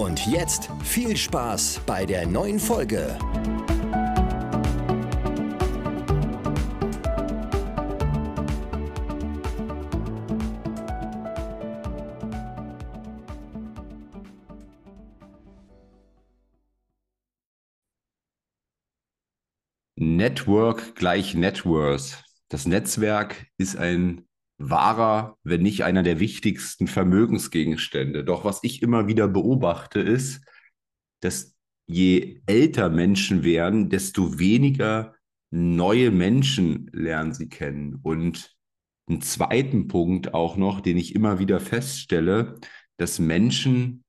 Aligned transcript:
Und 0.00 0.26
jetzt 0.26 0.70
viel 0.82 1.14
Spaß 1.14 1.82
bei 1.84 2.06
der 2.06 2.26
neuen 2.26 2.58
Folge. 2.58 3.18
Network 19.96 20.94
gleich 20.94 21.34
Networth. 21.34 22.24
Das 22.48 22.64
Netzwerk 22.64 23.48
ist 23.58 23.76
ein 23.76 24.29
wahrer, 24.60 25.38
wenn 25.42 25.62
nicht 25.62 25.84
einer 25.84 26.02
der 26.02 26.20
wichtigsten 26.20 26.86
Vermögensgegenstände. 26.86 28.24
Doch 28.24 28.44
was 28.44 28.60
ich 28.62 28.82
immer 28.82 29.08
wieder 29.08 29.26
beobachte, 29.26 30.00
ist, 30.00 30.44
dass 31.20 31.56
je 31.86 32.42
älter 32.46 32.90
Menschen 32.90 33.42
werden, 33.42 33.88
desto 33.88 34.38
weniger 34.38 35.14
neue 35.50 36.10
Menschen 36.10 36.90
lernen 36.92 37.32
sie 37.32 37.48
kennen. 37.48 37.98
Und 38.02 38.54
einen 39.08 39.22
zweiten 39.22 39.88
Punkt 39.88 40.34
auch 40.34 40.56
noch, 40.56 40.80
den 40.80 40.98
ich 40.98 41.14
immer 41.14 41.38
wieder 41.38 41.58
feststelle, 41.58 42.58
dass 42.98 43.18
Menschen 43.18 44.04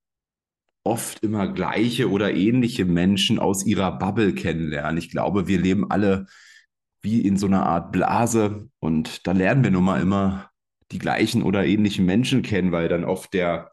oft 0.84 1.24
immer 1.24 1.48
gleiche 1.48 2.10
oder 2.10 2.34
ähnliche 2.34 2.86
Menschen 2.86 3.40
aus 3.40 3.66
ihrer 3.66 3.98
Bubble 3.98 4.34
kennenlernen. 4.34 4.98
Ich 4.98 5.10
glaube, 5.10 5.48
wir 5.48 5.60
leben 5.60 5.90
alle 5.90 6.28
wie 7.02 7.22
in 7.22 7.38
so 7.38 7.48
einer 7.48 7.66
Art 7.66 7.92
Blase 7.92 8.70
und 8.80 9.26
da 9.28 9.32
lernen 9.32 9.64
wir 9.64 9.72
nun 9.72 9.84
mal 9.84 10.02
immer 10.02 10.52
die 10.92 11.00
gleichen 11.00 11.42
oder 11.44 11.66
ähnlichen 11.66 12.06
Menschen 12.06 12.42
kennen, 12.42 12.72
weil 12.72 12.88
dann 12.90 13.04
oft 13.04 13.34
der, 13.34 13.72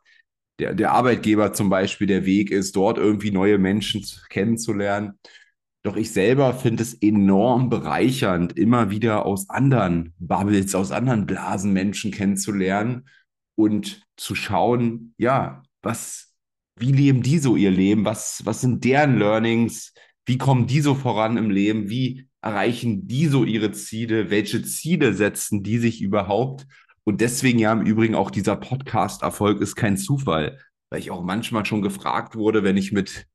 der, 0.58 0.74
der 0.74 0.92
Arbeitgeber 0.92 1.52
zum 1.52 1.68
Beispiel 1.68 2.06
der 2.06 2.24
Weg 2.24 2.50
ist, 2.50 2.76
dort 2.76 2.98
irgendwie 2.98 3.30
neue 3.30 3.58
Menschen 3.58 4.04
kennenzulernen. 4.28 5.18
Doch 5.82 5.96
ich 5.96 6.12
selber 6.12 6.54
finde 6.54 6.82
es 6.82 6.94
enorm 6.94 7.70
bereichernd, 7.70 8.56
immer 8.58 8.90
wieder 8.90 9.26
aus 9.26 9.48
anderen 9.48 10.14
Bubbles, 10.18 10.74
aus 10.74 10.90
anderen 10.90 11.26
Blasen 11.26 11.72
Menschen 11.72 12.10
kennenzulernen 12.10 13.08
und 13.54 14.02
zu 14.16 14.34
schauen, 14.34 15.14
ja, 15.18 15.62
was, 15.82 16.34
wie 16.78 16.92
leben 16.92 17.22
die 17.22 17.38
so 17.38 17.56
ihr 17.56 17.70
Leben? 17.70 18.04
Was, 18.04 18.42
was 18.44 18.60
sind 18.60 18.84
deren 18.84 19.18
Learnings? 19.18 19.92
Wie 20.26 20.38
kommen 20.38 20.66
die 20.66 20.80
so 20.80 20.94
voran 20.94 21.36
im 21.36 21.50
Leben? 21.50 21.88
Wie 21.88 22.27
erreichen 22.42 23.06
die 23.06 23.26
so 23.26 23.44
ihre 23.44 23.72
Ziele? 23.72 24.30
Welche 24.30 24.62
Ziele 24.62 25.14
setzen 25.14 25.62
die 25.62 25.78
sich 25.78 26.00
überhaupt? 26.00 26.66
Und 27.04 27.20
deswegen 27.20 27.58
ja 27.58 27.72
im 27.72 27.82
Übrigen 27.82 28.14
auch 28.14 28.30
dieser 28.30 28.56
Podcast-Erfolg 28.56 29.60
ist 29.60 29.76
kein 29.76 29.96
Zufall, 29.96 30.58
weil 30.90 31.00
ich 31.00 31.10
auch 31.10 31.22
manchmal 31.22 31.64
schon 31.64 31.82
gefragt 31.82 32.36
wurde, 32.36 32.64
wenn 32.64 32.76
ich 32.76 32.92
mit 32.92 33.26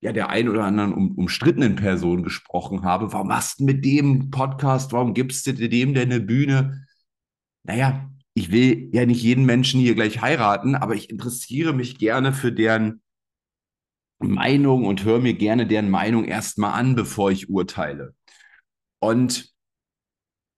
ja 0.00 0.12
der 0.12 0.28
ein 0.28 0.48
oder 0.48 0.64
anderen 0.64 0.92
um, 0.92 1.12
umstrittenen 1.12 1.76
Person 1.76 2.22
gesprochen 2.22 2.84
habe, 2.84 3.12
warum 3.12 3.28
machst 3.28 3.60
du 3.60 3.64
mit 3.64 3.84
dem 3.84 4.30
Podcast, 4.30 4.92
warum 4.92 5.12
gibst 5.14 5.46
du 5.46 5.52
dem 5.52 5.94
denn 5.94 6.10
eine 6.10 6.20
Bühne? 6.20 6.86
Naja, 7.64 8.08
ich 8.34 8.52
will 8.52 8.88
ja 8.92 9.04
nicht 9.04 9.22
jeden 9.22 9.44
Menschen 9.44 9.80
hier 9.80 9.94
gleich 9.94 10.20
heiraten, 10.20 10.74
aber 10.74 10.94
ich 10.94 11.10
interessiere 11.10 11.72
mich 11.72 11.98
gerne 11.98 12.32
für 12.32 12.52
deren 12.52 13.02
Meinung 14.20 14.84
und 14.84 15.04
höre 15.04 15.18
mir 15.20 15.34
gerne 15.34 15.66
deren 15.66 15.90
Meinung 15.90 16.24
erstmal 16.24 16.78
an, 16.78 16.94
bevor 16.94 17.30
ich 17.30 17.50
urteile. 17.50 18.14
Und 19.00 19.52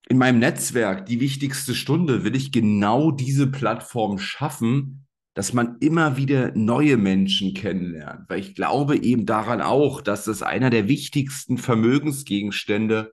in 0.09 0.19
meinem 0.19 0.39
Netzwerk, 0.39 1.07
die 1.07 1.21
wichtigste 1.21 1.75
Stunde, 1.75 2.25
will 2.25 2.35
ich 2.35 2.53
genau 2.53 3.11
diese 3.11 3.47
Plattform 3.47 4.19
schaffen, 4.19 5.07
dass 5.35 5.53
man 5.53 5.79
immer 5.79 6.17
wieder 6.17 6.53
neue 6.57 6.97
Menschen 6.97 7.55
kennenlernt. 7.55 8.29
Weil 8.29 8.41
ich 8.41 8.55
glaube 8.55 8.97
eben 8.97 9.27
daran 9.27 9.61
auch, 9.61 10.01
dass 10.01 10.25
das 10.25 10.43
einer 10.43 10.71
der 10.71 10.89
wichtigsten 10.89 11.59
Vermögensgegenstände 11.59 13.13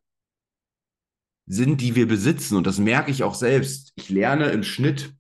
sind, 1.46 1.82
die 1.82 1.96
wir 1.96 2.08
besitzen. 2.08 2.58
Und 2.58 2.68
das 2.68 2.80
merke 2.80 3.12
ich 3.12 3.24
auch 3.24 3.36
selbst. 3.36 3.94
Ich 3.96 4.10
lerne 4.10 4.46
im 4.50 4.64
Schnitt 4.64 5.14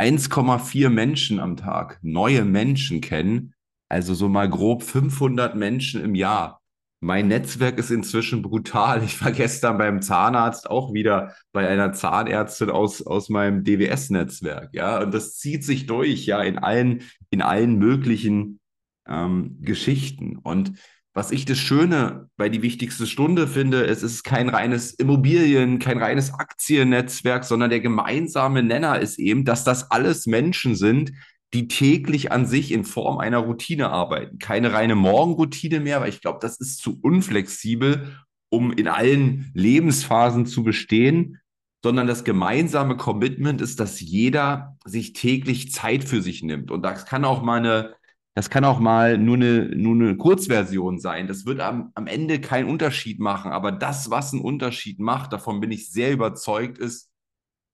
1,4 0.00 0.88
Menschen 0.88 1.38
am 1.38 1.56
Tag, 1.56 2.00
neue 2.02 2.44
Menschen 2.44 3.00
kennen. 3.00 3.54
Also 3.88 4.14
so 4.14 4.28
mal 4.28 4.48
grob 4.48 4.82
500 4.82 5.54
Menschen 5.54 6.02
im 6.02 6.14
Jahr. 6.14 6.61
Mein 7.04 7.26
Netzwerk 7.26 7.80
ist 7.80 7.90
inzwischen 7.90 8.42
brutal. 8.42 9.02
Ich 9.02 9.20
war 9.24 9.32
gestern 9.32 9.76
beim 9.76 10.02
Zahnarzt 10.02 10.70
auch 10.70 10.94
wieder 10.94 11.34
bei 11.50 11.66
einer 11.66 11.92
Zahnärztin 11.92 12.70
aus, 12.70 13.04
aus 13.04 13.28
meinem 13.28 13.64
DWS-Netzwerk. 13.64 14.72
Ja, 14.72 15.02
und 15.02 15.12
das 15.12 15.36
zieht 15.36 15.64
sich 15.64 15.86
durch, 15.86 16.26
ja, 16.26 16.40
in 16.42 16.58
allen, 16.58 17.02
in 17.30 17.42
allen 17.42 17.76
möglichen 17.76 18.60
ähm, 19.08 19.56
Geschichten. 19.60 20.36
Und 20.36 20.74
was 21.12 21.32
ich 21.32 21.44
das 21.44 21.58
Schöne 21.58 22.30
bei 22.36 22.48
die 22.48 22.62
wichtigste 22.62 23.08
Stunde 23.08 23.48
finde, 23.48 23.84
es 23.84 24.04
ist 24.04 24.22
kein 24.22 24.48
reines 24.48 24.92
Immobilien, 24.92 25.80
kein 25.80 25.98
reines 25.98 26.32
Aktiennetzwerk, 26.32 27.42
sondern 27.42 27.70
der 27.70 27.80
gemeinsame 27.80 28.62
Nenner 28.62 29.00
ist 29.00 29.18
eben, 29.18 29.44
dass 29.44 29.64
das 29.64 29.90
alles 29.90 30.26
Menschen 30.26 30.76
sind, 30.76 31.10
die 31.54 31.68
täglich 31.68 32.32
an 32.32 32.46
sich 32.46 32.72
in 32.72 32.84
Form 32.84 33.18
einer 33.18 33.38
Routine 33.38 33.90
arbeiten. 33.90 34.38
Keine 34.38 34.72
reine 34.72 34.94
Morgenroutine 34.94 35.80
mehr, 35.80 36.00
weil 36.00 36.08
ich 36.08 36.22
glaube, 36.22 36.38
das 36.40 36.58
ist 36.58 36.78
zu 36.78 36.98
unflexibel, 37.02 38.16
um 38.48 38.72
in 38.72 38.88
allen 38.88 39.50
Lebensphasen 39.54 40.46
zu 40.46 40.62
bestehen, 40.62 41.40
sondern 41.84 42.06
das 42.06 42.24
gemeinsame 42.24 42.96
Commitment 42.96 43.60
ist, 43.60 43.80
dass 43.80 44.00
jeder 44.00 44.76
sich 44.84 45.12
täglich 45.12 45.72
Zeit 45.72 46.04
für 46.04 46.22
sich 46.22 46.42
nimmt. 46.42 46.70
Und 46.70 46.82
das 46.82 47.06
kann 47.06 47.24
auch 47.24 47.42
mal 47.42 47.58
eine, 47.58 47.94
das 48.34 48.48
kann 48.48 48.64
auch 48.64 48.78
mal 48.78 49.18
nur 49.18 49.36
eine, 49.36 49.64
nur 49.76 49.94
eine 49.94 50.16
Kurzversion 50.16 51.00
sein. 51.00 51.26
Das 51.26 51.44
wird 51.44 51.60
am, 51.60 51.90
am 51.94 52.06
Ende 52.06 52.40
keinen 52.40 52.70
Unterschied 52.70 53.18
machen. 53.20 53.52
Aber 53.52 53.72
das, 53.72 54.10
was 54.10 54.32
einen 54.32 54.42
Unterschied 54.42 55.00
macht, 55.00 55.32
davon 55.32 55.60
bin 55.60 55.70
ich 55.70 55.90
sehr 55.90 56.12
überzeugt, 56.12 56.78
ist, 56.78 57.11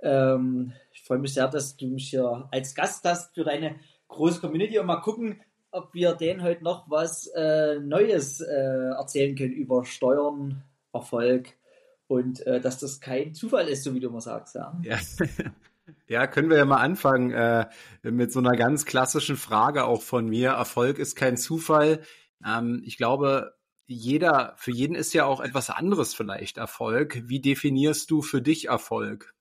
Ähm, 0.00 0.72
ich 0.92 1.02
freue 1.02 1.18
mich 1.18 1.34
sehr, 1.34 1.48
dass 1.48 1.76
du 1.76 1.86
mich 1.86 2.10
hier 2.10 2.48
als 2.50 2.74
Gast 2.74 3.04
hast 3.04 3.34
für 3.34 3.44
deine 3.44 3.76
große 4.08 4.40
Community 4.40 4.78
und 4.78 4.86
mal 4.86 5.00
gucken, 5.00 5.40
ob 5.70 5.92
wir 5.92 6.14
denen 6.14 6.42
heute 6.42 6.62
noch 6.62 6.88
was 6.88 7.26
äh, 7.34 7.80
Neues 7.80 8.40
äh, 8.40 8.90
erzählen 8.96 9.34
können 9.34 9.52
über 9.52 9.84
Steuern, 9.84 10.62
Erfolg 10.92 11.48
und 12.06 12.46
äh, 12.46 12.60
dass 12.60 12.78
das 12.78 13.00
kein 13.00 13.34
Zufall 13.34 13.68
ist, 13.68 13.84
so 13.84 13.94
wie 13.94 14.00
du 14.00 14.08
immer 14.08 14.20
sagst. 14.20 14.54
Ja, 14.54 14.78
ja. 14.82 14.98
ja 16.08 16.26
können 16.26 16.50
wir 16.50 16.56
ja 16.56 16.64
mal 16.64 16.80
anfangen 16.80 17.30
äh, 17.30 17.66
mit 18.02 18.32
so 18.32 18.40
einer 18.40 18.56
ganz 18.56 18.84
klassischen 18.84 19.36
Frage 19.36 19.84
auch 19.84 20.02
von 20.02 20.28
mir. 20.28 20.50
Erfolg 20.50 20.98
ist 20.98 21.16
kein 21.16 21.36
Zufall. 21.36 22.02
Ähm, 22.44 22.82
ich 22.84 22.96
glaube, 22.96 23.54
jeder, 23.86 24.54
für 24.56 24.70
jeden 24.70 24.94
ist 24.94 25.12
ja 25.12 25.26
auch 25.26 25.40
etwas 25.40 25.70
anderes 25.70 26.14
vielleicht 26.14 26.56
Erfolg. 26.56 27.22
Wie 27.26 27.40
definierst 27.40 28.10
du 28.10 28.22
für 28.22 28.42
dich 28.42 28.68
Erfolg? 28.68 29.34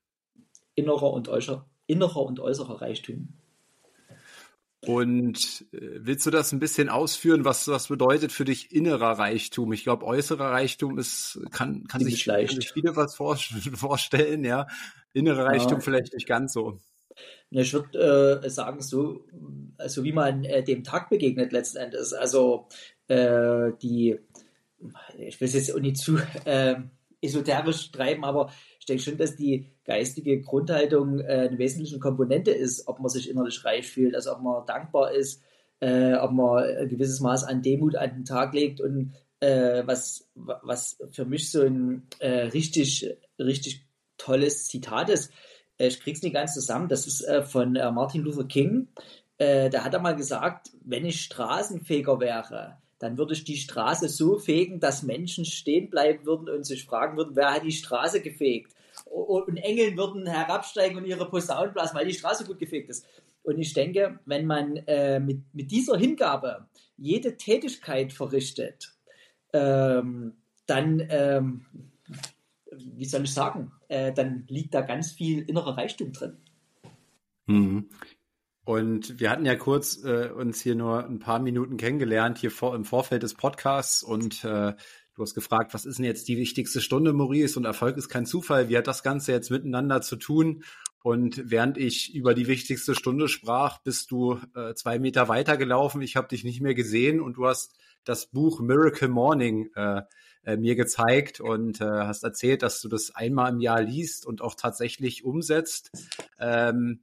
Innerer 0.75 1.13
und 1.13 1.29
äußerer, 1.29 1.65
innerer 1.87 2.23
und 2.23 2.39
äußerer 2.39 2.81
Reichtum. 2.81 3.29
Und 4.85 5.65
äh, 5.71 5.77
willst 5.99 6.25
du 6.25 6.31
das 6.31 6.51
ein 6.51 6.59
bisschen 6.59 6.89
ausführen, 6.89 7.45
was 7.45 7.67
was 7.67 7.87
bedeutet 7.87 8.31
für 8.31 8.45
dich 8.45 8.71
innerer 8.71 9.17
Reichtum? 9.17 9.71
Ich 9.73 9.83
glaube, 9.83 10.05
äußerer 10.05 10.51
Reichtum 10.51 10.97
ist 10.97 11.39
kann 11.51 11.85
kann 11.87 12.01
sich, 12.01 12.25
kann 12.25 12.47
sich 12.47 12.71
viele 12.73 12.95
was 12.95 13.15
vor, 13.15 13.37
vorstellen, 13.73 14.43
ja. 14.43 14.67
Innerer 15.13 15.45
Reichtum 15.45 15.77
ja. 15.77 15.79
vielleicht 15.79 16.13
nicht 16.13 16.27
ganz 16.27 16.53
so. 16.53 16.79
Ich 17.51 17.71
würde 17.73 18.41
äh, 18.43 18.49
sagen, 18.49 18.81
so, 18.81 19.25
so 19.85 20.03
wie 20.03 20.11
man 20.11 20.43
äh, 20.43 20.63
dem 20.63 20.83
Tag 20.83 21.09
begegnet 21.09 21.51
letzten 21.51 21.77
Endes. 21.77 22.13
Also 22.13 22.67
äh, 23.07 23.71
die, 23.81 24.19
ich 25.17 25.39
will 25.39 25.47
es 25.47 25.53
jetzt 25.53 25.73
auch 25.73 25.79
nicht 25.79 25.97
zu 25.97 26.17
äh, 26.45 26.75
esoterisch 27.21 27.91
treiben, 27.91 28.25
aber 28.25 28.51
ich 28.83 28.87
denke 28.87 29.03
schon, 29.03 29.17
dass 29.17 29.37
die 29.37 29.71
geistige 29.85 30.41
Grundhaltung 30.41 31.21
äh, 31.21 31.47
eine 31.47 31.57
wesentliche 31.57 31.99
Komponente 31.99 32.51
ist, 32.51 32.85
ob 32.89 32.99
man 32.99 33.07
sich 33.07 33.29
innerlich 33.29 33.63
reich 33.63 33.87
fühlt, 33.89 34.13
also 34.13 34.33
ob 34.33 34.41
man 34.41 34.65
dankbar 34.65 35.13
ist, 35.13 35.41
äh, 35.79 36.15
ob 36.15 36.33
man 36.33 36.65
ein 36.65 36.89
gewisses 36.89 37.21
Maß 37.21 37.45
an 37.45 37.61
Demut 37.61 37.95
an 37.95 38.13
den 38.13 38.25
Tag 38.25 38.53
legt 38.53 38.81
und 38.81 39.13
äh, 39.39 39.83
was, 39.85 40.29
was 40.35 40.97
für 41.11 41.23
mich 41.23 41.49
so 41.49 41.61
ein 41.61 42.07
äh, 42.19 42.47
richtig, 42.47 43.09
richtig 43.39 43.87
tolles 44.17 44.67
Zitat 44.67 45.07
ist. 45.07 45.31
Äh, 45.77 45.87
ich 45.87 46.01
krieg's 46.01 46.21
nicht 46.21 46.33
ganz 46.33 46.53
zusammen. 46.53 46.89
Das 46.89 47.07
ist 47.07 47.21
äh, 47.21 47.41
von 47.41 47.71
Martin 47.71 48.21
Luther 48.21 48.45
King. 48.45 48.89
da 49.37 49.83
hat 49.83 49.93
er 49.93 49.99
mal 50.01 50.15
gesagt, 50.15 50.71
wenn 50.83 51.05
ich 51.05 51.21
Straßenfeger 51.21 52.19
wäre, 52.19 52.81
dann 52.99 53.17
würde 53.17 53.33
ich 53.33 53.43
die 53.43 53.57
Straße 53.57 54.07
so 54.09 54.37
fegen, 54.37 54.79
dass 54.79 55.03
Menschen 55.03 55.45
stehen 55.45 55.89
bleiben 55.89 56.25
würden 56.25 56.49
und 56.49 56.65
sich 56.65 56.85
fragen 56.85 57.17
würden, 57.17 57.35
wer 57.35 57.53
hat 57.53 57.63
die 57.63 57.71
Straße 57.71 58.21
gefegt? 58.21 58.73
Und 59.05 59.57
Engeln 59.57 59.97
würden 59.97 60.27
herabsteigen 60.27 60.97
und 60.97 61.05
ihre 61.05 61.29
Posaunen 61.29 61.73
blasen, 61.73 61.95
weil 61.97 62.07
die 62.07 62.13
Straße 62.13 62.45
gut 62.45 62.59
gefegt 62.59 62.89
ist. 62.89 63.05
Und 63.43 63.59
ich 63.59 63.73
denke, 63.73 64.19
wenn 64.25 64.45
man 64.45 64.77
äh, 64.87 65.19
mit, 65.19 65.41
mit 65.53 65.71
dieser 65.71 65.97
Hingabe 65.97 66.67
jede 66.97 67.35
Tätigkeit 67.35 68.13
verrichtet, 68.13 68.93
ähm, 69.51 70.37
dann, 70.65 71.05
ähm, 71.09 71.65
wie 72.71 73.05
soll 73.05 73.23
ich 73.23 73.33
sagen, 73.33 73.71
äh, 73.89 74.13
dann 74.13 74.45
liegt 74.47 74.73
da 74.73 74.81
ganz 74.81 75.11
viel 75.11 75.41
innerer 75.41 75.77
Reichtum 75.77 76.13
drin. 76.13 76.37
Mhm. 77.47 77.89
Und 78.65 79.19
wir 79.19 79.29
hatten 79.29 79.45
ja 79.45 79.55
kurz 79.55 80.03
äh, 80.03 80.29
uns 80.29 80.61
hier 80.61 80.75
nur 80.75 81.05
ein 81.05 81.19
paar 81.19 81.39
Minuten 81.39 81.77
kennengelernt, 81.77 82.37
hier 82.37 82.51
vor, 82.51 82.75
im 82.75 82.85
Vorfeld 82.85 83.23
des 83.23 83.33
Podcasts. 83.33 84.03
Und 84.03 84.43
äh, 84.45 84.73
du 85.15 85.21
hast 85.21 85.33
gefragt, 85.33 85.73
was 85.73 85.85
ist 85.85 85.97
denn 85.97 86.05
jetzt 86.05 86.27
die 86.29 86.37
wichtigste 86.37 86.79
Stunde, 86.79 87.11
Maurice? 87.11 87.59
Und 87.59 87.65
Erfolg 87.65 87.97
ist 87.97 88.07
kein 88.07 88.25
Zufall. 88.25 88.69
Wie 88.69 88.77
hat 88.77 88.87
das 88.87 89.03
Ganze 89.03 89.33
jetzt 89.33 89.51
miteinander 89.51 90.01
zu 90.01 90.15
tun? 90.15 90.63
Und 91.03 91.51
während 91.51 91.77
ich 91.77 92.15
über 92.15 92.33
die 92.33 92.47
wichtigste 92.47 92.95
Stunde 92.95 93.27
sprach, 93.27 93.79
bist 93.79 94.11
du 94.11 94.39
äh, 94.55 94.73
zwei 94.73 94.99
Meter 94.99 95.27
weiter 95.27 95.57
gelaufen. 95.57 96.01
Ich 96.01 96.15
habe 96.15 96.29
dich 96.29 96.45
nicht 96.45 96.61
mehr 96.61 96.73
gesehen 96.73 97.19
und 97.19 97.33
du 97.33 97.45
hast 97.45 97.75
das 98.05 98.27
Buch 98.27 98.61
Miracle 98.61 99.09
Morning 99.09 99.69
äh, 99.75 100.03
äh, 100.45 100.55
mir 100.55 100.75
gezeigt 100.75 101.41
und 101.41 101.81
äh, 101.81 101.85
hast 101.85 102.23
erzählt, 102.23 102.63
dass 102.63 102.79
du 102.79 102.87
das 102.87 103.13
einmal 103.13 103.51
im 103.51 103.59
Jahr 103.59 103.81
liest 103.81 104.25
und 104.25 104.41
auch 104.41 104.55
tatsächlich 104.55 105.25
umsetzt. 105.25 105.91
Ähm, 106.39 107.01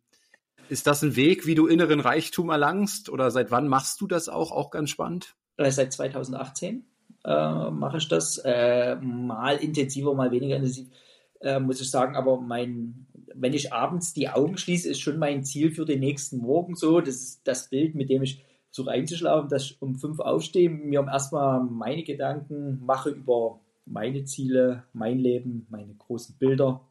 ist 0.71 0.87
das 0.87 1.03
ein 1.03 1.17
Weg, 1.17 1.47
wie 1.47 1.55
du 1.55 1.67
inneren 1.67 2.01
Reichtum 2.01 2.51
erlangst 2.51 3.09
oder 3.09 3.31
seit 3.31 3.51
wann 3.51 3.69
machst 3.69 4.01
du 4.01 4.07
das 4.07 4.29
auch? 4.29 4.53
Auch 4.53 4.71
ganz 4.71 4.91
spannend. 4.91 5.35
Äh, 5.57 5.71
seit 5.71 5.93
2018 5.93 6.85
äh, 7.25 7.71
mache 7.71 7.99
ich 7.99 8.09
das. 8.09 8.39
Äh, 8.39 8.97
mal 8.97 9.57
intensiver, 9.57 10.15
mal 10.15 10.31
weniger 10.31 10.57
intensiv, 10.57 10.89
äh, 11.41 11.59
muss 11.59 11.81
ich 11.81 11.91
sagen. 11.91 12.17
Aber 12.17 12.41
mein, 12.41 13.07
wenn 13.35 13.53
ich 13.53 13.73
abends 13.73 14.15
die 14.15 14.29
Augen 14.29 14.57
schließe, 14.57 14.89
ist 14.89 15.01
schon 15.01 15.19
mein 15.19 15.45
Ziel 15.45 15.73
für 15.73 15.85
den 15.85 16.01
nächsten 16.01 16.39
Morgen 16.39 16.75
so. 16.77 17.01
Das 17.01 17.17
ist 17.17 17.41
das 17.45 17.69
Bild, 17.69 17.95
mit 17.95 18.09
dem 18.09 18.23
ich 18.23 18.45
versuche 18.71 18.93
einzuschlafen, 18.93 19.49
dass 19.49 19.65
ich 19.65 19.83
um 19.83 19.97
fünf 19.97 20.21
aufstehe, 20.21 20.71
mir 20.71 21.05
erstmal 21.11 21.63
meine 21.63 22.05
Gedanken 22.05 22.81
mache 22.85 23.11
über 23.11 23.61
meine 23.85 24.25
Ziele, 24.25 24.85
mein 24.93 25.19
Leben, 25.19 25.67
meine 25.69 25.95
großen 25.95 26.37
Bilder, 26.39 26.89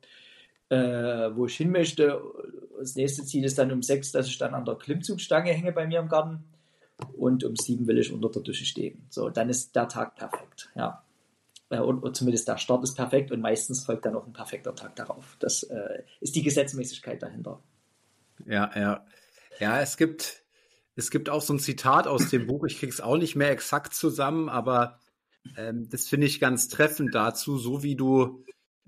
äh, 0.67 0.77
wo 0.77 1.45
ich 1.45 1.55
hin 1.55 1.71
möchte 1.71 2.21
das 2.79 2.95
nächste 2.95 3.25
Ziel 3.25 3.45
ist 3.45 3.57
dann 3.57 3.71
um 3.71 3.83
sechs, 3.83 4.11
dass 4.11 4.27
ich 4.27 4.37
dann 4.37 4.53
an 4.53 4.65
der 4.65 4.75
Klimmzugstange 4.75 5.51
hänge 5.51 5.71
bei 5.71 5.85
mir 5.85 5.99
im 5.99 6.09
Garten. 6.09 6.43
Und 7.15 7.43
um 7.43 7.55
sieben 7.55 7.87
will 7.87 7.97
ich 7.97 8.11
unter 8.11 8.29
der 8.29 8.41
Dusche 8.41 8.65
stehen. 8.65 9.05
So, 9.09 9.29
dann 9.29 9.49
ist 9.49 9.75
der 9.75 9.87
Tag 9.87 10.15
perfekt. 10.15 10.69
Ja. 10.75 11.03
Äh, 11.69 11.79
und, 11.79 12.03
und 12.03 12.15
zumindest 12.15 12.47
der 12.47 12.57
Start 12.57 12.83
ist 12.83 12.95
perfekt 12.95 13.31
und 13.31 13.41
meistens 13.41 13.85
folgt 13.85 14.05
dann 14.05 14.15
auch 14.15 14.25
ein 14.25 14.33
perfekter 14.33 14.75
Tag 14.75 14.95
darauf. 14.95 15.37
Das 15.39 15.63
äh, 15.63 16.03
ist 16.19 16.35
die 16.35 16.43
Gesetzmäßigkeit 16.43 17.21
dahinter. 17.21 17.61
Ja, 18.45 18.69
ja. 18.75 19.05
Ja, 19.59 19.81
es 19.81 19.97
gibt, 19.97 20.43
es 20.95 21.11
gibt 21.11 21.29
auch 21.29 21.41
so 21.41 21.53
ein 21.53 21.59
Zitat 21.59 22.07
aus 22.07 22.29
dem 22.29 22.47
Buch, 22.47 22.63
ich 22.65 22.79
kriege 22.79 22.91
es 22.91 23.01
auch 23.01 23.17
nicht 23.17 23.35
mehr 23.35 23.51
exakt 23.51 23.93
zusammen, 23.93 24.49
aber 24.49 24.99
ähm, 25.57 25.89
das 25.89 26.07
finde 26.07 26.27
ich 26.27 26.39
ganz 26.39 26.69
treffend 26.69 27.13
dazu, 27.13 27.57
so 27.57 27.83
wie 27.83 27.95
du 27.95 28.43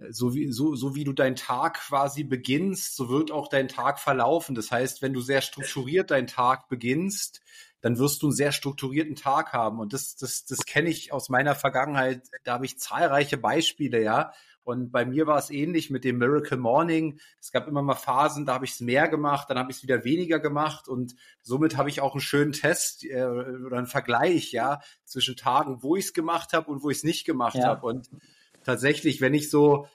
so 0.10 0.34
wie, 0.34 0.52
so, 0.52 0.76
so 0.76 0.96
wie 0.96 1.04
du 1.04 1.14
deinen 1.14 1.36
Tag 1.36 1.76
quasi 1.76 2.24
beginnst, 2.24 2.96
so 2.96 3.10
wird 3.10 3.32
auch 3.32 3.48
dein 3.48 3.68
Tag 3.68 4.00
verlaufen. 4.00 4.56
Das 4.56 4.72
heißt, 4.72 5.02
wenn 5.02 5.14
du 5.14 5.22
sehr 5.22 5.42
strukturiert 5.42 6.12
deinen 6.12 6.28
Tag 6.28 6.68
beginnst, 6.70 7.42
dann 7.82 7.98
wirst 7.98 8.22
du 8.22 8.28
einen 8.28 8.36
sehr 8.36 8.52
strukturierten 8.52 9.16
Tag 9.16 9.54
haben. 9.54 9.80
Und 9.80 9.94
das, 9.94 10.16
das, 10.16 10.46
das 10.46 10.60
kenne 10.66 10.90
ich 10.90 11.12
aus 11.12 11.30
meiner 11.30 11.56
Vergangenheit. 11.56 12.22
Da 12.44 12.54
habe 12.54 12.66
ich 12.66 12.80
zahlreiche 12.80 13.38
Beispiele, 13.38 14.02
ja. 14.02 14.34
Und 14.64 14.92
bei 14.92 15.06
mir 15.06 15.26
war 15.26 15.40
es 15.40 15.50
ähnlich 15.50 15.90
mit 15.90 16.04
dem 16.04 16.20
Miracle 16.20 16.58
Morning. 16.58 17.20
Es 17.40 17.52
gab 17.52 17.68
immer 17.68 17.82
mal 17.82 17.96
Phasen, 17.96 18.46
da 18.46 18.54
habe 18.54 18.66
ich 18.66 18.72
es 18.72 18.80
mehr 18.80 19.08
gemacht, 19.08 19.50
dann 19.50 19.58
habe 19.58 19.72
ich 19.72 19.78
es 19.78 19.84
wieder 19.84 20.04
weniger 20.04 20.40
gemacht 20.40 20.88
und 20.88 21.16
somit 21.42 21.78
habe 21.78 21.90
ich 21.90 22.00
auch 22.00 22.14
einen 22.14 22.22
schönen 22.22 22.52
Test 22.52 23.04
äh, 23.04 23.24
oder 23.26 23.78
einen 23.78 23.88
Vergleich, 23.88 24.52
ja, 24.52 24.80
zwischen 25.04 25.36
Tagen, 25.36 25.82
wo 25.82 25.96
ich 25.96 26.06
es 26.06 26.14
gemacht 26.14 26.54
habe 26.54 26.70
und 26.70 26.84
wo 26.84 26.92
ich 26.92 26.98
es 26.98 27.04
nicht 27.04 27.26
gemacht 27.26 27.56
ja. 27.56 27.66
habe. 27.66 27.88
Und 27.88 28.10
tatsächlich, 28.64 29.20
wenn 29.20 29.34
ich 29.34 29.50
so, 29.50 29.88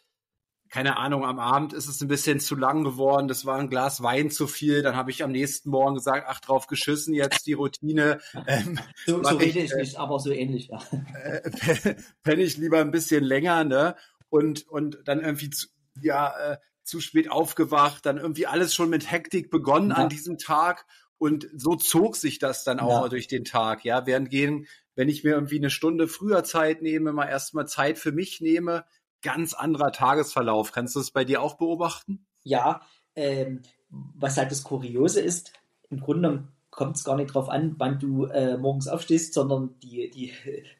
keine 0.70 0.96
Ahnung, 0.96 1.24
am 1.24 1.38
Abend 1.38 1.72
ist 1.72 1.88
es 1.88 2.00
ein 2.00 2.08
bisschen 2.08 2.40
zu 2.40 2.56
lang 2.56 2.84
geworden, 2.84 3.28
das 3.28 3.46
war 3.46 3.58
ein 3.58 3.70
Glas 3.70 4.02
Wein 4.02 4.30
zu 4.30 4.46
viel, 4.46 4.82
dann 4.82 4.96
habe 4.96 5.10
ich 5.10 5.22
am 5.22 5.32
nächsten 5.32 5.70
Morgen 5.70 5.94
gesagt, 5.94 6.26
ach 6.28 6.40
drauf 6.40 6.66
geschissen, 6.66 7.14
jetzt 7.14 7.46
die 7.46 7.54
Routine. 7.54 8.18
Ähm, 8.48 8.78
so 9.06 9.22
so 9.24 9.36
rede 9.36 9.60
ich, 9.60 9.72
äh, 9.72 9.78
nicht, 9.78 9.96
aber 9.96 10.20
so 10.20 10.30
ähnlich, 10.30 10.68
ja. 10.68 10.80
Äh, 11.24 11.96
penne 12.22 12.42
ich 12.42 12.56
lieber 12.58 12.80
ein 12.80 12.90
bisschen 12.90 13.24
länger, 13.24 13.64
ne? 13.64 13.96
Und, 14.28 14.68
und 14.68 14.98
dann 15.04 15.20
irgendwie 15.20 15.50
zu, 15.50 15.68
ja, 16.00 16.52
äh, 16.52 16.56
zu 16.84 17.00
spät 17.00 17.30
aufgewacht, 17.30 18.06
dann 18.06 18.18
irgendwie 18.18 18.46
alles 18.46 18.74
schon 18.74 18.90
mit 18.90 19.10
Hektik 19.10 19.50
begonnen 19.50 19.90
ja. 19.90 19.96
an 19.96 20.08
diesem 20.08 20.38
Tag 20.38 20.86
und 21.18 21.48
so 21.54 21.76
zog 21.76 22.16
sich 22.16 22.38
das 22.38 22.62
dann 22.62 22.78
auch 22.78 23.02
ja. 23.02 23.08
durch 23.08 23.26
den 23.26 23.44
Tag, 23.44 23.84
ja. 23.84 24.06
Während 24.06 24.30
gehen, 24.30 24.66
wenn 24.94 25.08
ich 25.08 25.24
mir 25.24 25.30
irgendwie 25.30 25.58
eine 25.58 25.70
Stunde 25.70 26.08
früher 26.08 26.44
Zeit 26.44 26.82
nehme, 26.82 27.12
mal 27.12 27.26
erstmal 27.26 27.66
Zeit 27.66 27.98
für 27.98 28.12
mich 28.12 28.40
nehme, 28.40 28.84
ganz 29.22 29.54
anderer 29.54 29.92
Tagesverlauf. 29.92 30.72
Kannst 30.72 30.94
du 30.94 31.00
das 31.00 31.10
bei 31.10 31.24
dir 31.24 31.42
auch 31.42 31.54
beobachten? 31.54 32.26
Ja, 32.42 32.80
ähm, 33.14 33.62
was 33.88 34.36
halt 34.36 34.50
das 34.50 34.62
Kuriose 34.62 35.20
ist, 35.20 35.52
im 35.90 36.00
Grunde 36.00 36.48
kommt 36.70 36.96
es 36.96 37.04
gar 37.04 37.16
nicht 37.16 37.30
darauf 37.30 37.48
an, 37.48 37.74
wann 37.78 37.98
du 37.98 38.26
äh, 38.26 38.56
morgens 38.58 38.88
aufstehst, 38.88 39.32
sondern 39.32 39.78
die, 39.80 40.10
die, 40.10 40.32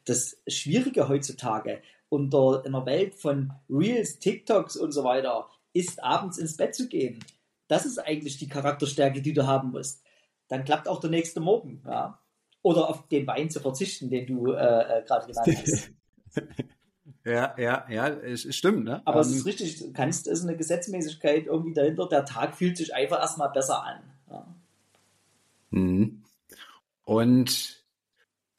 das 0.05 0.37
Schwierige 0.47 1.09
heutzutage 1.09 1.81
unter 2.09 2.63
einer 2.65 2.85
Welt 2.85 3.15
von 3.15 3.53
Reels, 3.69 4.19
TikToks 4.19 4.77
und 4.77 4.91
so 4.91 5.03
weiter 5.03 5.49
ist, 5.73 6.03
abends 6.03 6.37
ins 6.37 6.55
Bett 6.55 6.75
zu 6.75 6.87
gehen. 6.87 7.23
Das 7.67 7.85
ist 7.85 7.97
eigentlich 7.99 8.37
die 8.37 8.47
Charakterstärke, 8.47 9.21
die 9.21 9.33
du 9.33 9.47
haben 9.47 9.71
musst. 9.71 10.03
Dann 10.47 10.63
klappt 10.63 10.87
auch 10.87 10.99
der 10.99 11.09
nächste 11.09 11.39
Morgen. 11.39 11.83
Ja? 11.85 12.21
oder 12.67 12.89
auf 12.89 13.07
den 13.07 13.25
Wein 13.27 13.49
zu 13.49 13.61
verzichten, 13.61 14.09
den 14.09 14.27
du 14.27 14.51
äh, 14.51 14.99
äh 14.99 15.03
gerade 15.03 15.27
genannt 15.27 15.57
hast. 15.61 15.91
Ja, 17.27 17.53
ja, 17.57 17.85
ja, 17.89 18.07
es 18.07 18.55
stimmt, 18.55 18.85
ne? 18.85 19.01
Aber 19.03 19.17
um, 19.17 19.21
es 19.21 19.31
ist 19.31 19.39
ähm, 19.39 19.43
richtig, 19.43 19.79
du 19.79 19.91
kannst, 19.91 20.27
es 20.27 20.39
ist 20.39 20.45
eine 20.45 20.55
Gesetzmäßigkeit 20.55 21.47
irgendwie 21.47 21.73
dahinter. 21.73 22.07
Der 22.07 22.23
Tag 22.23 22.55
fühlt 22.55 22.77
sich 22.77 22.95
einfach 22.95 23.19
erstmal 23.19 23.49
besser 23.49 23.83
an. 23.83 24.01
Ja. 24.31 24.47
Mhm. 25.71 26.23
Und, 27.03 27.83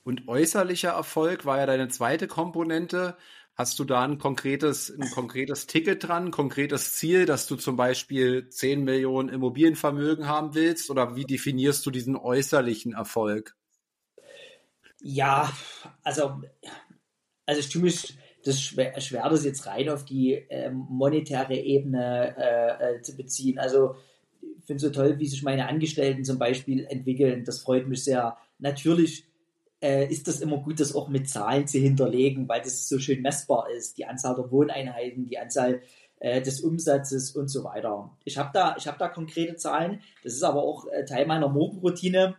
und 0.05 0.29
äußerlicher 0.29 0.91
Erfolg 0.91 1.47
war 1.47 1.57
ja 1.57 1.65
deine 1.65 1.89
zweite 1.89 2.29
Komponente. 2.29 3.17
Hast 3.55 3.79
du 3.79 3.85
da 3.85 4.05
ein 4.05 4.19
konkretes, 4.19 4.91
ein 4.91 5.11
konkretes 5.13 5.67
Ticket 5.67 6.07
dran, 6.07 6.27
ein 6.27 6.31
konkretes 6.31 6.95
Ziel, 6.95 7.25
dass 7.25 7.47
du 7.47 7.57
zum 7.57 7.77
Beispiel 7.77 8.51
10 8.51 8.85
Millionen 8.85 9.31
Immobilienvermögen 9.31 10.29
haben 10.29 10.55
willst? 10.55 10.91
Oder 10.91 11.17
wie 11.17 11.25
definierst 11.25 11.87
du 11.87 11.91
diesen 11.91 12.17
äußerlichen 12.17 12.93
Erfolg? 12.93 13.57
Ja, 15.01 15.51
also, 16.03 16.43
also 17.47 17.61
ich 17.61 17.71
tue 17.71 17.81
mich 17.81 18.19
das 18.49 18.61
schwer, 18.61 18.99
schwer, 19.01 19.29
das 19.29 19.45
jetzt 19.45 19.67
rein 19.67 19.89
auf 19.89 20.05
die 20.05 20.35
äh, 20.35 20.71
monetäre 20.71 21.55
Ebene 21.55 22.35
äh, 22.37 22.97
äh, 22.97 23.03
zu 23.03 23.17
beziehen. 23.17 23.59
Also 23.59 23.97
ich 24.41 24.65
finde 24.65 24.77
es 24.77 24.83
so 24.83 24.91
toll, 24.91 25.19
wie 25.19 25.27
sich 25.27 25.43
meine 25.43 25.69
Angestellten 25.69 26.25
zum 26.25 26.39
Beispiel 26.39 26.87
entwickeln. 26.87 27.45
Das 27.45 27.61
freut 27.61 27.87
mich 27.87 28.05
sehr. 28.05 28.37
Natürlich 28.59 29.29
äh, 29.81 30.11
ist 30.11 30.29
das 30.29 30.41
immer 30.41 30.59
gut, 30.59 30.81
das 30.81 30.95
auch 30.95 31.09
mit 31.09 31.29
Zahlen 31.29 31.67
zu 31.67 31.79
hinterlegen, 31.79 32.49
weil 32.49 32.61
das 32.61 32.89
so 32.89 32.99
schön 32.99 33.23
messbar 33.23 33.71
ist. 33.71 33.99
Die 33.99 34.07
Anzahl 34.07 34.35
der 34.35 34.51
Wohneinheiten, 34.51 35.27
die 35.27 35.39
Anzahl 35.39 35.83
äh, 36.21 36.43
des 36.43 36.61
Umsatzes 36.61 37.33
und 37.33 37.49
so 37.49 37.65
weiter. 37.65 38.11
Ich 38.25 38.39
habe 38.39 38.51
da, 38.53 38.77
hab 38.77 38.99
da 38.99 39.09
konkrete 39.09 39.57
Zahlen. 39.57 40.01
Das 40.25 40.33
ist 40.35 40.43
aber 40.43 40.63
auch 40.63 40.87
äh, 40.89 41.05
Teil 41.05 41.27
meiner 41.27 41.49
Morgenroutine, 41.49 42.37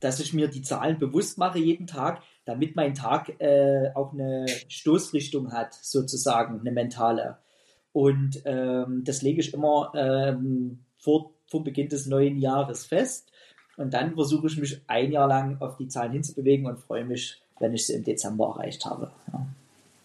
dass 0.00 0.20
ich 0.20 0.32
mir 0.32 0.48
die 0.48 0.62
Zahlen 0.62 0.98
bewusst 0.98 1.38
mache 1.38 1.58
jeden 1.58 1.86
Tag 1.86 2.22
damit 2.46 2.76
mein 2.76 2.94
Tag 2.94 3.40
äh, 3.40 3.90
auch 3.94 4.12
eine 4.12 4.46
Stoßrichtung 4.68 5.52
hat, 5.52 5.74
sozusagen, 5.74 6.60
eine 6.60 6.70
mentale. 6.70 7.36
Und 7.92 8.40
ähm, 8.44 9.02
das 9.04 9.20
lege 9.20 9.40
ich 9.40 9.52
immer 9.52 9.92
ähm, 9.94 10.78
vor, 10.98 11.32
vor 11.50 11.64
Beginn 11.64 11.88
des 11.88 12.06
neuen 12.06 12.38
Jahres 12.38 12.86
fest. 12.86 13.32
Und 13.76 13.92
dann 13.92 14.14
versuche 14.14 14.46
ich 14.46 14.56
mich 14.58 14.80
ein 14.86 15.12
Jahr 15.12 15.28
lang 15.28 15.60
auf 15.60 15.76
die 15.76 15.88
Zahlen 15.88 16.12
hinzubewegen 16.12 16.66
und 16.66 16.78
freue 16.78 17.04
mich, 17.04 17.42
wenn 17.58 17.74
ich 17.74 17.86
sie 17.86 17.94
im 17.94 18.04
Dezember 18.04 18.54
erreicht 18.56 18.86
habe. 18.86 19.10
Ja. 19.32 19.46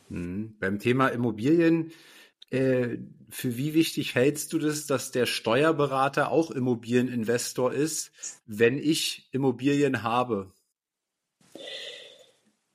Mhm. 0.09 0.55
Beim 0.59 0.79
Thema 0.79 1.09
Immobilien, 1.09 1.91
äh, 2.51 2.97
für 3.29 3.57
wie 3.57 3.73
wichtig 3.73 4.15
hältst 4.15 4.53
du 4.53 4.59
das, 4.59 4.85
dass 4.85 5.11
der 5.11 5.25
Steuerberater 5.25 6.31
auch 6.31 6.51
Immobilieninvestor 6.51 7.73
ist, 7.73 8.11
wenn 8.45 8.77
ich 8.77 9.29
Immobilien 9.31 10.03
habe? 10.03 10.51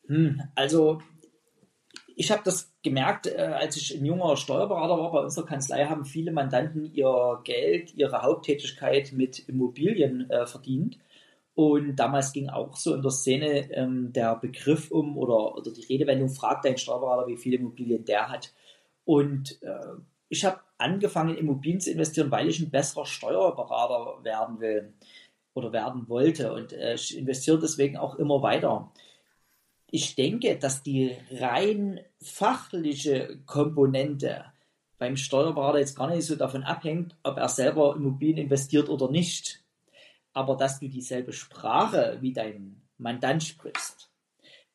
Hm, 0.06 0.42
also 0.54 1.02
ich 2.18 2.30
habe 2.30 2.42
das 2.44 2.72
gemerkt, 2.82 3.26
äh, 3.26 3.36
als 3.36 3.76
ich 3.76 3.94
ein 3.94 4.04
junger 4.04 4.36
Steuerberater 4.36 4.98
war. 4.98 5.12
Bei 5.12 5.20
unserer 5.20 5.44
Kanzlei 5.44 5.84
haben 5.84 6.06
viele 6.06 6.32
Mandanten 6.32 6.86
ihr 6.94 7.40
Geld, 7.44 7.94
ihre 7.94 8.22
Haupttätigkeit 8.22 9.12
mit 9.12 9.46
Immobilien 9.48 10.30
äh, 10.30 10.46
verdient. 10.46 10.98
Und 11.54 11.96
damals 11.96 12.32
ging 12.32 12.48
auch 12.48 12.76
so 12.76 12.94
in 12.94 13.02
der 13.02 13.10
Szene 13.10 13.70
ähm, 13.72 14.12
der 14.12 14.36
Begriff 14.36 14.90
um 14.90 15.18
oder, 15.18 15.56
oder 15.56 15.70
die 15.70 15.84
Redewendung, 15.84 16.30
fragt 16.30 16.64
dein 16.64 16.78
Steuerberater, 16.78 17.28
wie 17.28 17.36
viele 17.36 17.56
Immobilien 17.56 18.04
der 18.04 18.30
hat. 18.30 18.52
Und 19.06 19.62
äh, 19.62 19.94
ich 20.28 20.44
habe 20.44 20.60
angefangen, 20.76 21.30
in 21.30 21.38
Immobilien 21.38 21.80
zu 21.80 21.90
investieren, 21.90 22.30
weil 22.30 22.48
ich 22.48 22.60
ein 22.60 22.70
besserer 22.70 23.06
Steuerberater 23.06 24.22
werden 24.22 24.60
will 24.60 24.92
oder 25.54 25.72
werden 25.72 26.10
wollte. 26.10 26.52
Und 26.52 26.74
äh, 26.74 26.94
ich 26.94 27.16
investiere 27.16 27.58
deswegen 27.58 27.96
auch 27.96 28.16
immer 28.16 28.42
weiter 28.42 28.92
ich 29.90 30.14
denke, 30.14 30.58
dass 30.58 30.82
die 30.82 31.16
rein 31.30 32.00
fachliche 32.20 33.38
Komponente 33.46 34.44
beim 34.98 35.16
Steuerberater 35.16 35.78
jetzt 35.78 35.96
gar 35.96 36.10
nicht 36.10 36.26
so 36.26 36.36
davon 36.36 36.64
abhängt, 36.64 37.14
ob 37.22 37.36
er 37.36 37.48
selber 37.48 37.94
Immobilien 37.96 38.38
investiert 38.38 38.88
oder 38.88 39.10
nicht. 39.10 39.62
Aber 40.32 40.56
dass 40.56 40.80
du 40.80 40.88
dieselbe 40.88 41.32
Sprache 41.32 42.18
wie 42.20 42.32
dein 42.32 42.82
Mandant 42.98 43.42
sprichst, 43.42 44.10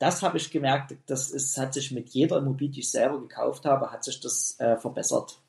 das 0.02 0.24
habe 0.24 0.38
ich 0.38 0.50
gemerkt, 0.50 0.96
das 1.06 1.30
ist, 1.30 1.56
hat 1.60 1.76
sich 1.76 1.92
mit 1.92 2.10
jeder 2.10 2.40
Immobilie, 2.40 2.72
die 2.72 2.80
ich 2.80 2.90
selber 2.90 3.22
gekauft 3.22 3.66
habe, 3.66 3.92
hat 3.92 4.04
sich 4.04 4.20
das 4.20 4.60
äh, 4.60 4.76
verbessert, 4.76 5.40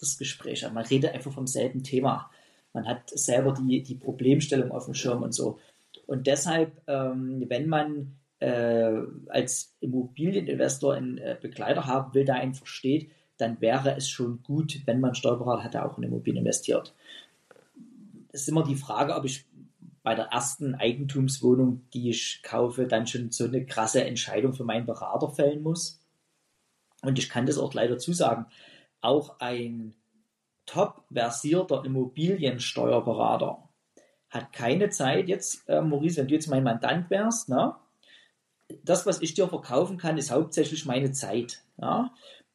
das 0.00 0.18
Gespräch. 0.18 0.68
Man 0.72 0.84
redet 0.84 1.14
einfach 1.14 1.32
vom 1.32 1.46
selben 1.46 1.84
Thema. 1.84 2.28
Man 2.72 2.88
hat 2.88 3.08
selber 3.10 3.54
die, 3.54 3.84
die 3.84 3.94
Problemstellung 3.94 4.72
auf 4.72 4.86
dem 4.86 4.94
Schirm 4.94 5.22
und 5.22 5.32
so. 5.32 5.60
Und 6.08 6.26
deshalb, 6.26 6.82
ähm, 6.88 7.44
wenn 7.48 7.68
man 7.68 8.16
äh, 8.40 9.00
als 9.28 9.76
Immobilieninvestor 9.78 10.94
einen 10.94 11.18
äh, 11.18 11.36
Begleiter 11.40 11.86
haben 11.86 12.12
will, 12.12 12.24
der 12.24 12.34
einen 12.34 12.54
versteht, 12.54 13.12
dann 13.36 13.60
wäre 13.60 13.96
es 13.96 14.08
schon 14.08 14.42
gut, 14.42 14.80
wenn 14.86 14.98
man 14.98 15.14
Steuerberater 15.14 15.62
hat, 15.62 15.74
der 15.74 15.86
auch 15.86 15.98
in 15.98 16.04
Immobilien 16.04 16.44
investiert. 16.44 16.96
Es 18.32 18.42
ist 18.42 18.48
immer 18.48 18.64
die 18.64 18.74
Frage, 18.74 19.14
ob 19.14 19.24
ich 19.24 19.44
bei 20.02 20.14
der 20.14 20.26
ersten 20.26 20.74
Eigentumswohnung, 20.74 21.88
die 21.92 22.10
ich 22.10 22.42
kaufe, 22.42 22.86
dann 22.86 23.06
schon 23.06 23.30
so 23.30 23.44
eine 23.44 23.66
krasse 23.66 24.04
Entscheidung 24.04 24.54
für 24.54 24.64
meinen 24.64 24.86
Berater 24.86 25.28
fällen 25.28 25.62
muss. 25.62 26.00
Und 27.02 27.18
ich 27.18 27.28
kann 27.28 27.46
das 27.46 27.58
auch 27.58 27.74
leider 27.74 27.98
zusagen, 27.98 28.46
auch 29.00 29.40
ein 29.40 29.94
top 30.66 31.04
versierter 31.12 31.84
Immobiliensteuerberater 31.84 33.70
hat 34.30 34.52
keine 34.52 34.90
Zeit 34.90 35.28
jetzt, 35.28 35.68
äh, 35.68 35.80
Maurice, 35.80 36.18
wenn 36.18 36.28
du 36.28 36.34
jetzt 36.34 36.46
mein 36.46 36.62
Mandant 36.62 37.10
wärst, 37.10 37.48
ne, 37.48 37.74
das, 38.84 39.04
was 39.04 39.20
ich 39.20 39.34
dir 39.34 39.48
verkaufen 39.48 39.98
kann, 39.98 40.16
ist 40.16 40.30
hauptsächlich 40.30 40.86
meine 40.86 41.10
Zeit. 41.10 41.62
Ja? 41.76 42.14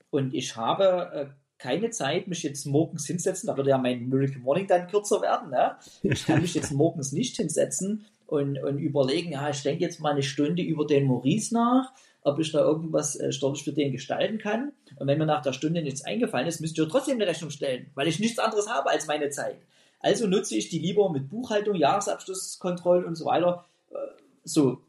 Und 0.09 0.33
ich 0.33 0.55
habe 0.55 1.11
äh, 1.13 1.44
keine 1.65 1.89
Zeit, 1.89 2.27
mich 2.27 2.43
jetzt 2.43 2.65
morgens 2.65 3.07
hinsetzen, 3.07 3.47
da 3.47 3.57
würde 3.57 3.71
ja 3.71 3.77
mein 3.77 4.07
Miracle 4.07 4.39
Morning 4.39 4.67
dann 4.67 4.87
kürzer 4.87 5.21
werden. 5.21 5.49
Ne? 5.49 5.75
Ich 6.03 6.25
kann 6.25 6.41
mich 6.41 6.53
jetzt 6.53 6.71
morgens 6.71 7.11
nicht 7.11 7.37
hinsetzen 7.37 8.05
und, 8.27 8.61
und 8.61 8.77
überlegen, 8.77 9.31
ja, 9.31 9.49
ich 9.49 9.63
denke 9.63 9.83
jetzt 9.83 9.99
mal 9.99 10.11
eine 10.11 10.21
Stunde 10.21 10.61
über 10.61 10.85
den 10.85 11.07
Maurice 11.07 11.53
nach, 11.55 11.91
ob 12.21 12.39
ich 12.39 12.51
da 12.51 12.59
irgendwas 12.59 13.15
äh, 13.19 13.31
steuerlich 13.31 13.63
für 13.63 13.73
den 13.73 13.91
gestalten 13.91 14.37
kann. 14.37 14.73
Und 14.97 15.07
wenn 15.07 15.17
mir 15.17 15.25
nach 15.25 15.41
der 15.41 15.53
Stunde 15.53 15.81
nichts 15.81 16.03
eingefallen 16.05 16.47
ist, 16.47 16.61
müsst 16.61 16.77
ihr 16.77 16.87
trotzdem 16.87 17.15
eine 17.15 17.27
Rechnung 17.27 17.49
stellen, 17.49 17.89
weil 17.95 18.07
ich 18.07 18.19
nichts 18.19 18.37
anderes 18.37 18.69
habe 18.69 18.91
als 18.91 19.07
meine 19.07 19.29
Zeit. 19.29 19.57
Also 19.99 20.27
nutze 20.27 20.55
ich 20.55 20.69
die 20.69 20.79
lieber 20.79 21.11
mit 21.11 21.29
Buchhaltung, 21.29 21.75
Jahresabschlusskontrollen 21.75 23.05
und 23.05 23.15
so 23.15 23.25
weiter. 23.25 23.65
Äh, 23.89 23.95
so, 24.43 24.81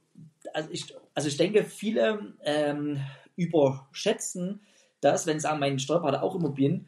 also 0.52 0.68
ich 0.71 0.95
also 1.16 1.28
ich 1.28 1.38
denke, 1.38 1.64
viele 1.64 2.35
ähm, 2.45 3.00
überschätzen 3.37 4.61
das, 5.00 5.26
wenn 5.26 5.41
sagen, 5.41 5.61
mein 5.61 5.79
Steuerberater 5.79 6.23
auch 6.23 6.35
Immobilien. 6.35 6.87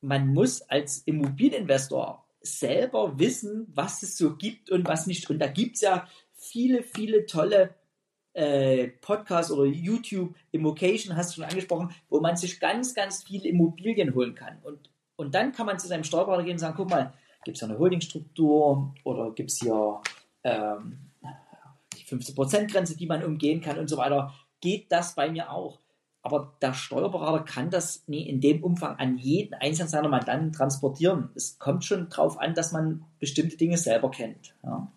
Man 0.00 0.28
muss 0.28 0.62
als 0.62 0.98
Immobilieninvestor 0.98 2.24
selber 2.40 3.18
wissen, 3.18 3.66
was 3.74 4.02
es 4.02 4.16
so 4.16 4.36
gibt 4.36 4.70
und 4.70 4.86
was 4.88 5.06
nicht. 5.06 5.28
Und 5.28 5.38
da 5.38 5.46
gibt 5.46 5.76
es 5.76 5.82
ja 5.82 6.08
viele, 6.32 6.82
viele 6.82 7.26
tolle 7.26 7.74
äh, 8.32 8.88
Podcasts 8.88 9.52
oder 9.52 9.64
YouTube, 9.64 10.34
Immocation, 10.52 11.16
hast 11.16 11.30
du 11.30 11.34
schon 11.40 11.50
angesprochen, 11.50 11.90
wo 12.08 12.20
man 12.20 12.36
sich 12.36 12.60
ganz, 12.60 12.94
ganz 12.94 13.24
viele 13.24 13.48
Immobilien 13.48 14.14
holen 14.14 14.34
kann. 14.34 14.58
Und, 14.62 14.90
und 15.16 15.34
dann 15.34 15.52
kann 15.52 15.66
man 15.66 15.78
zu 15.78 15.88
seinem 15.88 16.04
Steuerberater 16.04 16.44
gehen 16.44 16.52
und 16.52 16.58
sagen, 16.58 16.76
guck 16.76 16.90
mal, 16.90 17.12
gibt 17.44 17.56
es 17.56 17.62
eine 17.62 17.78
Holdingstruktur 17.78 18.94
oder 19.04 19.32
gibt 19.32 19.50
es 19.50 19.58
hier 19.58 20.00
ähm, 20.44 21.10
15%-Grenze, 21.94 22.96
die 22.96 23.06
man 23.06 23.24
umgehen 23.24 23.60
kann 23.60 23.78
und 23.78 23.88
so 23.88 23.96
weiter, 23.96 24.34
geht 24.60 24.90
das 24.92 25.14
bei 25.14 25.30
mir 25.30 25.50
auch. 25.50 25.79
Aber 26.22 26.56
der 26.60 26.74
Steuerberater 26.74 27.44
kann 27.44 27.70
das 27.70 28.06
nie 28.06 28.28
in 28.28 28.40
dem 28.40 28.62
Umfang 28.62 28.96
an 28.96 29.16
jeden 29.16 29.54
einzelnen 29.54 29.88
seiner 29.88 30.08
Mandanten 30.08 30.52
transportieren. 30.52 31.30
Es 31.34 31.58
kommt 31.58 31.84
schon 31.84 32.08
darauf 32.10 32.38
an, 32.38 32.54
dass 32.54 32.72
man 32.72 33.04
bestimmte 33.18 33.56
Dinge 33.56 33.78
selber 33.78 34.10
kennt. 34.10 34.54
Ja. 34.62 34.92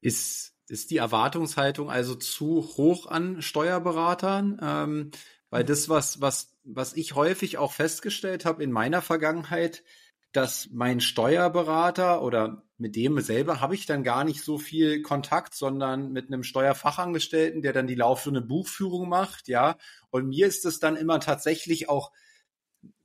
Ist, 0.00 0.54
ist 0.68 0.90
die 0.90 0.96
Erwartungshaltung 0.96 1.90
also 1.90 2.14
zu 2.14 2.62
hoch 2.76 3.06
an 3.06 3.42
Steuerberatern? 3.42 4.58
Ähm, 4.62 5.10
weil 5.50 5.64
das, 5.64 5.90
was, 5.90 6.22
was, 6.22 6.56
was 6.64 6.94
ich 6.94 7.14
häufig 7.14 7.58
auch 7.58 7.72
festgestellt 7.72 8.46
habe 8.46 8.62
in 8.62 8.72
meiner 8.72 9.02
Vergangenheit, 9.02 9.84
dass 10.32 10.68
mein 10.72 11.00
Steuerberater 11.00 12.22
oder 12.22 12.64
mit 12.78 12.96
dem 12.96 13.20
selber 13.20 13.60
habe 13.60 13.74
ich 13.74 13.86
dann 13.86 14.02
gar 14.02 14.24
nicht 14.24 14.42
so 14.42 14.58
viel 14.58 15.02
Kontakt, 15.02 15.54
sondern 15.54 16.10
mit 16.10 16.28
einem 16.28 16.42
Steuerfachangestellten, 16.42 17.62
der 17.62 17.72
dann 17.72 17.86
die 17.86 17.94
laufende 17.94 18.40
Buchführung 18.40 19.08
macht, 19.08 19.48
ja. 19.48 19.76
Und 20.10 20.28
mir 20.28 20.46
ist 20.46 20.64
es 20.64 20.80
dann 20.80 20.96
immer 20.96 21.20
tatsächlich 21.20 21.88
auch 21.88 22.10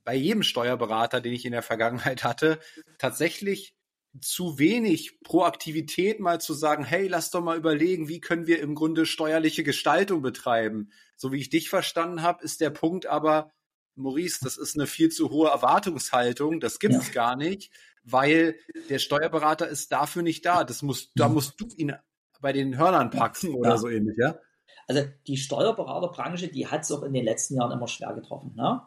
bei 0.04 0.14
jedem 0.14 0.42
Steuerberater, 0.42 1.20
den 1.20 1.34
ich 1.34 1.44
in 1.44 1.52
der 1.52 1.62
Vergangenheit 1.62 2.24
hatte, 2.24 2.58
tatsächlich 2.98 3.76
zu 4.20 4.58
wenig 4.58 5.20
Proaktivität 5.20 6.18
mal 6.18 6.40
zu 6.40 6.54
sagen, 6.54 6.84
hey, 6.84 7.06
lass 7.08 7.30
doch 7.30 7.42
mal 7.42 7.58
überlegen, 7.58 8.08
wie 8.08 8.20
können 8.20 8.46
wir 8.46 8.60
im 8.60 8.74
Grunde 8.74 9.06
steuerliche 9.06 9.64
Gestaltung 9.64 10.22
betreiben. 10.22 10.90
So 11.14 11.30
wie 11.30 11.40
ich 11.40 11.50
dich 11.50 11.68
verstanden 11.68 12.22
habe, 12.22 12.42
ist 12.42 12.60
der 12.60 12.70
Punkt 12.70 13.06
aber, 13.06 13.52
Maurice, 13.98 14.38
das 14.42 14.56
ist 14.56 14.76
eine 14.76 14.86
viel 14.86 15.10
zu 15.10 15.30
hohe 15.30 15.48
Erwartungshaltung, 15.48 16.60
das 16.60 16.78
gibt 16.78 16.94
es 16.94 17.08
ja. 17.08 17.14
gar 17.14 17.36
nicht, 17.36 17.70
weil 18.04 18.56
der 18.88 18.98
Steuerberater 18.98 19.68
ist 19.68 19.92
dafür 19.92 20.22
nicht 20.22 20.46
da. 20.46 20.64
Das 20.64 20.82
muss, 20.82 21.12
da 21.14 21.28
mhm. 21.28 21.34
musst 21.34 21.60
du 21.60 21.66
ihn 21.76 21.94
bei 22.40 22.52
den 22.52 22.78
Hörnern 22.78 23.10
packen 23.10 23.54
oder 23.54 23.70
Ja. 23.70 23.78
so 23.78 23.88
ähnlich, 23.88 24.16
ja? 24.16 24.38
Also 24.86 25.02
die 25.26 25.36
Steuerberaterbranche, 25.36 26.48
die 26.48 26.66
hat 26.66 26.82
es 26.82 26.92
auch 26.92 27.02
in 27.02 27.12
den 27.12 27.24
letzten 27.24 27.56
Jahren 27.56 27.72
immer 27.72 27.88
schwer 27.88 28.14
getroffen. 28.14 28.54
Ne? 28.56 28.80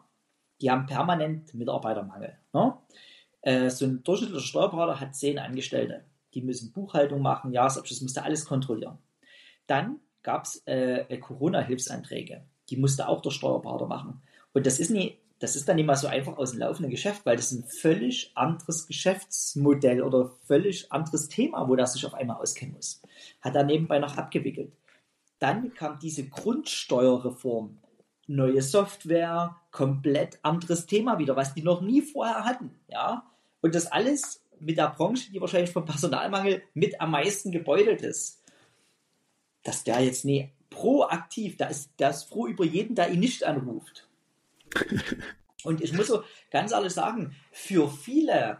Die 0.60 0.70
haben 0.70 0.86
permanent 0.86 1.54
Mitarbeitermangel. 1.54 2.36
Ne? 2.52 2.76
Äh, 3.42 3.70
so 3.70 3.84
ein 3.84 4.02
durchschnittlicher 4.02 4.44
Steuerberater 4.44 5.00
hat 5.00 5.14
zehn 5.14 5.38
Angestellte. 5.38 6.04
Die 6.34 6.42
müssen 6.42 6.72
Buchhaltung 6.72 7.22
machen, 7.22 7.52
Jahresabschluss, 7.52 8.00
musste 8.00 8.24
alles 8.24 8.46
kontrollieren. 8.46 8.98
Dann 9.68 10.00
gab 10.22 10.44
es 10.44 10.62
äh, 10.66 11.18
Corona-Hilfsanträge. 11.18 12.46
Die 12.70 12.76
musste 12.76 13.06
auch 13.08 13.20
der 13.20 13.30
Steuerberater 13.30 13.86
machen. 13.86 14.22
Und 14.52 14.66
das 14.66 14.78
ist, 14.78 14.90
nie, 14.90 15.18
das 15.38 15.56
ist 15.56 15.68
dann 15.68 15.76
nicht 15.76 15.86
mal 15.86 15.96
so 15.96 16.06
einfach 16.06 16.36
aus 16.38 16.52
dem 16.52 16.60
laufenden 16.60 16.90
Geschäft, 16.90 17.24
weil 17.24 17.36
das 17.36 17.50
ist 17.50 17.58
ein 17.58 17.68
völlig 17.68 18.32
anderes 18.34 18.86
Geschäftsmodell 18.86 20.02
oder 20.02 20.30
völlig 20.46 20.90
anderes 20.92 21.28
Thema, 21.28 21.68
wo 21.68 21.76
das 21.76 21.94
sich 21.94 22.06
auf 22.06 22.14
einmal 22.14 22.36
auskennen 22.40 22.74
muss. 22.74 23.02
Hat 23.40 23.54
er 23.54 23.64
nebenbei 23.64 23.98
noch 23.98 24.16
abgewickelt. 24.16 24.72
Dann 25.38 25.74
kam 25.74 25.98
diese 25.98 26.28
Grundsteuerreform. 26.28 27.78
Neue 28.28 28.62
Software, 28.62 29.56
komplett 29.72 30.38
anderes 30.42 30.86
Thema 30.86 31.18
wieder, 31.18 31.34
was 31.34 31.54
die 31.54 31.62
noch 31.62 31.80
nie 31.80 32.02
vorher 32.02 32.44
hatten. 32.44 32.70
Ja? 32.88 33.24
Und 33.60 33.74
das 33.74 33.90
alles 33.90 34.44
mit 34.60 34.78
der 34.78 34.90
Branche, 34.90 35.32
die 35.32 35.40
wahrscheinlich 35.40 35.72
vom 35.72 35.84
Personalmangel 35.84 36.62
mit 36.74 37.00
am 37.00 37.10
meisten 37.10 37.50
gebeutelt 37.50 38.02
ist. 38.02 38.40
Dass 39.64 39.82
der 39.82 40.00
jetzt 40.00 40.24
nie 40.24 40.50
proaktiv, 40.70 41.56
da 41.56 41.66
ist, 41.66 41.90
ist 42.00 42.28
froh 42.28 42.46
über 42.46 42.64
jeden, 42.64 42.94
der 42.94 43.10
ihn 43.10 43.20
nicht 43.20 43.44
anruft. 43.44 44.08
Und 45.64 45.80
ich 45.80 45.92
muss 45.92 46.08
so 46.08 46.22
ganz 46.50 46.72
ehrlich 46.72 46.92
sagen, 46.92 47.36
für 47.52 47.88
viele 47.88 48.58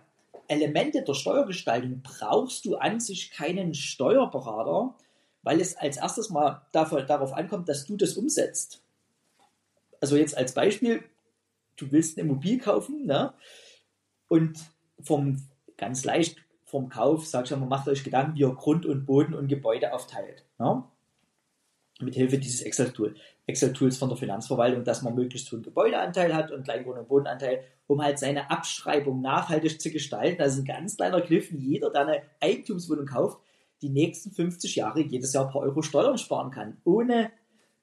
Elemente 0.49 1.02
der 1.02 1.14
Steuergestaltung 1.14 2.02
brauchst 2.02 2.64
du 2.64 2.76
an 2.76 3.00
sich 3.00 3.31
keinen 3.31 3.75
Steuerberater, 3.75 4.95
weil 5.42 5.61
es 5.61 5.76
als 5.76 5.97
erstes 5.97 6.31
mal 6.31 6.66
darauf 6.73 7.33
ankommt, 7.33 7.69
dass 7.69 7.87
du 7.87 7.97
das 7.97 8.14
umsetzt. 8.14 8.83
Also 10.00 10.16
jetzt 10.16 10.37
als 10.37 10.54
Beispiel, 10.54 11.02
du 11.76 11.90
willst 11.90 12.19
eine 12.19 12.28
Immobilie 12.28 12.59
kaufen, 12.59 13.07
ne? 13.07 13.35
Und 14.28 14.59
vom 15.00 15.42
ganz 15.76 16.04
leicht 16.04 16.38
vom 16.64 16.88
Kauf, 16.88 17.26
sag 17.26 17.45
ich 17.45 17.50
mal, 17.50 17.66
macht 17.66 17.87
euch 17.88 18.02
Gedanken, 18.02 18.35
wie 18.35 18.40
ihr 18.40 18.54
Grund 18.54 18.87
und 18.87 19.04
Boden 19.04 19.35
und 19.35 19.49
Gebäude 19.49 19.92
aufteilt. 19.92 20.47
Ne? 20.59 20.83
Mit 22.00 22.14
Hilfe 22.14 22.38
dieses 22.38 22.62
Excel-Tool, 22.62 23.14
Excel-Tools 23.46 23.96
von 23.96 24.08
der 24.08 24.18
Finanzverwaltung, 24.18 24.82
dass 24.82 25.02
man 25.02 25.14
möglichst 25.14 25.52
hohen 25.52 25.62
Gebäudeanteil 25.62 26.34
hat 26.34 26.50
und 26.50 26.64
kleinen 26.64 26.84
Grund- 26.84 26.99
und 26.99 27.08
Bodenanteil, 27.08 27.64
um 27.87 28.02
halt 28.02 28.18
seine 28.18 28.50
Abschreibung 28.50 29.20
nachhaltig 29.20 29.80
zu 29.80 29.90
gestalten. 29.90 30.38
Das 30.38 30.54
ist 30.54 30.61
ein 30.61 30.64
ganz 30.64 30.96
kleiner 30.96 31.20
Griff, 31.20 31.52
wie 31.52 31.58
jeder, 31.58 31.90
der 31.90 32.06
eine 32.06 32.22
Eigentumswohnung 32.40 33.06
kauft, 33.06 33.38
die 33.82 33.90
nächsten 33.90 34.30
50 34.30 34.76
Jahre 34.76 35.00
jedes 35.00 35.32
Jahr 35.32 35.46
ein 35.46 35.52
paar 35.52 35.62
Euro 35.62 35.82
Steuern 35.82 36.18
sparen 36.18 36.50
kann, 36.50 36.78
ohne, 36.84 37.30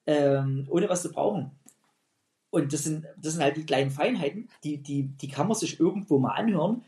ähm, 0.06 0.66
ohne 0.68 0.88
was 0.88 1.02
zu 1.02 1.10
brauchen. 1.10 1.52
Und 2.50 2.72
das 2.72 2.82
sind, 2.84 3.06
das 3.16 3.34
sind 3.34 3.42
halt 3.42 3.56
die 3.56 3.64
kleinen 3.66 3.90
Feinheiten, 3.90 4.48
die, 4.64 4.78
die, 4.82 5.04
die 5.04 5.28
kann 5.28 5.46
man 5.46 5.56
sich 5.56 5.78
irgendwo 5.78 6.18
mal 6.18 6.32
anhören. 6.32 6.82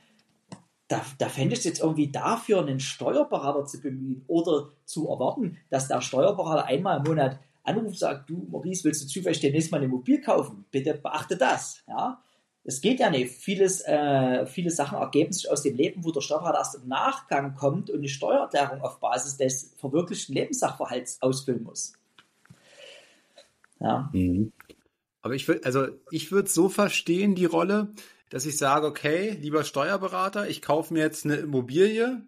Da, 0.92 1.00
da 1.16 1.30
fände 1.30 1.54
ich 1.54 1.60
es 1.60 1.64
jetzt 1.64 1.80
irgendwie 1.80 2.12
dafür, 2.12 2.60
einen 2.60 2.78
Steuerberater 2.78 3.64
zu 3.64 3.80
bemühen 3.80 4.26
oder 4.26 4.68
zu 4.84 5.08
erwarten, 5.08 5.56
dass 5.70 5.88
der 5.88 6.02
Steuerberater 6.02 6.66
einmal 6.66 6.98
im 6.98 7.04
Monat 7.04 7.38
anruft 7.62 7.86
und 7.86 7.98
sagt, 7.98 8.28
du 8.28 8.46
Maurice, 8.50 8.84
willst 8.84 9.02
du 9.02 9.06
zufällig 9.06 9.40
demnächst 9.40 9.72
mal 9.72 9.78
eine 9.78 9.88
Mobil 9.88 10.20
kaufen? 10.20 10.66
Bitte 10.70 10.92
beachte 10.92 11.38
das. 11.38 11.82
Ja? 11.88 12.22
Es 12.62 12.82
geht 12.82 13.00
ja 13.00 13.08
nicht. 13.08 13.32
Vieles, 13.32 13.80
äh, 13.80 14.44
viele 14.44 14.70
Sachen 14.70 14.98
ergeben 14.98 15.32
sich 15.32 15.50
aus 15.50 15.62
dem 15.62 15.76
Leben, 15.76 16.04
wo 16.04 16.12
der 16.12 16.20
Steuerberater 16.20 16.58
erst 16.58 16.74
im 16.74 16.88
Nachgang 16.88 17.54
kommt 17.54 17.88
und 17.88 18.00
eine 18.00 18.08
Steuererklärung 18.08 18.82
auf 18.82 19.00
Basis 19.00 19.38
des 19.38 19.72
verwirklichten 19.78 20.34
Lebenssachverhalts 20.34 21.22
ausfüllen 21.22 21.62
muss. 21.62 21.94
Ja. 23.80 24.12
Aber 25.22 25.34
ich 25.34 25.48
würde, 25.48 25.64
also 25.64 25.86
ich 26.10 26.32
würde 26.32 26.50
so 26.50 26.68
verstehen, 26.68 27.34
die 27.34 27.46
Rolle, 27.46 27.94
dass 28.32 28.46
ich 28.46 28.56
sage, 28.56 28.86
okay, 28.86 29.36
lieber 29.38 29.62
Steuerberater, 29.62 30.48
ich 30.48 30.62
kaufe 30.62 30.94
mir 30.94 31.00
jetzt 31.00 31.26
eine 31.26 31.36
Immobilie, 31.36 32.26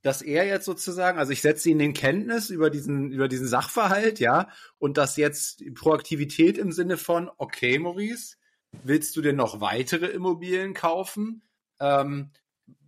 dass 0.00 0.22
er 0.22 0.46
jetzt 0.46 0.64
sozusagen, 0.64 1.18
also 1.18 1.32
ich 1.32 1.42
setze 1.42 1.68
ihn 1.68 1.80
in 1.80 1.94
Kenntnis 1.94 2.48
über 2.48 2.70
diesen, 2.70 3.10
über 3.10 3.26
diesen 3.26 3.48
Sachverhalt, 3.48 4.20
ja, 4.20 4.50
und 4.78 4.98
dass 4.98 5.16
jetzt 5.16 5.64
Proaktivität 5.74 6.58
im 6.58 6.70
Sinne 6.70 6.96
von, 6.96 7.28
okay, 7.38 7.80
Maurice, 7.80 8.36
willst 8.84 9.16
du 9.16 9.20
denn 9.20 9.34
noch 9.34 9.60
weitere 9.60 10.06
Immobilien 10.06 10.74
kaufen? 10.74 11.42
Ähm, 11.80 12.30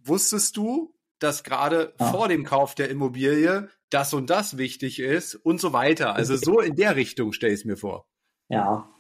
wusstest 0.05 0.57
du, 0.57 0.95
dass 1.19 1.43
gerade 1.43 1.93
Ja. 1.99 2.13
vor 2.13 2.29
dem 2.29 2.45
Kauf 2.45 2.77
der 2.77 2.89
Immobilie 2.89 3.69
das 3.91 4.15
und 4.15 4.31
das 4.31 4.59
wichtig 4.59 5.01
ist 5.01 5.35
und 5.35 5.61
so 5.61 5.73
weiter? 5.73 6.15
Also 6.15 6.37
so 6.37 6.61
in 6.61 6.77
der 6.77 6.95
Richtung 6.95 7.33
stelle 7.33 7.53
ich 7.53 7.61
es 7.61 7.65
mir 7.65 7.77
vor. 7.77 8.07
Ja, 8.49 8.94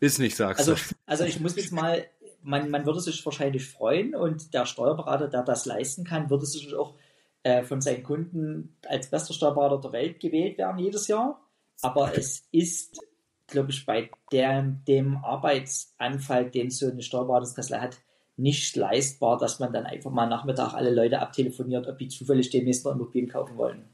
Ist 0.00 0.18
nicht, 0.18 0.36
sagst 0.36 0.60
Also, 0.60 0.74
du. 0.74 0.94
also 1.06 1.24
ich 1.24 1.40
muss 1.40 1.56
jetzt 1.56 1.72
mal, 1.72 2.06
man, 2.42 2.70
man 2.70 2.84
würde 2.84 3.00
sich 3.00 3.24
wahrscheinlich 3.24 3.66
freuen 3.68 4.14
und 4.14 4.52
der 4.54 4.66
Steuerberater, 4.66 5.28
der 5.28 5.42
das 5.42 5.66
leisten 5.66 6.04
kann, 6.04 6.30
würde 6.30 6.46
sich 6.46 6.74
auch 6.74 6.94
äh, 7.42 7.62
von 7.62 7.80
seinen 7.80 8.02
Kunden 8.02 8.76
als 8.86 9.08
bester 9.08 9.32
Steuerberater 9.34 9.80
der 9.80 9.92
Welt 9.92 10.20
gewählt 10.20 10.58
werden 10.58 10.78
jedes 10.78 11.08
Jahr. 11.08 11.40
Aber 11.82 12.16
es 12.16 12.46
ist, 12.52 13.00
glaube 13.46 13.70
ich, 13.70 13.86
bei 13.86 14.10
der, 14.32 14.62
dem 14.62 15.18
Arbeitsanfall, 15.18 16.50
den 16.50 16.70
so 16.70 16.90
eine 16.90 17.02
Steuerberatungskanzlei 17.02 17.78
hat, 17.78 17.98
nicht 18.38 18.76
leistbar, 18.76 19.38
dass 19.38 19.60
man 19.60 19.72
dann 19.72 19.86
einfach 19.86 20.10
mal 20.10 20.26
Nachmittag 20.26 20.74
alle 20.74 20.90
Leute 20.90 21.20
abtelefoniert, 21.20 21.86
ob 21.86 21.98
die 21.98 22.08
zufällig 22.08 22.50
demnächst 22.50 22.84
noch 22.84 22.92
Immobilien 22.92 23.30
kaufen 23.30 23.56
wollen. 23.56 23.88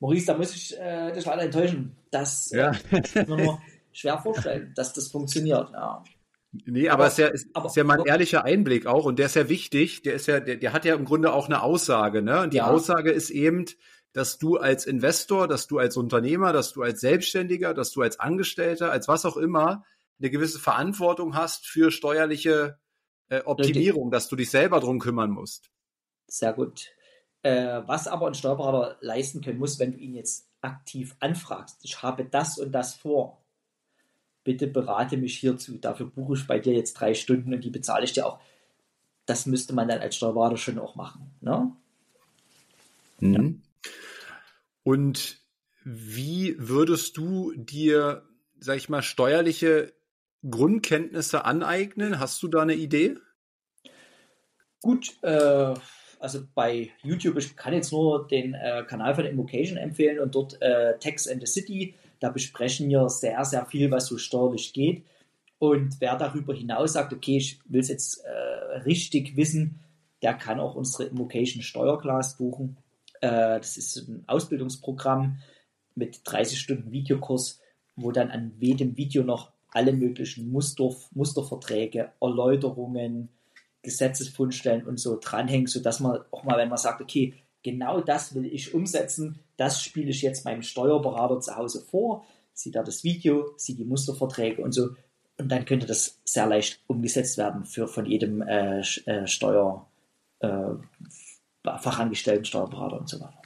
Maurice, 0.00 0.26
da 0.26 0.36
muss 0.36 0.54
ich 0.54 0.76
äh, 0.78 1.12
dich 1.12 1.24
leider 1.24 1.42
enttäuschen. 1.42 1.96
Das 2.10 2.50
Ja. 2.50 2.72
äh, 2.90 3.56
schwer 3.94 4.18
vorstellen, 4.18 4.72
dass 4.76 4.92
das 4.92 5.08
funktioniert. 5.08 5.70
Ja. 5.72 6.04
Nee, 6.66 6.88
aber, 6.88 7.04
Aber- 7.04 7.06
es 7.06 7.12
ist 7.14 7.18
ja, 7.18 7.26
ist, 7.28 7.48
aber- 7.54 7.66
ist 7.66 7.76
ja 7.76 7.84
mal 7.84 7.98
ein 8.00 8.06
ehrlicher 8.06 8.44
Einblick 8.44 8.86
auch 8.86 9.06
und 9.06 9.18
der 9.18 9.26
ist 9.26 9.34
ja 9.36 9.48
wichtig. 9.48 10.02
Der 10.02 10.14
ist 10.14 10.26
ja, 10.26 10.40
der, 10.40 10.56
der 10.56 10.72
hat 10.72 10.84
ja 10.84 10.94
im 10.94 11.04
Grunde 11.04 11.32
auch 11.32 11.46
eine 11.46 11.62
Aussage, 11.62 12.22
ne? 12.22 12.42
Und 12.42 12.52
die 12.52 12.58
Ja. 12.58 12.70
Aussage 12.70 13.10
ist 13.10 13.30
eben, 13.30 13.64
dass 14.12 14.38
du 14.38 14.56
als 14.58 14.86
Investor, 14.86 15.48
dass 15.48 15.66
du 15.66 15.78
als 15.78 15.96
Unternehmer, 15.96 16.52
dass 16.52 16.72
du 16.72 16.82
als 16.82 17.00
Selbstständiger, 17.00 17.74
dass 17.74 17.90
du 17.90 18.02
als 18.02 18.20
Angestellter, 18.20 18.92
als 18.92 19.08
was 19.08 19.24
auch 19.24 19.36
immer, 19.36 19.84
eine 20.20 20.30
gewisse 20.30 20.60
Verantwortung 20.60 21.34
hast 21.34 21.66
für 21.66 21.90
steuerliche 21.90 22.78
äh, 23.28 23.40
Optimierung, 23.44 24.12
dass 24.12 24.28
du 24.28 24.36
dich 24.36 24.50
selber 24.50 24.78
drum 24.78 25.00
kümmern 25.00 25.30
musst. 25.30 25.70
Sehr 26.28 26.52
gut. 26.52 26.92
Äh, 27.42 27.82
was 27.86 28.06
aber 28.06 28.28
ein 28.28 28.34
Steuerberater 28.34 28.96
leisten 29.00 29.40
können 29.40 29.58
muss, 29.58 29.78
wenn 29.80 29.92
du 29.92 29.98
ihn 29.98 30.14
jetzt 30.14 30.46
aktiv 30.60 31.16
anfragst, 31.20 31.78
ich 31.82 32.02
habe 32.02 32.24
das 32.24 32.58
und 32.58 32.70
das 32.72 32.94
vor. 32.94 33.43
Bitte 34.44 34.66
berate 34.66 35.16
mich 35.16 35.38
hierzu. 35.38 35.78
Dafür 35.78 36.06
buche 36.06 36.34
ich 36.34 36.46
bei 36.46 36.58
dir 36.58 36.74
jetzt 36.74 36.94
drei 36.94 37.14
Stunden 37.14 37.52
und 37.54 37.64
die 37.64 37.70
bezahle 37.70 38.04
ich 38.04 38.12
dir 38.12 38.26
auch. 38.26 38.38
Das 39.26 39.46
müsste 39.46 39.74
man 39.74 39.88
dann 39.88 40.00
als 40.00 40.16
Steuerberater 40.16 40.58
schon 40.58 40.78
auch 40.78 40.94
machen. 40.94 41.30
Ne? 41.40 41.72
Mhm. 43.20 43.62
Und 44.82 45.38
wie 45.82 46.56
würdest 46.58 47.16
du 47.16 47.52
dir, 47.56 48.22
sag 48.60 48.76
ich 48.76 48.88
mal, 48.88 49.02
steuerliche 49.02 49.94
Grundkenntnisse 50.48 51.44
aneignen? 51.44 52.20
Hast 52.20 52.42
du 52.42 52.48
da 52.48 52.62
eine 52.62 52.74
Idee? 52.74 53.16
Gut, 54.82 55.14
äh, 55.22 55.74
also 56.18 56.40
bei 56.54 56.90
YouTube, 57.02 57.38
ich 57.38 57.56
kann 57.56 57.72
jetzt 57.72 57.92
nur 57.92 58.26
den 58.28 58.54
äh, 58.54 58.84
Kanal 58.86 59.14
von 59.14 59.24
Invocation 59.24 59.78
empfehlen 59.78 60.18
und 60.18 60.34
dort 60.34 60.60
äh, 60.60 60.98
Text 60.98 61.30
and 61.30 61.40
the 61.40 61.46
City. 61.46 61.94
Da 62.24 62.30
besprechen 62.30 62.88
wir 62.88 63.06
sehr, 63.10 63.44
sehr 63.44 63.66
viel, 63.66 63.90
was 63.90 64.06
so 64.06 64.16
steuerlich 64.16 64.72
geht. 64.72 65.04
Und 65.58 66.00
wer 66.00 66.16
darüber 66.16 66.54
hinaus 66.54 66.94
sagt, 66.94 67.12
okay, 67.12 67.36
ich 67.36 67.60
will 67.66 67.82
es 67.82 67.88
jetzt 67.88 68.24
äh, 68.24 68.78
richtig 68.78 69.36
wissen, 69.36 69.80
der 70.22 70.32
kann 70.32 70.58
auch 70.58 70.74
unsere 70.74 71.04
Invocation 71.04 71.62
Steuerclass 71.62 72.38
buchen. 72.38 72.78
Äh, 73.20 73.58
das 73.58 73.76
ist 73.76 74.08
ein 74.08 74.24
Ausbildungsprogramm 74.26 75.36
mit 75.96 76.22
30 76.24 76.58
Stunden 76.58 76.92
Videokurs, 76.92 77.60
wo 77.94 78.10
dann 78.10 78.30
an 78.30 78.54
jedem 78.58 78.96
Video 78.96 79.22
noch 79.22 79.52
alle 79.68 79.92
möglichen 79.92 80.50
Muster, 80.50 80.96
Musterverträge, 81.12 82.12
Erläuterungen, 82.22 83.28
Gesetzesfundstellen 83.82 84.86
und 84.86 84.98
so 84.98 85.18
dranhängen, 85.20 85.66
sodass 85.66 86.00
man 86.00 86.20
auch 86.30 86.42
mal, 86.44 86.56
wenn 86.56 86.70
man 86.70 86.78
sagt, 86.78 87.02
okay, 87.02 87.34
genau 87.64 88.00
das 88.00 88.36
will 88.36 88.46
ich 88.46 88.74
umsetzen, 88.74 89.40
das 89.56 89.82
spiele 89.82 90.10
ich 90.10 90.22
jetzt 90.22 90.44
meinem 90.44 90.62
Steuerberater 90.62 91.40
zu 91.40 91.56
Hause 91.56 91.80
vor, 91.80 92.24
sieht 92.52 92.76
er 92.76 92.84
das 92.84 93.02
Video, 93.02 93.52
sieht 93.56 93.78
die 93.78 93.84
Musterverträge 93.84 94.62
und 94.62 94.72
so. 94.72 94.90
Und 95.36 95.48
dann 95.48 95.64
könnte 95.64 95.86
das 95.86 96.20
sehr 96.24 96.46
leicht 96.46 96.80
umgesetzt 96.86 97.38
werden 97.38 97.64
für 97.64 97.88
von 97.88 98.06
jedem 98.06 98.40
äh, 98.42 98.80
äh, 98.80 99.26
Steuer 99.26 99.88
äh, 100.38 100.74
Fachangestellten, 101.64 102.44
Steuerberater 102.44 103.00
und 103.00 103.08
so 103.08 103.18
weiter. 103.18 103.42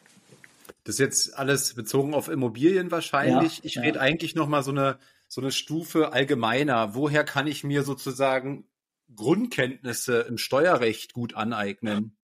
Das 0.85 0.97
ist 0.97 0.99
jetzt 0.99 1.39
alles 1.39 1.73
bezogen 1.73 2.13
auf 2.13 2.29
Immobilien 2.29 2.91
wahrscheinlich. 2.91 3.59
Ja, 3.59 3.65
ich 3.65 3.75
ja. 3.77 3.83
rede 3.83 4.01
eigentlich 4.01 4.35
noch 4.35 4.49
mal 4.49 4.63
so 4.63 4.71
eine 4.71 4.99
so 5.29 5.43
eine 5.43 5.53
Stufe 5.53 6.13
allgemeiner. 6.13 6.95
Woher 6.95 7.23
kann 7.23 7.47
ich 7.47 7.63
mir 7.63 7.83
sozusagen 7.83 8.67
Grundkenntnisse 9.15 10.21
im 10.21 10.39
Steuerrecht 10.39 11.13
gut 11.13 11.35
aneignen? 11.35 12.17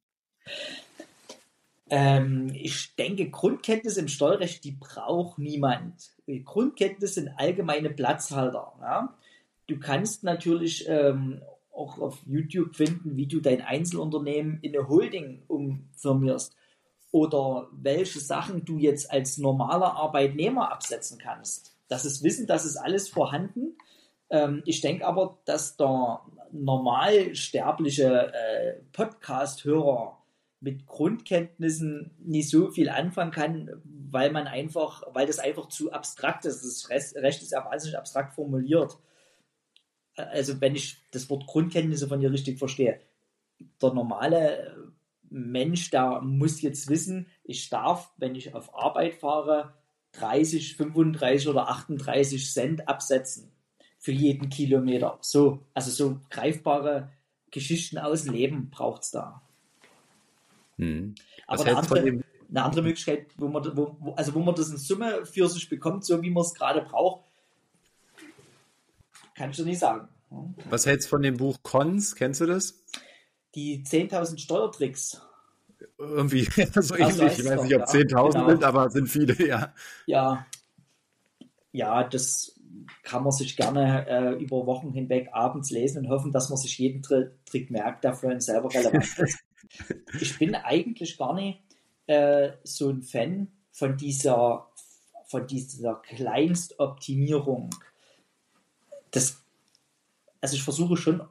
Ähm, 1.97 2.51
ich 2.53 2.97
denke, 2.97 3.31
Grundkenntnisse 3.31 4.01
im 4.01 4.09
Steuerrecht, 4.09 4.65
die 4.65 4.73
braucht 4.73 5.39
niemand. 5.39 6.11
Grundkenntnisse 6.45 7.21
sind 7.21 7.29
allgemeine 7.37 7.89
Platzhalter. 7.89 8.73
Ja? 8.81 9.17
Du 9.69 9.79
kannst 9.79 10.25
natürlich 10.25 10.89
ähm, 10.89 11.41
auch 11.73 12.01
auf 12.01 12.19
YouTube 12.27 12.75
finden, 12.75 13.17
wie 13.17 13.29
du 13.29 13.39
dein 13.39 13.63
Einzelunternehmen 13.63 14.59
in 14.61 14.77
eine 14.77 14.89
Holding 14.89 15.45
umfirmierst 15.47 16.57
oder 17.13 17.69
welche 17.71 18.19
Sachen 18.19 18.65
du 18.65 18.79
jetzt 18.79 19.13
als 19.13 19.39
normaler 19.39 19.95
Arbeitnehmer 19.95 20.73
absetzen 20.73 21.21
kannst. 21.21 21.77
Das 21.87 22.05
ist 22.05 22.25
Wissen, 22.25 22.49
das 22.49 22.65
ist 22.65 22.77
alles 22.77 23.09
vorhanden. 23.09 23.77
Ähm, 24.31 24.63
ich 24.65 24.81
denke 24.81 25.07
aber, 25.07 25.39
dass 25.45 25.77
der 25.77 26.23
normalsterbliche 26.51 28.33
äh, 28.33 28.81
Podcast-Hörer 28.93 30.24
mit 30.65 30.87
Grundkenntnissen 30.87 32.11
nicht 32.19 32.49
so 32.49 32.71
viel 32.71 32.89
anfangen 32.89 33.31
kann, 33.31 33.71
weil 33.85 34.33
man 34.33 34.47
einfach, 34.47 35.03
weil 35.13 35.27
das 35.27 35.39
einfach 35.39 35.69
zu 35.69 35.93
abstrakt 35.93 36.47
ist. 36.47 36.65
Das 36.65 36.89
Recht 36.89 37.43
ist 37.43 37.53
ja 37.53 37.65
wahnsinnig 37.65 37.99
abstrakt 37.99 38.35
formuliert. 38.35 38.97
Also 40.17 40.61
wenn 40.61 40.75
ich 40.75 40.97
das 41.11 41.29
Wort 41.29 41.47
Grundkenntnisse 41.47 42.09
von 42.09 42.21
dir 42.21 42.33
richtig 42.33 42.59
verstehe, 42.59 43.01
der 43.83 43.93
normale 43.93 44.93
Mensch, 45.29 45.91
der 45.91 46.21
muss 46.23 46.63
jetzt 46.63 46.89
wissen, 46.89 47.27
ich 47.45 47.69
darf, 47.69 48.13
wenn 48.17 48.35
ich 48.35 48.55
auf 48.55 48.75
Arbeit 48.75 49.15
fahre, 49.15 49.75
30, 50.13 50.77
35 50.77 51.49
oder 51.49 51.69
38 51.69 52.53
Cent 52.53 52.89
absetzen 52.89 53.53
für 53.99 54.13
jeden 54.13 54.49
Kilometer. 54.49 55.19
So, 55.21 55.67
also 55.75 55.91
so 55.91 56.21
greifbare 56.31 57.11
Geschichten 57.51 57.99
aus 57.99 58.25
dem 58.25 58.33
Leben 58.33 58.71
braucht 58.71 59.03
es 59.03 59.11
da. 59.11 59.43
Hm. 60.79 61.15
Aber 61.47 61.65
eine 61.65 61.77
andere, 61.77 62.01
eine 62.01 62.63
andere, 62.63 62.83
Möglichkeit, 62.83 63.27
wo 63.37 63.49
man, 63.49 63.77
wo, 63.77 64.15
also 64.17 64.35
wo 64.35 64.41
man 64.41 64.55
das 64.55 64.71
in 64.71 64.77
Summe 64.77 65.25
für 65.27 65.49
sich 65.49 65.69
bekommt, 65.69 66.05
so 66.05 66.23
wie 66.23 66.31
man 66.31 66.43
es 66.43 66.55
gerade 66.55 66.83
braucht, 66.83 67.25
kann 69.35 69.51
ich 69.51 69.57
dir 69.57 69.65
nicht 69.65 69.79
sagen. 69.79 70.09
Was 70.69 70.87
hältst 70.87 71.07
du 71.07 71.11
von 71.11 71.23
dem 71.23 71.37
Buch 71.37 71.59
Cons? 71.63 72.15
Kennst 72.15 72.41
du 72.41 72.47
das? 72.47 72.81
Die 73.55 73.85
10.000 73.85 74.39
Steuertricks. 74.39 75.21
Irgendwie 75.99 76.45
so 76.75 76.97
ähnlich. 76.97 77.39
Ich 77.39 77.45
weiß 77.45 77.63
nicht, 77.63 77.75
ob 77.75 77.81
ja, 77.81 77.85
10.000 77.85 78.33
genau. 78.33 78.49
sind, 78.49 78.65
aber 78.65 78.91
sind 78.91 79.09
viele, 79.09 79.47
ja. 79.47 79.73
Ja. 80.07 80.47
Ja, 81.73 82.05
das 82.05 82.59
kann 83.03 83.23
man 83.23 83.33
sich 83.33 83.57
gerne 83.57 84.07
äh, 84.09 84.43
über 84.43 84.67
Wochen 84.67 84.93
hinweg 84.93 85.29
abends 85.33 85.71
lesen 85.71 86.05
und 86.05 86.11
hoffen, 86.11 86.33
dass 86.33 86.49
man 86.49 86.59
sich 86.59 86.79
jeden 86.79 87.03
Trick 87.03 87.71
merkt, 87.71 88.05
der 88.05 88.15
für 88.15 88.29
einen 88.29 88.41
selber 88.41 88.73
relevant 88.73 89.19
ist. 89.19 89.44
Ich 90.21 90.39
bin 90.39 90.55
eigentlich 90.55 91.17
gar 91.17 91.35
nicht 91.35 91.61
äh, 92.07 92.53
so 92.63 92.91
ein 92.91 93.03
Fan 93.03 93.49
von 93.71 93.97
dieser, 93.97 94.69
von 95.27 95.47
dieser 95.47 95.97
Kleinstoptimierung. 95.97 97.71
Das, 99.11 99.43
also 100.41 100.57
ich 100.57 100.63
versuche 100.63 100.97
schon 100.97 101.23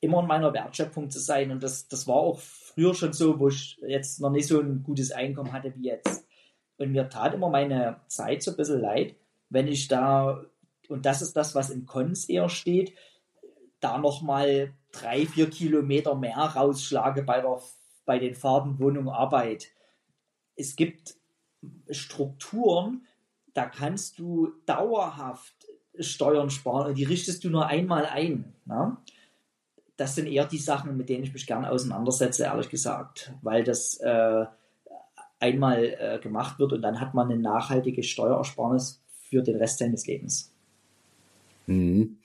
immer 0.00 0.20
in 0.20 0.26
meiner 0.26 0.52
Wertschöpfung 0.52 1.10
zu 1.10 1.20
sein 1.20 1.52
und 1.52 1.62
das, 1.62 1.86
das 1.88 2.08
war 2.08 2.16
auch 2.16 2.40
früher 2.40 2.94
schon 2.94 3.12
so, 3.12 3.38
wo 3.38 3.48
ich 3.48 3.78
jetzt 3.86 4.20
noch 4.20 4.30
nicht 4.30 4.48
so 4.48 4.60
ein 4.60 4.82
gutes 4.82 5.12
Einkommen 5.12 5.52
hatte 5.52 5.74
wie 5.76 5.86
jetzt. 5.86 6.26
Und 6.76 6.90
mir 6.90 7.08
tat 7.08 7.34
immer 7.34 7.48
meine 7.48 8.00
Zeit 8.08 8.42
so 8.42 8.50
ein 8.50 8.56
bisschen 8.56 8.80
leid, 8.80 9.14
wenn 9.48 9.68
ich 9.68 9.86
da, 9.86 10.44
und 10.88 11.06
das 11.06 11.22
ist 11.22 11.36
das, 11.36 11.54
was 11.54 11.70
im 11.70 11.86
Cons 11.86 12.28
eher 12.28 12.48
steht, 12.48 12.94
da 13.78 13.98
nochmal 13.98 14.72
drei, 14.90 15.26
vier 15.26 15.50
Kilometer 15.50 16.14
mehr 16.14 16.36
rausschlage 16.36 17.22
bei 17.22 17.40
der 17.40 17.60
bei 18.04 18.18
den 18.18 18.34
Fahrten 18.34 18.78
Wohnung 18.78 19.08
Arbeit. 19.08 19.68
Es 20.56 20.76
gibt 20.76 21.16
Strukturen, 21.90 23.06
da 23.54 23.66
kannst 23.66 24.18
du 24.18 24.52
dauerhaft 24.66 25.66
Steuern 25.98 26.50
sparen 26.50 26.88
und 26.88 26.98
die 26.98 27.04
richtest 27.04 27.44
du 27.44 27.50
nur 27.50 27.66
einmal 27.66 28.06
ein. 28.06 28.54
Ne? 28.64 28.96
Das 29.96 30.14
sind 30.14 30.26
eher 30.26 30.46
die 30.46 30.58
Sachen, 30.58 30.96
mit 30.96 31.08
denen 31.08 31.24
ich 31.24 31.32
mich 31.32 31.46
gerne 31.46 31.70
auseinandersetze, 31.70 32.44
ehrlich 32.44 32.70
gesagt, 32.70 33.32
weil 33.42 33.62
das 33.62 33.98
äh, 33.98 34.46
einmal 35.38 35.84
äh, 35.84 36.18
gemacht 36.22 36.58
wird 36.58 36.72
und 36.72 36.82
dann 36.82 37.00
hat 37.00 37.14
man 37.14 37.30
eine 37.30 37.40
nachhaltige 37.40 38.02
Steuerersparnis 38.02 39.02
für 39.28 39.42
den 39.42 39.56
Rest 39.56 39.78
seines 39.78 40.06
Lebens. 40.06 40.52
Mhm. 41.66 42.18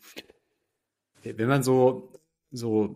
Wenn 1.23 1.47
man 1.47 1.61
so, 1.61 2.09
so 2.51 2.95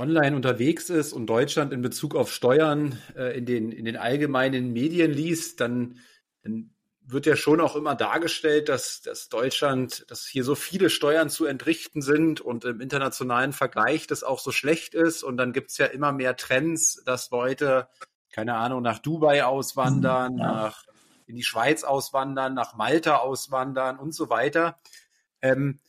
online 0.00 0.34
unterwegs 0.34 0.90
ist 0.90 1.12
und 1.12 1.26
Deutschland 1.26 1.72
in 1.72 1.82
Bezug 1.82 2.16
auf 2.16 2.32
Steuern 2.32 2.98
äh, 3.14 3.36
in, 3.36 3.46
den, 3.46 3.70
in 3.70 3.84
den 3.84 3.96
allgemeinen 3.96 4.72
Medien 4.72 5.12
liest, 5.12 5.60
dann, 5.60 5.98
dann 6.42 6.74
wird 7.02 7.26
ja 7.26 7.36
schon 7.36 7.60
auch 7.60 7.76
immer 7.76 7.94
dargestellt, 7.94 8.68
dass, 8.68 9.02
dass 9.02 9.28
Deutschland, 9.28 10.10
dass 10.10 10.26
hier 10.26 10.44
so 10.44 10.54
viele 10.54 10.90
Steuern 10.90 11.28
zu 11.28 11.44
entrichten 11.44 12.02
sind 12.02 12.40
und 12.40 12.64
im 12.64 12.80
internationalen 12.80 13.52
Vergleich 13.52 14.06
das 14.06 14.22
auch 14.22 14.38
so 14.38 14.52
schlecht 14.52 14.94
ist. 14.94 15.22
Und 15.22 15.36
dann 15.36 15.52
gibt's 15.52 15.76
ja 15.78 15.86
immer 15.86 16.12
mehr 16.12 16.36
Trends, 16.36 17.02
dass 17.04 17.30
Leute, 17.30 17.88
keine 18.32 18.54
Ahnung, 18.54 18.82
nach 18.82 18.98
Dubai 19.00 19.44
auswandern, 19.44 20.38
ja. 20.38 20.52
nach 20.52 20.84
in 21.26 21.36
die 21.36 21.44
Schweiz 21.44 21.84
auswandern, 21.84 22.54
nach 22.54 22.74
Malta 22.74 23.18
auswandern 23.18 23.98
und 23.98 24.14
so 24.14 24.30
weiter. 24.30 24.80
Ähm, 25.42 25.80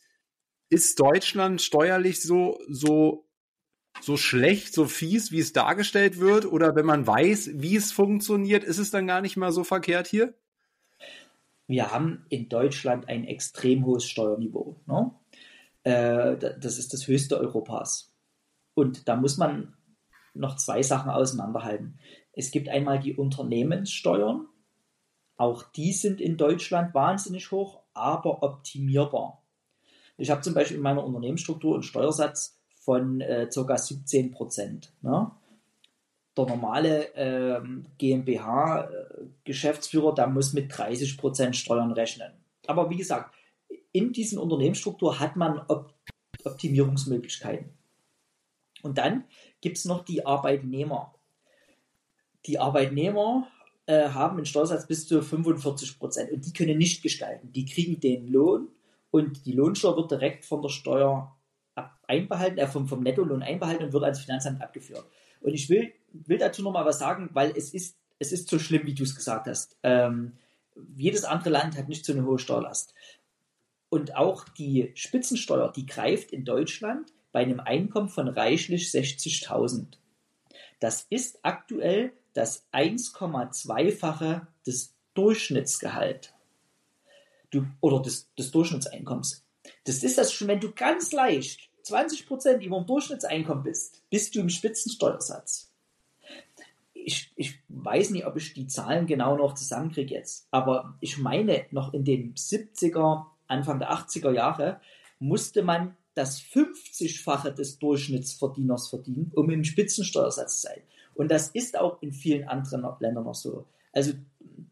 ist 0.69 0.99
Deutschland 0.99 1.61
steuerlich 1.61 2.21
so, 2.21 2.59
so 2.69 3.27
so 3.99 4.17
schlecht, 4.17 4.73
so 4.73 4.85
fies, 4.85 5.31
wie 5.31 5.39
es 5.39 5.53
dargestellt 5.53 6.19
wird? 6.19 6.45
Oder 6.45 6.75
wenn 6.75 6.85
man 6.85 7.05
weiß, 7.05 7.51
wie 7.55 7.75
es 7.75 7.91
funktioniert, 7.91 8.63
ist 8.63 8.77
es 8.77 8.91
dann 8.91 9.07
gar 9.07 9.21
nicht 9.21 9.37
mal 9.37 9.51
so 9.51 9.63
verkehrt 9.63 10.07
hier? 10.07 10.33
Wir 11.67 11.91
haben 11.91 12.25
in 12.29 12.49
Deutschland 12.49 13.07
ein 13.07 13.25
extrem 13.25 13.85
hohes 13.85 14.05
Steuerniveau. 14.05 14.81
Ne? 14.87 15.11
Äh, 15.83 16.37
das 16.37 16.77
ist 16.77 16.93
das 16.93 17.07
höchste 17.07 17.37
Europas. 17.37 18.13
Und 18.73 19.07
da 19.07 19.15
muss 19.15 19.37
man 19.37 19.75
noch 20.33 20.55
zwei 20.55 20.81
Sachen 20.81 21.11
auseinanderhalten. 21.11 21.99
Es 22.33 22.51
gibt 22.51 22.69
einmal 22.69 22.99
die 22.99 23.15
Unternehmenssteuern. 23.15 24.47
Auch 25.37 25.63
die 25.63 25.91
sind 25.91 26.21
in 26.21 26.37
Deutschland 26.37 26.93
wahnsinnig 26.93 27.51
hoch, 27.51 27.81
aber 27.93 28.43
optimierbar. 28.43 29.43
Ich 30.17 30.29
habe 30.29 30.41
zum 30.41 30.53
Beispiel 30.53 30.77
in 30.77 30.83
meiner 30.83 31.03
Unternehmensstruktur 31.03 31.73
einen 31.73 31.83
Steuersatz 31.83 32.60
von 32.81 33.21
äh, 33.21 33.47
ca. 33.53 33.77
17 33.77 34.31
Prozent. 34.31 34.91
Ne? 35.01 35.29
Der 36.35 36.45
normale 36.45 37.13
ähm, 37.15 37.85
GmbH-Geschäftsführer, 37.97 40.13
der 40.15 40.27
muss 40.27 40.53
mit 40.53 40.75
30 40.75 41.17
Prozent 41.17 41.55
Steuern 41.55 41.91
rechnen. 41.91 42.33
Aber 42.67 42.89
wie 42.89 42.97
gesagt, 42.97 43.35
in 43.91 44.11
diesen 44.13 44.39
Unternehmensstruktur 44.39 45.19
hat 45.19 45.35
man 45.35 45.59
Op 45.67 45.93
Optimierungsmöglichkeiten. 46.43 47.69
Und 48.81 48.97
dann 48.97 49.25
gibt 49.59 49.77
es 49.77 49.85
noch 49.85 50.03
die 50.03 50.25
Arbeitnehmer. 50.25 51.13
Die 52.47 52.57
Arbeitnehmer 52.57 53.47
äh, 53.85 54.09
haben 54.09 54.37
einen 54.37 54.47
Steuersatz 54.47 54.87
bis 54.87 55.07
zu 55.07 55.21
45 55.21 55.99
Prozent 55.99 56.31
und 56.31 56.43
die 56.43 56.53
können 56.53 56.79
nicht 56.79 57.03
gestalten. 57.03 57.51
Die 57.51 57.65
kriegen 57.65 57.99
den 57.99 58.27
Lohn 58.27 58.69
und 59.11 59.45
die 59.45 59.51
Lohnsteuer 59.51 59.95
wird 59.97 60.09
direkt 60.09 60.45
von 60.45 60.63
der 60.63 60.69
Steuer 60.69 61.37
einbehalten, 62.07 62.57
äh, 62.57 62.67
vom, 62.67 62.87
vom 62.87 63.03
Nettolohn 63.03 63.43
einbehalten 63.43 63.85
und 63.85 63.93
wird 63.93 64.03
ans 64.03 64.19
Finanzamt 64.19 64.61
abgeführt. 64.61 65.05
Und 65.41 65.53
ich 65.53 65.69
will, 65.69 65.93
will 66.11 66.37
dazu 66.37 66.61
noch 66.61 66.71
mal 66.71 66.85
was 66.85 66.99
sagen, 66.99 67.29
weil 67.33 67.51
es 67.55 67.73
ist, 67.73 67.97
es 68.19 68.31
ist 68.31 68.49
so 68.49 68.59
schlimm, 68.59 68.85
wie 68.85 68.93
du 68.93 69.03
es 69.03 69.15
gesagt 69.15 69.47
hast. 69.47 69.77
Ähm, 69.83 70.33
jedes 70.95 71.23
andere 71.23 71.49
Land 71.49 71.77
hat 71.77 71.89
nicht 71.89 72.05
so 72.05 72.13
eine 72.13 72.25
hohe 72.25 72.39
Steuerlast. 72.39 72.93
Und 73.89 74.15
auch 74.15 74.47
die 74.47 74.91
Spitzensteuer, 74.95 75.71
die 75.71 75.85
greift 75.85 76.31
in 76.31 76.45
Deutschland 76.45 77.11
bei 77.31 77.41
einem 77.41 77.59
Einkommen 77.59 78.09
von 78.09 78.27
reichlich 78.27 78.89
60.000. 78.89 79.97
Das 80.79 81.05
ist 81.09 81.39
aktuell 81.43 82.13
das 82.33 82.65
1,2-fache 82.71 84.47
des 84.65 84.93
Durchschnittsgehalt 85.13 86.33
du, 87.51 87.65
oder 87.81 88.01
des, 88.01 88.33
des 88.35 88.51
Durchschnittseinkommens. 88.51 89.45
Das 89.83 90.03
ist 90.03 90.17
das 90.17 90.31
schon, 90.31 90.47
wenn 90.47 90.59
du 90.59 90.71
ganz 90.71 91.11
leicht 91.11 91.69
20 91.83 92.27
Prozent 92.27 92.63
über 92.63 92.77
dem 92.77 92.85
Durchschnittseinkommen 92.85 93.63
bist, 93.63 94.03
bist 94.09 94.35
du 94.35 94.39
im 94.39 94.49
Spitzensteuersatz. 94.49 95.71
Ich, 96.93 97.31
ich 97.35 97.59
weiß 97.69 98.11
nicht, 98.11 98.27
ob 98.27 98.37
ich 98.37 98.53
die 98.53 98.67
Zahlen 98.67 99.07
genau 99.07 99.35
noch 99.35 99.55
zusammenkriege 99.55 100.13
jetzt, 100.13 100.47
aber 100.51 100.97
ich 100.99 101.17
meine, 101.17 101.65
noch 101.71 101.93
in 101.93 102.05
den 102.05 102.35
70er, 102.35 103.25
Anfang 103.47 103.79
der 103.79 103.91
80er 103.91 104.31
Jahre 104.31 104.79
musste 105.19 105.63
man 105.63 105.97
das 106.13 106.41
50-fache 106.41 107.51
des 107.51 107.79
Durchschnittsverdieners 107.79 108.89
verdienen, 108.89 109.31
um 109.35 109.49
im 109.49 109.63
Spitzensteuersatz 109.63 110.61
zu 110.61 110.67
sein. 110.67 110.81
Und 111.15 111.31
das 111.31 111.49
ist 111.49 111.77
auch 111.77 112.01
in 112.01 112.11
vielen 112.11 112.47
anderen 112.47 112.85
Ländern 112.99 113.25
noch 113.25 113.35
so. 113.35 113.65
Also 113.93 114.13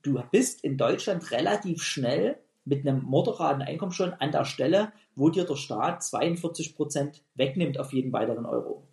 du 0.02 0.22
bist 0.32 0.64
in 0.64 0.78
Deutschland 0.78 1.32
relativ 1.32 1.82
schnell 1.84 2.38
mit 2.66 2.88
einem 2.88 3.04
moderaten 3.04 3.62
Einkommen 3.62 3.92
schon 3.92 4.14
an 4.14 4.32
der 4.32 4.46
Stelle, 4.46 4.92
wo 5.16 5.30
dir 5.30 5.46
der 5.46 5.56
Staat 5.56 6.04
42 6.04 6.76
Prozent 6.76 7.24
wegnimmt 7.36 7.80
auf 7.80 7.94
jeden 7.94 8.14
weiteren 8.14 8.46
Euro. 8.46 8.88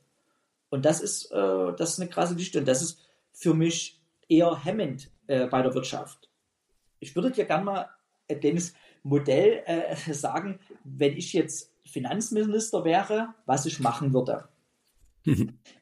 Und 0.70 0.84
das 0.84 1.00
ist, 1.00 1.30
äh, 1.32 1.72
das 1.76 1.92
ist 1.92 2.00
eine 2.00 2.08
krasse 2.08 2.34
Geschichte. 2.34 2.60
Und 2.60 2.68
das 2.68 2.82
ist 2.82 2.98
für 3.32 3.54
mich 3.54 4.00
eher 4.28 4.64
hemmend 4.64 5.10
äh, 5.26 5.46
bei 5.46 5.62
der 5.62 5.74
Wirtschaft. 5.74 6.28
Ich 7.00 7.14
würde 7.14 7.30
dir 7.30 7.44
gerne 7.44 7.64
mal 7.64 7.90
äh, 8.28 8.36
Dennis 8.36 8.74
Modell 9.02 9.62
äh, 9.66 9.94
sagen, 10.12 10.58
wenn 10.84 11.16
ich 11.16 11.32
jetzt 11.32 11.72
Finanzminister 11.84 12.84
wäre, 12.84 13.34
was 13.46 13.66
ich 13.66 13.80
machen 13.80 14.12
würde. 14.12 14.48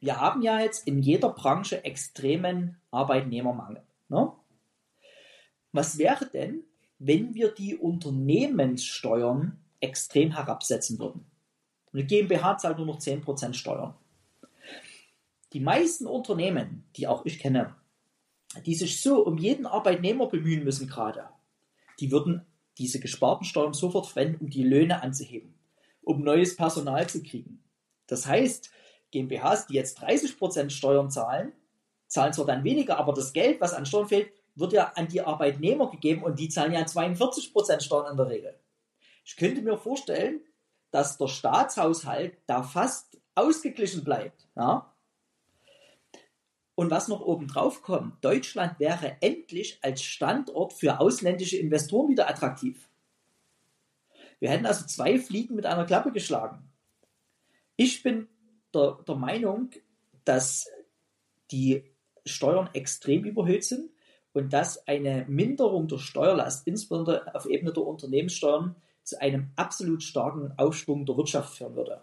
Wir 0.00 0.20
haben 0.20 0.40
ja 0.40 0.60
jetzt 0.60 0.86
in 0.86 1.00
jeder 1.00 1.28
Branche 1.30 1.84
extremen 1.84 2.80
Arbeitnehmermangel. 2.90 3.82
Ne? 4.08 4.32
Was 5.72 5.98
wäre 5.98 6.26
denn, 6.26 6.64
wenn 6.98 7.34
wir 7.34 7.52
die 7.52 7.76
Unternehmenssteuern 7.76 9.58
extrem 9.80 10.32
herabsetzen 10.32 10.98
würden? 10.98 11.26
Eine 11.92 12.04
GmbH 12.04 12.58
zahlt 12.58 12.78
nur 12.78 12.86
noch 12.86 12.98
10% 12.98 13.54
Steuern. 13.54 13.94
Die 15.52 15.60
meisten 15.60 16.06
Unternehmen, 16.06 16.84
die 16.96 17.06
auch 17.06 17.24
ich 17.24 17.38
kenne, 17.38 17.76
die 18.66 18.74
sich 18.74 19.00
so 19.00 19.24
um 19.24 19.38
jeden 19.38 19.66
Arbeitnehmer 19.66 20.26
bemühen 20.26 20.64
müssen 20.64 20.88
gerade, 20.88 21.28
die 22.00 22.10
würden 22.10 22.44
diese 22.78 22.98
gesparten 22.98 23.44
Steuern 23.44 23.72
sofort 23.72 24.06
verwenden, 24.06 24.44
um 24.44 24.50
die 24.50 24.64
Löhne 24.64 25.02
anzuheben, 25.02 25.54
um 26.02 26.22
neues 26.22 26.56
Personal 26.56 27.08
zu 27.08 27.22
kriegen. 27.22 27.62
Das 28.08 28.26
heißt, 28.26 28.70
GmbHs, 29.12 29.66
die 29.66 29.74
jetzt 29.74 30.02
30% 30.02 30.70
Steuern 30.70 31.10
zahlen, 31.10 31.52
zahlen 32.08 32.32
zwar 32.32 32.46
dann 32.46 32.64
weniger, 32.64 32.98
aber 32.98 33.12
das 33.12 33.32
Geld, 33.32 33.60
was 33.60 33.74
an 33.74 33.86
Steuern 33.86 34.08
fehlt, 34.08 34.32
wird 34.54 34.72
ja 34.72 34.92
an 34.94 35.08
die 35.08 35.20
Arbeitnehmer 35.20 35.90
gegeben 35.90 36.22
und 36.22 36.38
die 36.38 36.48
zahlen 36.48 36.72
ja 36.72 36.82
42% 36.82 37.80
Steuern 37.80 38.12
in 38.12 38.16
der 38.16 38.28
Regel. 38.28 38.60
Ich 39.24 39.36
könnte 39.36 39.62
mir 39.62 39.76
vorstellen, 39.78 40.40
dass 40.90 41.18
der 41.18 41.28
Staatshaushalt 41.28 42.38
da 42.46 42.62
fast 42.62 43.18
ausgeglichen 43.34 44.04
bleibt. 44.04 44.46
Ja? 44.54 44.94
Und 46.76 46.90
was 46.90 47.08
noch 47.08 47.20
oben 47.20 47.48
drauf 47.48 47.82
kommt, 47.82 48.24
Deutschland 48.24 48.78
wäre 48.78 49.16
endlich 49.20 49.78
als 49.82 50.02
Standort 50.02 50.72
für 50.72 51.00
ausländische 51.00 51.56
Investoren 51.56 52.08
wieder 52.08 52.28
attraktiv. 52.28 52.88
Wir 54.40 54.50
hätten 54.50 54.66
also 54.66 54.84
zwei 54.86 55.18
Fliegen 55.18 55.54
mit 55.54 55.66
einer 55.66 55.86
Klappe 55.86 56.12
geschlagen. 56.12 56.70
Ich 57.76 58.02
bin 58.02 58.28
der, 58.74 58.98
der 59.06 59.14
Meinung, 59.14 59.70
dass 60.24 60.68
die 61.50 61.84
Steuern 62.24 62.68
extrem 62.72 63.24
überhöht 63.24 63.64
sind 63.64 63.93
und 64.34 64.52
dass 64.52 64.86
eine 64.86 65.24
Minderung 65.28 65.88
der 65.88 65.98
Steuerlast, 65.98 66.66
insbesondere 66.66 67.34
auf 67.34 67.46
Ebene 67.46 67.72
der 67.72 67.84
Unternehmenssteuern, 67.84 68.76
zu 69.04 69.20
einem 69.20 69.50
absolut 69.56 70.02
starken 70.02 70.52
Aufschwung 70.58 71.06
der 71.06 71.16
Wirtschaft 71.16 71.56
führen 71.56 71.76
würde. 71.76 72.00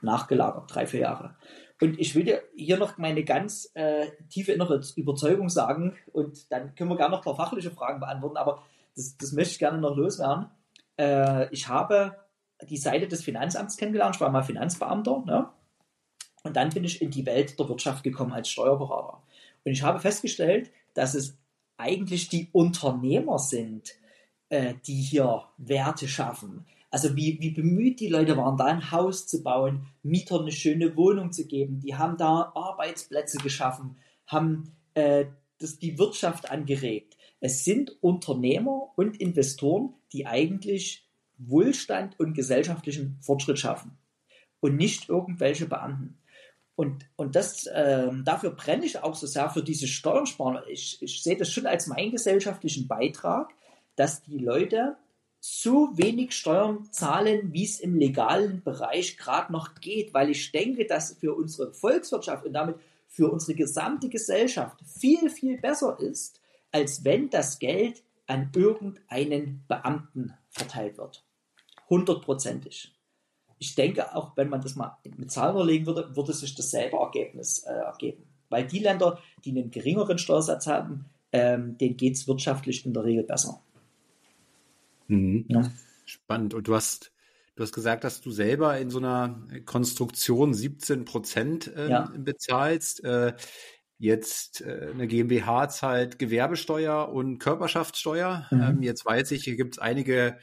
Nachgelagert, 0.00 0.74
drei, 0.74 0.86
vier 0.86 1.00
Jahre. 1.00 1.36
Und 1.80 1.98
ich 1.98 2.14
will 2.14 2.24
dir 2.24 2.42
hier 2.54 2.78
noch 2.78 2.96
meine 2.96 3.24
ganz 3.24 3.70
äh, 3.74 4.06
tiefe 4.28 4.52
innere 4.52 4.80
Überzeugung 4.94 5.48
sagen 5.48 5.96
und 6.12 6.50
dann 6.52 6.74
können 6.74 6.90
wir 6.90 6.96
gerne 6.96 7.10
noch 7.10 7.20
ein 7.20 7.24
paar 7.24 7.36
fachliche 7.36 7.72
Fragen 7.72 7.98
beantworten, 7.98 8.36
aber 8.36 8.62
das, 8.94 9.16
das 9.16 9.32
möchte 9.32 9.52
ich 9.52 9.58
gerne 9.58 9.78
noch 9.78 9.96
loswerden. 9.96 10.46
Äh, 10.96 11.52
ich 11.52 11.66
habe 11.68 12.16
die 12.68 12.76
Seite 12.76 13.08
des 13.08 13.24
Finanzamts 13.24 13.76
kennengelernt, 13.76 14.14
ich 14.14 14.20
war 14.20 14.30
mal 14.30 14.42
Finanzbeamter, 14.42 15.24
ne? 15.26 15.48
Und 16.44 16.56
dann 16.56 16.70
bin 16.70 16.84
ich 16.84 17.00
in 17.00 17.10
die 17.10 17.26
Welt 17.26 17.58
der 17.58 17.68
Wirtschaft 17.68 18.02
gekommen 18.02 18.32
als 18.32 18.48
Steuerberater. 18.48 19.22
Und 19.64 19.72
ich 19.72 19.82
habe 19.82 20.00
festgestellt, 20.00 20.72
dass 20.94 21.14
es 21.14 21.38
eigentlich 21.76 22.28
die 22.28 22.48
Unternehmer 22.52 23.38
sind, 23.38 23.92
äh, 24.48 24.74
die 24.86 25.00
hier 25.00 25.44
Werte 25.56 26.08
schaffen. 26.08 26.66
Also 26.90 27.16
wie, 27.16 27.38
wie 27.40 27.50
bemüht 27.50 28.00
die 28.00 28.08
Leute 28.08 28.36
waren, 28.36 28.58
da 28.58 28.66
ein 28.66 28.90
Haus 28.90 29.26
zu 29.26 29.42
bauen, 29.42 29.86
Mietern 30.02 30.42
eine 30.42 30.52
schöne 30.52 30.94
Wohnung 30.94 31.32
zu 31.32 31.46
geben. 31.46 31.80
Die 31.80 31.96
haben 31.96 32.18
da 32.18 32.52
Arbeitsplätze 32.54 33.38
geschaffen, 33.38 33.96
haben 34.26 34.76
äh, 34.94 35.24
das, 35.58 35.78
die 35.78 35.98
Wirtschaft 35.98 36.50
angeregt. 36.50 37.16
Es 37.40 37.64
sind 37.64 37.96
Unternehmer 38.02 38.92
und 38.96 39.20
Investoren, 39.20 39.94
die 40.12 40.26
eigentlich 40.26 41.08
Wohlstand 41.38 42.20
und 42.20 42.34
gesellschaftlichen 42.34 43.18
Fortschritt 43.20 43.58
schaffen 43.58 43.96
und 44.60 44.76
nicht 44.76 45.08
irgendwelche 45.08 45.66
Beamten. 45.66 46.18
Und, 46.74 47.06
und 47.16 47.36
das, 47.36 47.66
äh, 47.66 48.08
dafür 48.24 48.50
brenne 48.50 48.86
ich 48.86 49.02
auch 49.02 49.14
so 49.14 49.26
sehr 49.26 49.50
für 49.50 49.62
diese 49.62 49.86
Steuern. 49.86 50.26
Ich, 50.68 51.02
ich 51.02 51.22
sehe 51.22 51.36
das 51.36 51.50
schon 51.50 51.66
als 51.66 51.86
meinen 51.86 52.12
gesellschaftlichen 52.12 52.88
Beitrag, 52.88 53.52
dass 53.96 54.22
die 54.22 54.38
Leute 54.38 54.96
so 55.38 55.90
wenig 55.94 56.32
Steuern 56.32 56.90
zahlen, 56.92 57.52
wie 57.52 57.64
es 57.64 57.80
im 57.80 57.96
legalen 57.96 58.62
Bereich 58.62 59.18
gerade 59.18 59.52
noch 59.52 59.74
geht, 59.74 60.14
weil 60.14 60.30
ich 60.30 60.52
denke, 60.52 60.86
dass 60.86 61.14
für 61.18 61.34
unsere 61.34 61.74
Volkswirtschaft 61.74 62.46
und 62.46 62.52
damit 62.52 62.76
für 63.08 63.30
unsere 63.30 63.54
gesamte 63.54 64.08
Gesellschaft 64.08 64.78
viel, 64.86 65.28
viel 65.28 65.60
besser 65.60 65.98
ist, 66.00 66.40
als 66.70 67.04
wenn 67.04 67.28
das 67.28 67.58
Geld 67.58 68.02
an 68.26 68.50
irgendeinen 68.54 69.64
Beamten 69.68 70.32
verteilt 70.48 70.96
wird. 70.96 71.24
Hundertprozentig. 71.90 72.94
Ich 73.62 73.76
denke, 73.76 74.12
auch 74.16 74.36
wenn 74.36 74.48
man 74.48 74.60
das 74.60 74.74
mal 74.74 74.98
mit 75.16 75.30
Zahlen 75.30 75.54
überlegen 75.54 75.86
würde, 75.86 76.16
würde 76.16 76.32
sich 76.32 76.56
dasselbe 76.56 76.96
Ergebnis 76.96 77.60
äh, 77.60 77.72
ergeben. 77.72 78.24
Weil 78.48 78.66
die 78.66 78.80
Länder, 78.80 79.20
die 79.44 79.50
einen 79.50 79.70
geringeren 79.70 80.18
Steuersatz 80.18 80.66
haben, 80.66 81.04
ähm, 81.30 81.78
denen 81.78 81.96
geht 81.96 82.16
es 82.16 82.26
wirtschaftlich 82.26 82.84
in 82.84 82.92
der 82.92 83.04
Regel 83.04 83.22
besser. 83.22 83.62
Mhm. 85.06 85.44
Ja. 85.46 85.70
Spannend. 86.04 86.54
Und 86.54 86.66
du 86.66 86.74
hast, 86.74 87.12
du 87.54 87.62
hast 87.62 87.72
gesagt, 87.72 88.02
dass 88.02 88.20
du 88.20 88.32
selber 88.32 88.78
in 88.78 88.90
so 88.90 88.98
einer 88.98 89.40
Konstruktion 89.64 90.54
17 90.54 91.04
Prozent 91.04 91.68
äh, 91.68 91.88
ja. 91.88 92.12
bezahlst. 92.16 93.04
Äh, 93.04 93.34
jetzt 93.98 94.62
äh, 94.62 94.88
eine 94.92 95.06
GmbH 95.06 95.68
zahlt 95.68 96.18
Gewerbesteuer 96.18 97.10
und 97.10 97.38
Körperschaftssteuer. 97.38 98.48
Mhm. 98.50 98.60
Ähm, 98.60 98.82
jetzt 98.82 99.06
weiß 99.06 99.30
ich, 99.30 99.44
hier 99.44 99.54
gibt 99.54 99.74
es 99.74 99.78
einige 99.78 100.36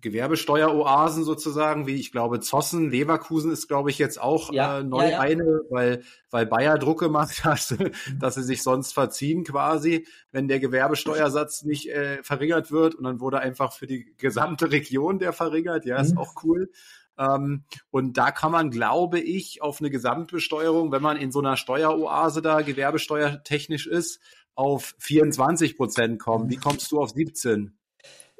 Gewerbesteueroasen 0.00 1.24
sozusagen, 1.24 1.86
wie 1.86 1.96
ich 1.96 2.12
glaube 2.12 2.40
Zossen, 2.40 2.90
Leverkusen 2.90 3.50
ist 3.50 3.68
glaube 3.68 3.90
ich 3.90 3.98
jetzt 3.98 4.20
auch 4.20 4.52
ja, 4.52 4.80
äh, 4.80 4.84
neu 4.84 5.04
ja, 5.04 5.10
ja. 5.10 5.20
eine, 5.20 5.60
weil 5.70 6.02
weil 6.30 6.46
Bayer 6.46 6.78
Druck 6.78 7.00
gemacht 7.00 7.44
hat, 7.44 7.76
dass 8.18 8.34
sie 8.34 8.42
sich 8.42 8.62
sonst 8.62 8.92
verziehen 8.92 9.44
quasi, 9.44 10.06
wenn 10.32 10.48
der 10.48 10.60
Gewerbesteuersatz 10.60 11.62
nicht 11.64 11.90
äh, 11.90 12.22
verringert 12.22 12.70
wird 12.70 12.94
und 12.94 13.04
dann 13.04 13.20
wurde 13.20 13.40
einfach 13.40 13.72
für 13.72 13.86
die 13.86 14.14
gesamte 14.18 14.70
Region 14.70 15.18
der 15.18 15.32
verringert, 15.32 15.84
ja, 15.86 16.00
ist 16.00 16.12
mhm. 16.12 16.18
auch 16.18 16.34
cool. 16.44 16.70
Ähm, 17.18 17.64
und 17.90 18.18
da 18.18 18.30
kann 18.30 18.52
man, 18.52 18.70
glaube 18.70 19.18
ich, 19.20 19.62
auf 19.62 19.80
eine 19.80 19.90
Gesamtbesteuerung, 19.90 20.92
wenn 20.92 21.02
man 21.02 21.16
in 21.16 21.32
so 21.32 21.38
einer 21.38 21.56
Steueroase 21.56 22.42
da 22.42 22.60
gewerbesteuertechnisch 22.60 23.86
ist, 23.86 24.20
auf 24.54 24.94
24 24.98 25.76
Prozent 25.76 26.18
kommen. 26.18 26.50
Wie 26.50 26.56
kommst 26.56 26.90
du 26.92 27.00
auf 27.00 27.10
17? 27.10 27.76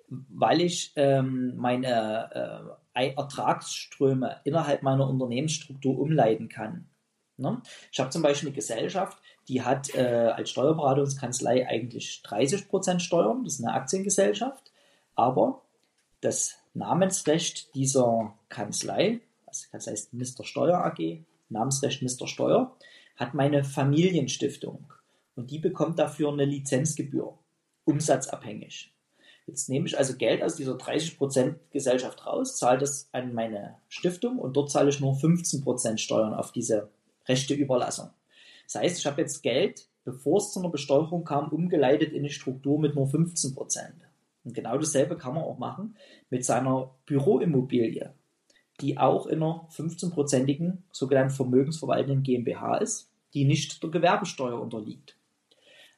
Weil 0.09 0.61
ich 0.61 0.93
ähm, 0.97 1.57
meine 1.57 2.77
äh, 2.95 3.11
Ertragsströme 3.15 4.41
innerhalb 4.45 4.83
meiner 4.83 5.09
Unternehmensstruktur 5.09 5.99
umleiten 5.99 6.49
kann. 6.49 6.89
Ne? 7.37 7.61
Ich 7.93 8.01
habe 8.01 8.11
zum 8.11 8.23
Beispiel 8.23 8.49
eine 8.49 8.57
Gesellschaft, 8.57 9.19
die 9.49 9.63
hat 9.63 9.95
äh, 9.95 10.33
als 10.35 10.51
Steuerberatungskanzlei 10.51 11.69
eigentlich 11.69 12.23
30% 12.25 13.01
Steuern, 13.01 13.45
das 13.45 13.55
ist 13.55 13.65
eine 13.65 13.75
Aktiengesellschaft, 13.75 14.73
aber 15.15 15.63
das 16.21 16.57
Namensrecht 16.75 17.75
dieser 17.75 18.35
Kanzlei, 18.49 19.21
also 19.47 19.67
Kanzlei 19.71 19.93
heißt 19.93 20.15
Mr. 20.15 20.45
Steuer 20.45 20.85
AG, 20.85 21.25
Namensrecht 21.49 22.03
Mr. 22.03 22.27
Steuer, 22.27 22.77
hat 23.17 23.35
meine 23.35 23.65
Familienstiftung 23.65 24.93
und 25.37 25.51
die 25.51 25.59
bekommt 25.59 25.99
dafür 25.99 26.33
eine 26.33 26.45
Lizenzgebühr, 26.45 27.39
umsatzabhängig. 27.85 28.96
Jetzt 29.47 29.69
nehme 29.69 29.87
ich 29.87 29.97
also 29.97 30.17
Geld 30.17 30.43
aus 30.43 30.57
dieser 30.57 30.75
30% 30.75 31.55
Gesellschaft 31.71 32.27
raus, 32.27 32.57
zahle 32.57 32.79
das 32.79 33.09
an 33.13 33.33
meine 33.33 33.77
Stiftung 33.89 34.39
und 34.39 34.57
dort 34.57 34.71
zahle 34.71 34.91
ich 34.91 35.01
nur 35.01 35.15
15% 35.15 35.99
Steuern 35.99 36.35
auf 36.35 36.51
diese 36.51 36.91
rechte 37.27 37.55
Überlassung. 37.55 38.11
Das 38.65 38.83
heißt, 38.83 38.99
ich 38.99 39.07
habe 39.07 39.21
jetzt 39.21 39.43
Geld, 39.43 39.89
bevor 40.05 40.39
es 40.39 40.53
zu 40.53 40.59
einer 40.59 40.69
Besteuerung 40.69 41.25
kam, 41.25 41.51
umgeleitet 41.51 42.13
in 42.13 42.21
eine 42.21 42.31
Struktur 42.31 42.81
mit 42.81 42.97
nur 42.97 43.07
15%. 43.07 43.57
Und 44.45 44.55
genau 44.55 44.79
dasselbe 44.79 45.17
kann 45.17 45.35
man 45.35 45.45
auch 45.45 45.59
machen 45.59 45.97
mit 46.29 46.45
seiner 46.45 46.95
Büroimmobilie, 47.07 48.13
die 48.81 48.99
auch 48.99 49.27
in 49.27 49.43
einer 49.43 49.69
15%igen 49.71 50.85
sogenannten 50.91 51.35
vermögensverwaltenden 51.35 52.25
GmbH 52.25 52.79
ist, 52.79 53.11
die 53.35 53.45
nicht 53.45 53.83
der 53.83 53.91
Gewerbesteuer 53.91 54.61
unterliegt. 54.61 55.17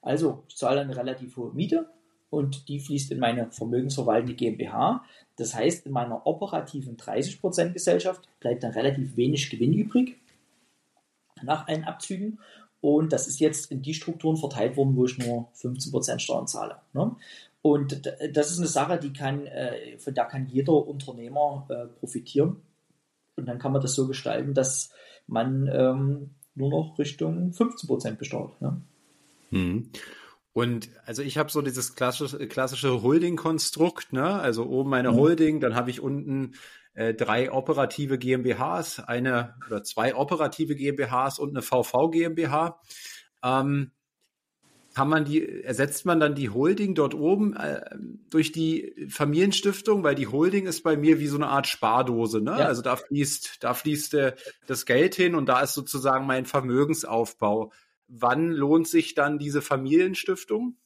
Also, 0.03 0.45
ich 0.49 0.57
zahle 0.57 0.81
eine 0.81 0.97
relativ 0.97 1.37
hohe 1.37 1.53
Miete, 1.53 1.89
und 2.31 2.69
die 2.69 2.81
fließt 2.81 3.11
in 3.13 3.19
meine 3.19 3.51
vermögensverwaltende 3.51 4.35
GmbH. 4.35 5.05
Das 5.37 5.55
heißt, 5.55 5.87
in 5.87 5.93
meiner 5.93 6.27
operativen 6.27 6.97
30% 6.97 7.73
Gesellschaft 7.73 8.29
bleibt 8.41 8.63
dann 8.63 8.73
relativ 8.73 9.17
wenig 9.17 9.49
Gewinn 9.51 9.73
übrig 9.73 10.17
nach 11.43 11.69
allen 11.69 11.85
Abzügen. 11.85 12.41
Und 12.81 13.13
das 13.13 13.27
ist 13.27 13.41
jetzt 13.41 13.71
in 13.73 13.83
die 13.83 13.95
Strukturen 13.95 14.37
verteilt 14.37 14.77
worden, 14.77 14.97
wo 14.97 15.05
ich 15.05 15.19
nur 15.19 15.49
15% 15.57 16.19
Steuern 16.19 16.47
zahle. 16.47 16.77
Ne? 16.93 17.17
Und 17.63 18.07
das 18.33 18.51
ist 18.51 18.59
eine 18.59 18.69
Sache, 18.69 18.99
die 18.99 19.13
kann, 19.13 19.47
äh, 19.47 19.99
von 19.99 20.15
der 20.15 20.27
kann 20.27 20.47
jeder 20.47 20.87
Unternehmer 20.87 21.67
äh, 21.69 21.87
profitieren. 21.99 22.63
Und 23.37 23.47
dann 23.47 23.59
kann 23.59 23.73
man 23.73 23.83
das 23.83 23.95
so 23.95 24.07
gestalten, 24.07 24.55
dass 24.55 24.91
man 25.27 25.69
ähm, 25.73 26.31
nur 26.55 26.71
noch 26.71 26.99
Richtung 26.99 27.51
15% 27.51 28.17
besteuert. 28.17 28.53
Mhm. 29.51 29.91
Und 30.53 30.89
also 31.07 31.23
ich 31.23 31.39
habe 31.39 31.51
so 31.51 31.63
dieses 31.63 31.95
klassische, 31.95 32.49
klassische 32.49 33.03
Holding-Konstrukt, 33.03 34.13
ne? 34.13 34.41
Also 34.41 34.67
oben 34.67 34.91
meine 34.91 35.15
Holding, 35.15 35.61
dann 35.61 35.75
habe 35.75 35.91
ich 35.91 36.01
unten 36.01 36.55
äh, 36.95 37.15
drei 37.15 37.53
operative 37.53 38.19
GmbHs, 38.19 39.01
eine 39.01 39.55
oder 39.67 39.85
zwei 39.85 40.15
operative 40.15 40.75
GmbHs 40.75 41.39
und 41.39 41.51
eine 41.51 41.63
VV 41.63 42.11
GmbH. 42.11 42.81
Ähm, 43.45 43.93
kann 44.99 45.09
man 45.09 45.25
die, 45.25 45.63
ersetzt 45.63 46.07
man 46.07 46.19
dann 46.19 46.35
die 46.35 46.51
Holding 46.51 46.97
dort 46.97 47.15
oben 47.15 47.55
äh, 47.55 47.83
durch 48.31 48.51
die 48.51 49.07
Familienstiftung, 49.09 50.03
weil 50.03 50.17
die 50.17 50.27
Holding 50.27 50.67
ist 50.67 50.83
bei 50.83 50.97
mir 50.97 51.21
wie 51.21 51.29
so 51.29 51.37
eine 51.37 51.47
Art 51.47 51.69
Spardose, 51.69 52.41
ne? 52.41 52.57
Ja. 52.59 52.67
Also 52.67 52.83
da 52.83 52.97
fließt, 52.97 53.59
da 53.63 53.75
fließt 53.75 54.15
äh, 54.15 54.35
das 54.67 54.87
Geld 54.87 55.15
hin 55.15 55.37
und 55.37 55.47
da 55.47 55.61
ist 55.61 55.75
sozusagen 55.75 56.27
mein 56.27 56.47
Vermögensaufbau. 56.47 57.71
Wann 58.09 58.51
lohnt 58.51 58.89
sich 58.89 59.15
dann 59.15 59.39
diese 59.39 59.63
Familienstiftung? 59.63 60.77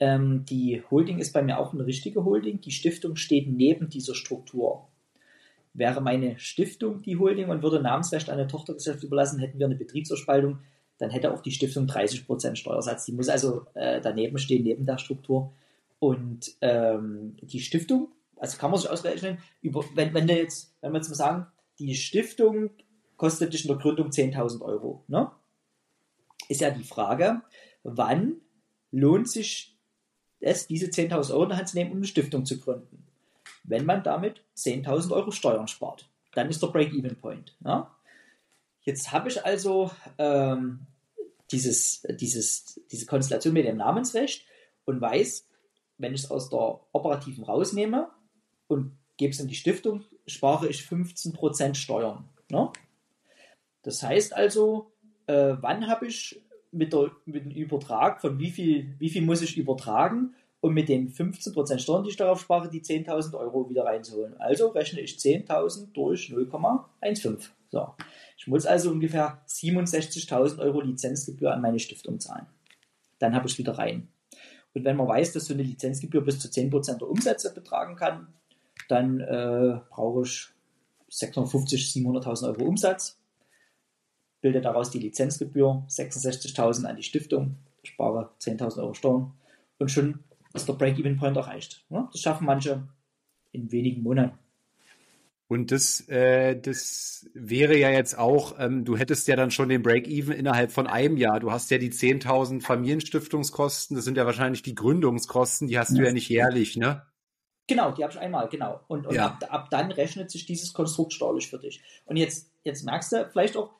Ähm, 0.00 0.44
die 0.44 0.82
Holding 0.90 1.18
ist 1.18 1.32
bei 1.32 1.42
mir 1.42 1.58
auch 1.58 1.72
eine 1.72 1.86
richtige 1.86 2.24
Holding. 2.24 2.60
Die 2.60 2.70
Stiftung 2.70 3.16
steht 3.16 3.48
neben 3.48 3.88
dieser 3.88 4.14
Struktur. 4.14 4.88
Wäre 5.72 6.00
meine 6.00 6.38
Stiftung 6.38 7.02
die 7.02 7.16
Holding 7.16 7.48
und 7.48 7.62
würde 7.62 7.80
Namensrecht 7.80 8.30
an 8.30 8.38
eine 8.38 8.46
Tochtergesellschaft 8.46 9.04
überlassen, 9.04 9.40
hätten 9.40 9.58
wir 9.58 9.66
eine 9.66 9.74
Betriebsausspaltung, 9.74 10.60
dann 10.98 11.10
hätte 11.10 11.34
auch 11.34 11.42
die 11.42 11.50
Stiftung 11.50 11.86
30% 11.86 12.54
Steuersatz. 12.54 13.04
Die 13.04 13.12
muss 13.12 13.28
also 13.28 13.66
äh, 13.74 14.00
daneben 14.00 14.38
stehen, 14.38 14.62
neben 14.62 14.86
der 14.86 14.98
Struktur. 14.98 15.52
Und 15.98 16.54
ähm, 16.60 17.36
die 17.42 17.60
Stiftung, 17.60 18.08
also 18.36 18.58
kann 18.58 18.70
man 18.70 18.78
sich 18.78 18.90
ausrechnen, 18.90 19.38
über, 19.62 19.84
wenn, 19.94 20.14
wenn, 20.14 20.28
jetzt, 20.28 20.76
wenn 20.80 20.92
wir 20.92 20.98
jetzt 20.98 21.08
mal 21.08 21.16
sagen, 21.16 21.46
die 21.80 21.94
Stiftung 21.94 22.70
kostet 23.16 23.52
dich 23.52 23.64
in 23.64 23.68
der 23.68 23.78
Gründung 23.78 24.10
10.000 24.10 24.60
Euro, 24.60 25.02
ne? 25.08 25.30
Ist 26.48 26.60
ja 26.60 26.70
die 26.70 26.84
Frage, 26.84 27.42
wann 27.82 28.40
lohnt 28.90 29.28
sich 29.28 29.76
es, 30.40 30.66
diese 30.66 30.86
10.000 30.86 31.32
Euro 31.32 31.44
in 31.44 31.48
der 31.50 31.58
Hand 31.58 31.68
zu 31.68 31.76
nehmen, 31.76 31.92
um 31.92 31.98
eine 31.98 32.06
Stiftung 32.06 32.44
zu 32.44 32.58
gründen? 32.58 33.06
Wenn 33.62 33.86
man 33.86 34.02
damit 34.02 34.42
10.000 34.56 35.12
Euro 35.12 35.30
Steuern 35.30 35.68
spart. 35.68 36.08
Dann 36.32 36.50
ist 36.50 36.62
der 36.62 36.68
Break-Even-Point. 36.68 37.56
Ja? 37.64 37.96
Jetzt 38.82 39.12
habe 39.12 39.28
ich 39.28 39.44
also 39.44 39.90
ähm, 40.18 40.86
dieses, 41.50 42.02
dieses, 42.10 42.80
diese 42.90 43.06
Konstellation 43.06 43.54
mit 43.54 43.66
dem 43.66 43.78
Namensrecht 43.78 44.46
und 44.84 45.00
weiß, 45.00 45.46
wenn 45.98 46.14
ich 46.14 46.24
es 46.24 46.30
aus 46.30 46.50
der 46.50 46.80
operativen 46.92 47.44
rausnehme 47.44 48.10
und 48.66 48.98
gebe 49.16 49.32
es 49.32 49.40
in 49.40 49.48
die 49.48 49.54
Stiftung, 49.54 50.04
spare 50.26 50.68
ich 50.68 50.80
15% 50.80 51.74
Steuern. 51.74 52.28
Ne? 52.50 52.70
Das 53.82 54.02
heißt 54.02 54.34
also, 54.34 54.93
äh, 55.26 55.56
wann 55.60 55.88
habe 55.88 56.06
ich 56.06 56.40
mit, 56.70 56.92
der, 56.92 57.10
mit 57.24 57.44
dem 57.44 57.52
Übertrag 57.52 58.20
von 58.20 58.38
wie 58.38 58.50
viel, 58.50 58.94
wie 58.98 59.08
viel 59.08 59.22
muss 59.22 59.42
ich 59.42 59.56
übertragen, 59.56 60.34
um 60.60 60.72
mit 60.72 60.88
den 60.88 61.12
15% 61.12 61.78
Steuern, 61.78 62.04
die 62.04 62.10
ich 62.10 62.16
darauf 62.16 62.40
spare, 62.40 62.70
die 62.70 62.80
10.000 62.80 63.38
Euro 63.38 63.68
wieder 63.68 63.84
reinzuholen. 63.84 64.34
Also 64.38 64.68
rechne 64.68 65.00
ich 65.00 65.16
10.000 65.16 65.92
durch 65.92 66.30
0,15. 66.30 67.50
So. 67.70 67.94
Ich 68.38 68.46
muss 68.46 68.66
also 68.66 68.90
ungefähr 68.90 69.42
67.000 69.46 70.58
Euro 70.60 70.80
Lizenzgebühr 70.80 71.52
an 71.52 71.60
meine 71.60 71.78
Stiftung 71.78 72.18
zahlen. 72.18 72.46
Dann 73.18 73.34
habe 73.34 73.46
ich 73.46 73.58
wieder 73.58 73.76
rein. 73.78 74.08
Und 74.74 74.84
wenn 74.84 74.96
man 74.96 75.06
weiß, 75.06 75.32
dass 75.32 75.46
so 75.46 75.54
eine 75.54 75.62
Lizenzgebühr 75.62 76.22
bis 76.22 76.40
zu 76.40 76.48
10% 76.48 76.98
der 76.98 77.08
Umsätze 77.08 77.52
betragen 77.52 77.96
kann, 77.96 78.28
dann 78.88 79.20
äh, 79.20 79.80
brauche 79.90 80.22
ich 80.22 80.48
650.000, 81.10 82.04
700.000 82.04 82.48
Euro 82.48 82.64
Umsatz 82.64 83.18
bilde 84.44 84.60
daraus 84.60 84.90
die 84.90 84.98
Lizenzgebühr, 84.98 85.86
66.000 85.88 86.84
an 86.84 86.96
die 86.96 87.02
Stiftung, 87.02 87.56
spare 87.82 88.28
10.000 88.42 88.82
Euro 88.82 88.92
Steuern 88.92 89.32
und 89.78 89.90
schon 89.90 90.18
ist 90.52 90.68
der 90.68 90.74
Break-Even-Point 90.74 91.38
erreicht. 91.38 91.86
Das 91.88 92.20
schaffen 92.20 92.44
manche 92.44 92.86
in 93.52 93.72
wenigen 93.72 94.02
Monaten. 94.02 94.38
Und 95.48 95.72
das, 95.72 96.06
äh, 96.10 96.60
das 96.60 97.26
wäre 97.32 97.78
ja 97.78 97.88
jetzt 97.88 98.18
auch, 98.18 98.58
ähm, 98.58 98.84
du 98.84 98.98
hättest 98.98 99.28
ja 99.28 99.36
dann 99.36 99.50
schon 99.50 99.70
den 99.70 99.82
Break-Even 99.82 100.34
innerhalb 100.34 100.72
von 100.72 100.86
einem 100.86 101.16
Jahr. 101.16 101.40
Du 101.40 101.50
hast 101.50 101.70
ja 101.70 101.78
die 101.78 101.90
10.000 101.90 102.60
Familienstiftungskosten, 102.60 103.96
das 103.96 104.04
sind 104.04 104.18
ja 104.18 104.26
wahrscheinlich 104.26 104.60
die 104.60 104.74
Gründungskosten, 104.74 105.68
die 105.68 105.78
hast 105.78 105.92
ja. 105.92 105.96
du 105.96 106.04
ja 106.04 106.12
nicht 106.12 106.28
jährlich, 106.28 106.76
ne? 106.76 107.02
Genau, 107.66 107.92
die 107.92 108.02
habe 108.02 108.12
ich 108.12 108.18
einmal, 108.18 108.48
genau. 108.50 108.80
Und, 108.88 109.06
und 109.06 109.14
ja. 109.14 109.26
ab, 109.26 109.46
ab, 109.48 109.70
dann 109.70 109.90
rechnet 109.90 110.30
sich 110.30 110.44
dieses 110.44 110.74
Konstrukt 110.74 111.14
steuerlich 111.14 111.48
für 111.48 111.58
dich. 111.58 111.82
Und 112.04 112.16
jetzt, 112.16 112.50
jetzt 112.62 112.84
merkst 112.84 113.12
du 113.12 113.26
vielleicht 113.32 113.56
auch, 113.56 113.70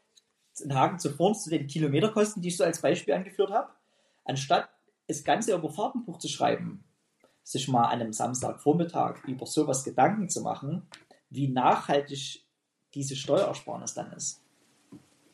einen 0.62 0.75
Haken 0.75 0.99
zuvor 0.99 1.35
zu 1.35 1.51
den 1.51 1.67
Kilometerkosten, 1.67 2.43
die 2.43 2.49
ich 2.49 2.57
so 2.57 2.64
als 2.64 2.81
Beispiel 2.81 3.14
angeführt 3.14 3.51
habe, 3.51 3.73
anstatt 4.25 4.69
das 5.07 5.25
Ganze 5.25 5.55
über 5.55 5.71
Fahrtenbuch 5.71 6.19
zu 6.19 6.29
schreiben, 6.29 6.85
sich 7.43 7.69
mal 7.69 7.85
an 7.85 8.01
einem 8.01 8.12
Samstagvormittag 8.12 9.25
über 9.27 9.47
sowas 9.47 9.85
Gedanken 9.85 10.29
zu 10.29 10.40
machen, 10.40 10.87
wie 11.31 11.49
nachhaltig 11.49 12.45
diese 12.95 13.17
Steuersparnis 13.17 13.95
dann 13.95 14.12
ist. 14.12 14.40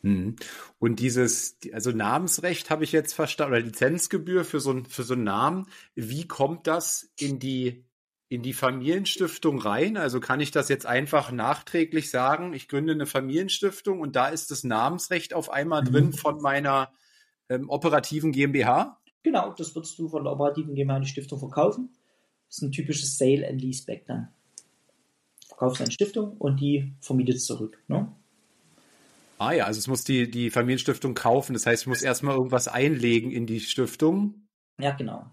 Hm. 0.03 0.35
Und 0.79 0.99
dieses, 0.99 1.57
also 1.73 1.91
Namensrecht 1.91 2.69
habe 2.69 2.83
ich 2.83 2.91
jetzt 2.91 3.13
verstanden, 3.13 3.53
oder 3.53 3.61
Lizenzgebühr 3.61 4.43
für 4.43 4.59
so, 4.59 4.83
für 4.89 5.03
so 5.03 5.13
einen 5.13 5.23
Namen. 5.23 5.67
Wie 5.95 6.27
kommt 6.27 6.67
das 6.67 7.11
in 7.19 7.39
die 7.39 7.85
in 8.31 8.43
die 8.43 8.53
Familienstiftung 8.53 9.59
rein? 9.59 9.97
Also 9.97 10.21
kann 10.21 10.39
ich 10.39 10.51
das 10.51 10.69
jetzt 10.69 10.85
einfach 10.85 11.33
nachträglich 11.33 12.09
sagen, 12.09 12.53
ich 12.53 12.69
gründe 12.69 12.93
eine 12.93 13.05
Familienstiftung 13.05 13.99
und 13.99 14.15
da 14.15 14.29
ist 14.29 14.51
das 14.51 14.63
Namensrecht 14.63 15.33
auf 15.33 15.49
einmal 15.49 15.83
drin 15.83 16.07
mhm. 16.07 16.13
von 16.13 16.41
meiner 16.41 16.93
ähm, 17.49 17.69
operativen 17.69 18.31
GmbH? 18.31 19.01
Genau, 19.21 19.51
das 19.51 19.75
würdest 19.75 19.99
du 19.99 20.07
von 20.07 20.23
der 20.23 20.31
operativen 20.31 20.75
GmbH 20.75 20.95
in 20.95 21.03
die 21.03 21.09
Stiftung 21.09 21.39
verkaufen. 21.39 21.89
Das 22.47 22.59
ist 22.59 22.61
ein 22.61 22.71
typisches 22.71 23.17
Sale 23.17 23.45
and 23.45 23.61
Leaseback 23.61 24.05
dann. 24.05 24.29
Verkaufst 25.45 25.81
eine 25.81 25.91
Stiftung 25.91 26.37
und 26.37 26.61
die 26.61 26.93
vermietet 27.01 27.35
es 27.35 27.43
zurück. 27.43 27.83
Ne? 27.89 28.15
Ah 29.39 29.51
ja, 29.51 29.65
also 29.65 29.77
es 29.77 29.87
muss 29.87 30.05
die, 30.05 30.31
die 30.31 30.51
Familienstiftung 30.51 31.15
kaufen. 31.15 31.51
Das 31.51 31.65
heißt, 31.65 31.83
ich 31.83 31.87
muss 31.87 32.01
erstmal 32.01 32.37
irgendwas 32.37 32.69
einlegen 32.69 33.29
in 33.29 33.45
die 33.45 33.59
Stiftung. 33.59 34.47
Ja, 34.79 34.91
genau. 34.91 35.29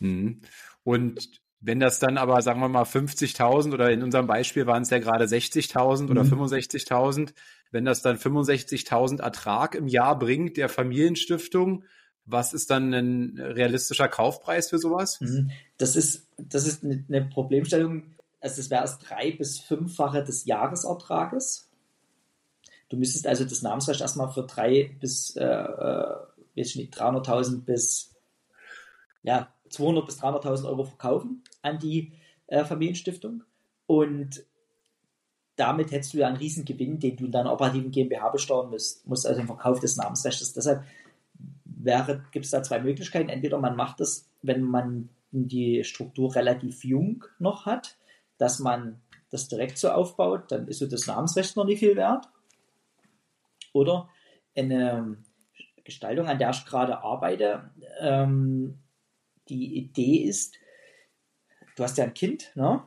Mhm. 0.00 0.42
Und 0.82 1.42
wenn 1.66 1.80
das 1.80 1.98
dann 1.98 2.18
aber, 2.18 2.42
sagen 2.42 2.60
wir 2.60 2.68
mal, 2.68 2.84
50.000 2.84 3.72
oder 3.72 3.90
in 3.90 4.02
unserem 4.02 4.26
Beispiel 4.26 4.66
waren 4.66 4.82
es 4.82 4.90
ja 4.90 4.98
gerade 4.98 5.24
60.000 5.24 6.02
mhm. 6.02 6.10
oder 6.10 6.22
65.000, 6.22 7.32
wenn 7.70 7.86
das 7.86 8.02
dann 8.02 8.18
65.000 8.18 9.22
Ertrag 9.22 9.74
im 9.74 9.88
Jahr 9.88 10.18
bringt 10.18 10.58
der 10.58 10.68
Familienstiftung, 10.68 11.84
was 12.26 12.52
ist 12.52 12.70
dann 12.70 12.92
ein 12.92 13.38
realistischer 13.38 14.08
Kaufpreis 14.08 14.68
für 14.68 14.78
sowas? 14.78 15.20
Mhm. 15.22 15.50
Das 15.78 15.96
ist, 15.96 16.28
das 16.36 16.66
ist 16.66 16.84
eine 16.84 17.24
Problemstellung. 17.32 18.14
Also 18.40 18.56
das 18.58 18.70
wäre 18.70 18.82
das 18.82 18.98
drei- 18.98 19.32
bis 19.32 19.58
fünffache 19.58 20.22
des 20.22 20.44
Jahresertrages. 20.44 21.70
Du 22.90 22.98
müsstest 22.98 23.26
also 23.26 23.44
das 23.44 23.62
Namensrecht 23.62 24.02
erstmal 24.02 24.30
für 24.30 24.42
drei 24.42 24.94
bis, 25.00 25.34
äh, 25.36 25.44
äh 25.44 26.16
weiß 26.56 26.68
ich 26.68 26.76
nicht, 26.76 26.94
300.000 27.00 27.64
bis, 27.64 28.14
ja, 29.22 29.52
200 29.74 30.06
bis 30.06 30.22
300.000 30.22 30.66
Euro 30.66 30.84
verkaufen 30.84 31.42
an 31.62 31.78
die 31.78 32.12
äh, 32.46 32.64
Familienstiftung 32.64 33.44
und 33.86 34.44
damit 35.56 35.92
hättest 35.92 36.14
du 36.14 36.18
ja 36.18 36.26
einen 36.26 36.36
riesen 36.36 36.64
Gewinn, 36.64 36.98
den 36.98 37.16
du 37.16 37.26
in 37.26 37.32
deiner 37.32 37.52
operativen 37.52 37.90
GmbH 37.90 38.30
besteuern 38.30 38.70
musst, 38.70 39.06
musst 39.06 39.26
also 39.26 39.40
im 39.40 39.46
Verkauf 39.46 39.78
des 39.78 39.96
Namensrechts. 39.96 40.52
Deshalb 40.52 40.82
gibt 42.32 42.44
es 42.44 42.50
da 42.50 42.62
zwei 42.62 42.80
Möglichkeiten. 42.80 43.28
Entweder 43.28 43.58
man 43.58 43.76
macht 43.76 44.00
das, 44.00 44.28
wenn 44.42 44.62
man 44.62 45.10
die 45.30 45.84
Struktur 45.84 46.34
relativ 46.34 46.84
jung 46.84 47.24
noch 47.38 47.66
hat, 47.66 47.96
dass 48.38 48.58
man 48.58 49.00
das 49.30 49.48
direkt 49.48 49.78
so 49.78 49.90
aufbaut, 49.90 50.50
dann 50.50 50.68
ist 50.68 50.78
so 50.78 50.86
das 50.86 51.06
Namensrecht 51.06 51.56
noch 51.56 51.64
nicht 51.64 51.80
viel 51.80 51.96
wert. 51.96 52.28
Oder 53.72 54.08
eine 54.56 55.18
Gestaltung, 55.82 56.26
an 56.26 56.38
der 56.38 56.50
ich 56.50 56.64
gerade 56.64 56.98
arbeite, 56.98 57.70
ähm, 58.00 58.78
die 59.48 59.76
Idee 59.76 60.24
ist, 60.24 60.56
du 61.76 61.82
hast 61.82 61.98
ja 61.98 62.04
ein 62.04 62.14
Kind, 62.14 62.52
ne? 62.54 62.82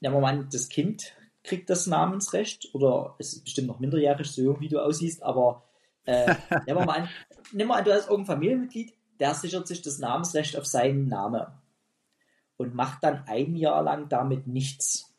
Nehmen 0.00 0.14
wir 0.14 0.20
mal 0.20 0.32
an, 0.32 0.48
das 0.50 0.68
Kind 0.68 1.14
kriegt 1.42 1.70
das 1.70 1.86
Namensrecht 1.86 2.68
oder 2.74 3.16
es 3.18 3.32
ist 3.32 3.44
bestimmt 3.44 3.68
noch 3.68 3.80
minderjährig, 3.80 4.30
so 4.30 4.42
jung 4.42 4.60
wie 4.60 4.68
du 4.68 4.78
aussiehst, 4.80 5.22
aber 5.22 5.64
äh, 6.04 6.26
nehmen 6.66 6.78
wir 6.78 6.86
mal 6.86 7.00
an, 7.00 7.08
nimm 7.52 7.68
mal 7.68 7.78
an, 7.78 7.84
du 7.84 7.92
hast 7.92 8.08
irgendein 8.08 8.34
Familienmitglied, 8.34 8.94
der 9.18 9.34
sichert 9.34 9.66
sich 9.66 9.82
das 9.82 9.98
Namensrecht 9.98 10.56
auf 10.56 10.66
seinen 10.66 11.08
Namen 11.08 11.46
und 12.56 12.74
macht 12.74 13.02
dann 13.02 13.24
ein 13.26 13.56
Jahr 13.56 13.82
lang 13.82 14.08
damit 14.08 14.46
nichts. 14.46 15.14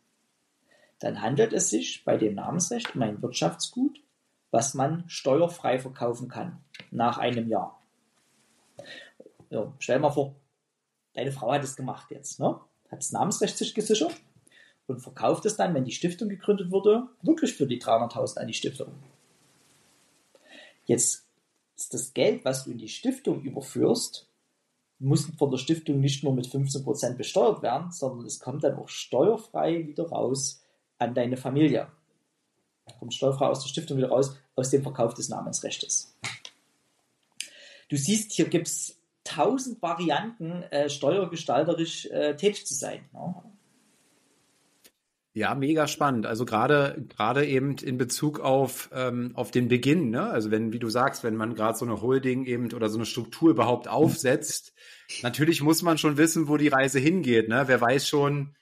Dann 1.00 1.22
handelt 1.22 1.54
es 1.54 1.70
sich 1.70 2.04
bei 2.06 2.18
dem 2.18 2.36
Namensrecht 2.36 2.96
um 2.96 3.02
ein 3.02 3.22
Wirtschaftsgut, 3.22 4.02
was 4.52 4.74
man 4.74 5.04
steuerfrei 5.08 5.80
verkaufen 5.80 6.28
kann 6.28 6.64
nach 6.92 7.18
einem 7.18 7.48
Jahr. 7.48 7.79
Ja, 9.50 9.74
stell 9.80 9.98
dir 9.98 10.02
mal 10.02 10.12
vor, 10.12 10.36
deine 11.14 11.32
Frau 11.32 11.52
hat 11.52 11.64
es 11.64 11.76
gemacht 11.76 12.12
jetzt, 12.12 12.40
ne? 12.40 12.60
hat 12.90 13.00
das 13.00 13.12
Namensrecht 13.12 13.58
sich 13.58 13.74
gesichert 13.74 14.16
und 14.88 15.00
verkauft 15.00 15.46
es 15.46 15.56
dann, 15.56 15.74
wenn 15.74 15.86
die 15.86 15.92
Stiftung 15.92 16.30
gegründet 16.30 16.72
wurde, 16.72 17.08
wirklich 17.22 17.54
für 17.54 17.68
die 17.68 17.82
300.000 17.82 18.40
an 18.40 18.48
die 18.48 18.54
Stiftung. 18.54 18.92
Jetzt 20.86 21.28
das 21.92 22.14
Geld, 22.14 22.44
was 22.46 22.64
du 22.64 22.72
in 22.72 22.78
die 22.78 22.90
Stiftung 22.90 23.42
überführst, 23.44 24.28
muss 24.98 25.28
von 25.38 25.50
der 25.50 25.58
Stiftung 25.58 26.00
nicht 26.00 26.24
nur 26.24 26.34
mit 26.34 26.48
15% 26.48 27.16
besteuert 27.16 27.62
werden, 27.62 27.92
sondern 27.92 28.26
es 28.26 28.40
kommt 28.40 28.64
dann 28.64 28.76
auch 28.76 28.90
steuerfrei 28.90 29.88
wieder 29.88 30.10
raus 30.10 30.62
an 30.98 31.14
deine 31.14 31.38
Familie. 31.38 31.88
Kommt 32.98 33.14
steuerfrei 33.14 33.48
aus 33.48 33.62
der 33.62 33.70
Stiftung 33.70 33.98
wieder 33.98 34.10
raus, 34.10 34.36
aus 34.56 34.72
dem 34.72 34.84
Verkauf 34.84 35.14
des 35.14 35.30
Namensrechts. 35.30 36.18
Du 37.88 37.96
siehst, 37.96 38.32
hier 38.34 38.50
gibt 38.50 38.68
es 38.68 38.99
tausend 39.30 39.82
Varianten, 39.82 40.64
äh, 40.72 40.90
steuergestalterisch 40.90 42.08
äh, 42.08 42.36
tätig 42.36 42.66
zu 42.66 42.74
sein. 42.74 43.02
Ne? 43.14 43.36
Ja, 45.34 45.54
mega 45.54 45.88
spannend. 45.88 46.26
Also 46.26 46.44
gerade 46.44 47.06
gerade 47.08 47.46
eben 47.46 47.78
in 47.78 47.98
Bezug 47.98 48.40
auf 48.40 48.90
ähm, 48.94 49.32
auf 49.36 49.52
den 49.52 49.68
Beginn. 49.68 50.10
Ne? 50.10 50.24
Also 50.24 50.50
wenn, 50.50 50.74
wie 50.74 50.80
du 50.80 50.90
sagst, 50.90 51.24
wenn 51.24 51.36
man 51.36 51.54
gerade 51.54 51.78
so 51.78 51.86
eine 51.86 52.02
Holding 52.02 52.46
eben 52.46 52.74
oder 52.74 52.90
so 52.90 52.98
eine 52.98 53.06
Struktur 53.06 53.52
überhaupt 53.52 53.88
aufsetzt, 53.88 54.74
natürlich 55.22 55.62
muss 55.62 55.84
man 55.84 55.98
schon 55.98 56.18
wissen, 56.18 56.48
wo 56.48 56.58
die 56.58 56.68
Reise 56.68 57.00
hingeht. 57.00 57.48
Ne? 57.48 57.64
Wer 57.68 57.80
weiß 57.80 58.08
schon, 58.08 58.56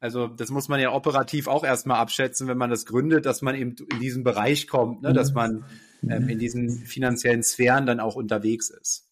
also 0.00 0.26
das 0.26 0.50
muss 0.50 0.68
man 0.68 0.80
ja 0.80 0.92
operativ 0.92 1.46
auch 1.46 1.64
erstmal 1.64 1.98
abschätzen, 1.98 2.48
wenn 2.48 2.58
man 2.58 2.70
das 2.70 2.84
gründet, 2.84 3.24
dass 3.24 3.40
man 3.40 3.54
eben 3.54 3.76
in 3.92 4.00
diesen 4.00 4.24
Bereich 4.24 4.66
kommt, 4.66 5.02
ne? 5.02 5.12
dass 5.12 5.32
man 5.32 5.64
ähm, 6.02 6.28
in 6.28 6.38
diesen 6.38 6.68
finanziellen 6.68 7.42
Sphären 7.42 7.86
dann 7.86 8.00
auch 8.00 8.16
unterwegs 8.16 8.70
ist. 8.70 9.07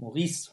Maurice, 0.00 0.50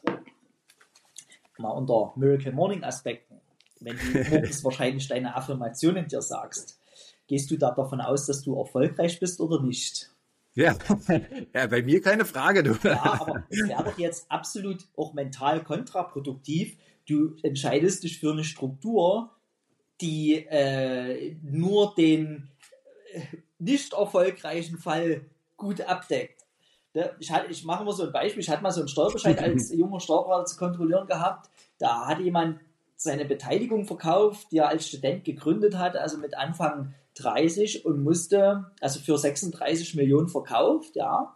mal 1.56 1.70
unter 1.70 2.12
Miracle 2.16 2.52
Morning 2.52 2.84
Aspekten, 2.84 3.40
wenn 3.80 3.96
du 3.96 4.24
morgens 4.30 4.62
wahrscheinlich 4.62 5.08
deine 5.08 5.34
Affirmationen 5.34 6.06
dir 6.06 6.20
sagst, 6.20 6.78
gehst 7.26 7.50
du 7.50 7.56
da 7.56 7.70
davon 7.70 8.00
aus, 8.00 8.26
dass 8.26 8.42
du 8.42 8.58
erfolgreich 8.58 9.18
bist 9.18 9.40
oder 9.40 9.62
nicht? 9.62 10.10
Ja, 10.54 10.76
ja 11.54 11.66
bei 11.66 11.82
mir 11.82 12.02
keine 12.02 12.24
Frage. 12.24 12.62
Du. 12.62 12.74
Ja, 12.82 13.20
aber 13.20 13.44
es 13.48 13.68
wäre 13.68 13.84
doch 13.84 13.98
jetzt 13.98 14.30
absolut 14.30 14.86
auch 14.96 15.14
mental 15.14 15.62
kontraproduktiv. 15.62 16.76
Du 17.06 17.36
entscheidest 17.42 18.04
dich 18.04 18.18
für 18.18 18.32
eine 18.32 18.44
Struktur, 18.44 19.30
die 20.00 20.34
äh, 20.34 21.36
nur 21.42 21.94
den 21.96 22.50
äh, 23.12 23.22
nicht 23.58 23.94
erfolgreichen 23.94 24.78
Fall 24.78 25.22
gut 25.56 25.80
abdeckt. 25.80 26.37
Ich, 27.18 27.30
hatte, 27.30 27.50
ich 27.50 27.64
mache 27.64 27.84
mal 27.84 27.92
so 27.92 28.04
ein 28.04 28.12
Beispiel. 28.12 28.42
Ich 28.42 28.50
hatte 28.50 28.62
mal 28.62 28.70
so 28.70 28.80
einen 28.80 28.88
Steuerbescheid 28.88 29.38
als 29.40 29.72
junger 29.74 30.00
Steuerberater 30.00 30.46
zu 30.46 30.56
kontrollieren 30.56 31.06
gehabt. 31.06 31.50
Da 31.78 32.06
hat 32.06 32.20
jemand 32.20 32.60
seine 32.96 33.24
Beteiligung 33.24 33.84
verkauft, 33.84 34.48
die 34.50 34.58
er 34.58 34.68
als 34.68 34.88
Student 34.88 35.24
gegründet 35.24 35.76
hat, 35.76 35.96
also 35.96 36.18
mit 36.18 36.36
Anfang 36.36 36.94
30 37.14 37.84
und 37.84 38.02
musste, 38.02 38.72
also 38.80 39.00
für 39.00 39.16
36 39.16 39.94
Millionen 39.94 40.28
verkauft, 40.28 40.96
ja. 40.96 41.34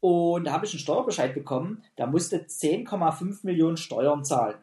Und 0.00 0.44
da 0.44 0.52
habe 0.52 0.66
ich 0.66 0.72
einen 0.72 0.80
Steuerbescheid 0.80 1.34
bekommen, 1.34 1.82
da 1.96 2.06
musste 2.06 2.38
10,5 2.38 3.40
Millionen 3.42 3.76
Steuern 3.76 4.24
zahlen. 4.24 4.56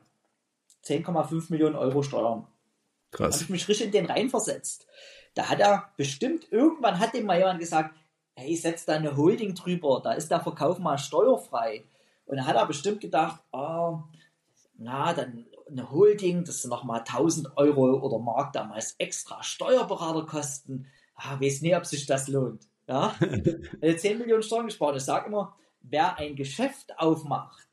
10,5 0.85 1.45
Millionen 1.49 1.75
Euro 1.75 2.03
Steuern. 2.03 2.47
Krass. 3.11 3.29
Da 3.29 3.35
habe 3.35 3.43
ich 3.43 3.49
mich 3.49 3.67
richtig 3.67 3.87
in 3.87 3.91
den 3.91 4.05
reinversetzt. 4.05 4.87
Da 5.35 5.49
hat 5.49 5.59
er 5.59 5.89
bestimmt, 5.97 6.51
irgendwann 6.51 6.99
hat 6.99 7.13
ihm 7.13 7.25
mal 7.25 7.37
jemand 7.37 7.59
gesagt, 7.59 7.95
hey, 8.35 8.55
setz 8.55 8.85
da 8.85 8.93
eine 8.93 9.15
Holding 9.15 9.55
drüber, 9.55 10.01
da 10.03 10.13
ist 10.13 10.31
der 10.31 10.41
Verkauf 10.41 10.79
mal 10.79 10.97
steuerfrei. 10.97 11.85
Und 12.25 12.37
da 12.37 12.45
hat 12.45 12.55
er 12.55 12.65
bestimmt 12.65 13.01
gedacht, 13.01 13.41
oh, 13.51 13.99
na, 14.77 15.13
dann 15.13 15.45
eine 15.69 15.91
Holding, 15.91 16.43
das 16.43 16.61
sind 16.61 16.71
nochmal 16.71 16.99
1000 16.99 17.57
Euro 17.57 17.99
oder 17.99 18.19
Mark 18.19 18.53
damals 18.53 18.95
extra 18.97 19.41
Steuerberaterkosten. 19.43 20.87
Ah, 21.15 21.39
weiß 21.39 21.61
nicht, 21.61 21.75
ob 21.75 21.85
sich 21.85 22.05
das 22.05 22.27
lohnt. 22.27 22.67
Ja? 22.87 23.15
10 23.81 24.17
Millionen 24.17 24.43
Steuern 24.43 24.65
gespart. 24.65 24.95
Ich 24.95 25.03
sage 25.03 25.27
immer, 25.27 25.55
wer 25.81 26.17
ein 26.17 26.35
Geschäft 26.35 26.97
aufmacht 26.97 27.67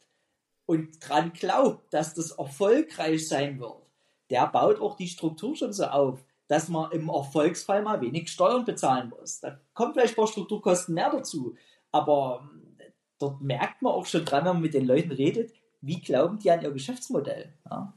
und 0.67 0.99
dran 1.01 1.33
glaubt, 1.33 1.93
dass 1.93 2.15
das 2.15 2.33
erfolgreich 2.33 3.27
sein 3.27 3.61
wird, 3.61 3.83
der 4.31 4.47
baut 4.47 4.81
auch 4.81 4.97
die 4.97 5.09
Struktur 5.09 5.57
schon 5.57 5.73
so 5.73 5.85
auf, 5.87 6.25
dass 6.51 6.69
man 6.69 6.91
im 6.91 7.09
Erfolgsfall 7.09 7.81
mal 7.81 8.01
wenig 8.01 8.29
Steuern 8.29 8.65
bezahlen 8.65 9.13
muss. 9.17 9.39
Da 9.39 9.61
kommt 9.73 9.95
vielleicht 9.95 10.15
ein 10.15 10.17
paar 10.17 10.27
Strukturkosten 10.27 10.97
mehr 10.97 11.09
dazu. 11.09 11.55
Aber 11.93 12.41
ähm, 12.43 12.91
dort 13.21 13.41
merkt 13.41 13.83
man 13.83 13.93
auch 13.93 14.05
schon 14.05 14.25
dran, 14.25 14.45
wenn 14.45 14.55
man 14.55 14.63
mit 14.63 14.75
den 14.75 14.85
Leuten 14.85 15.13
redet, 15.13 15.53
wie 15.81 16.01
glauben 16.01 16.41
die 16.41 16.51
an 16.51 16.61
ihr 16.61 16.73
Geschäftsmodell. 16.73 17.53
Ja? 17.71 17.95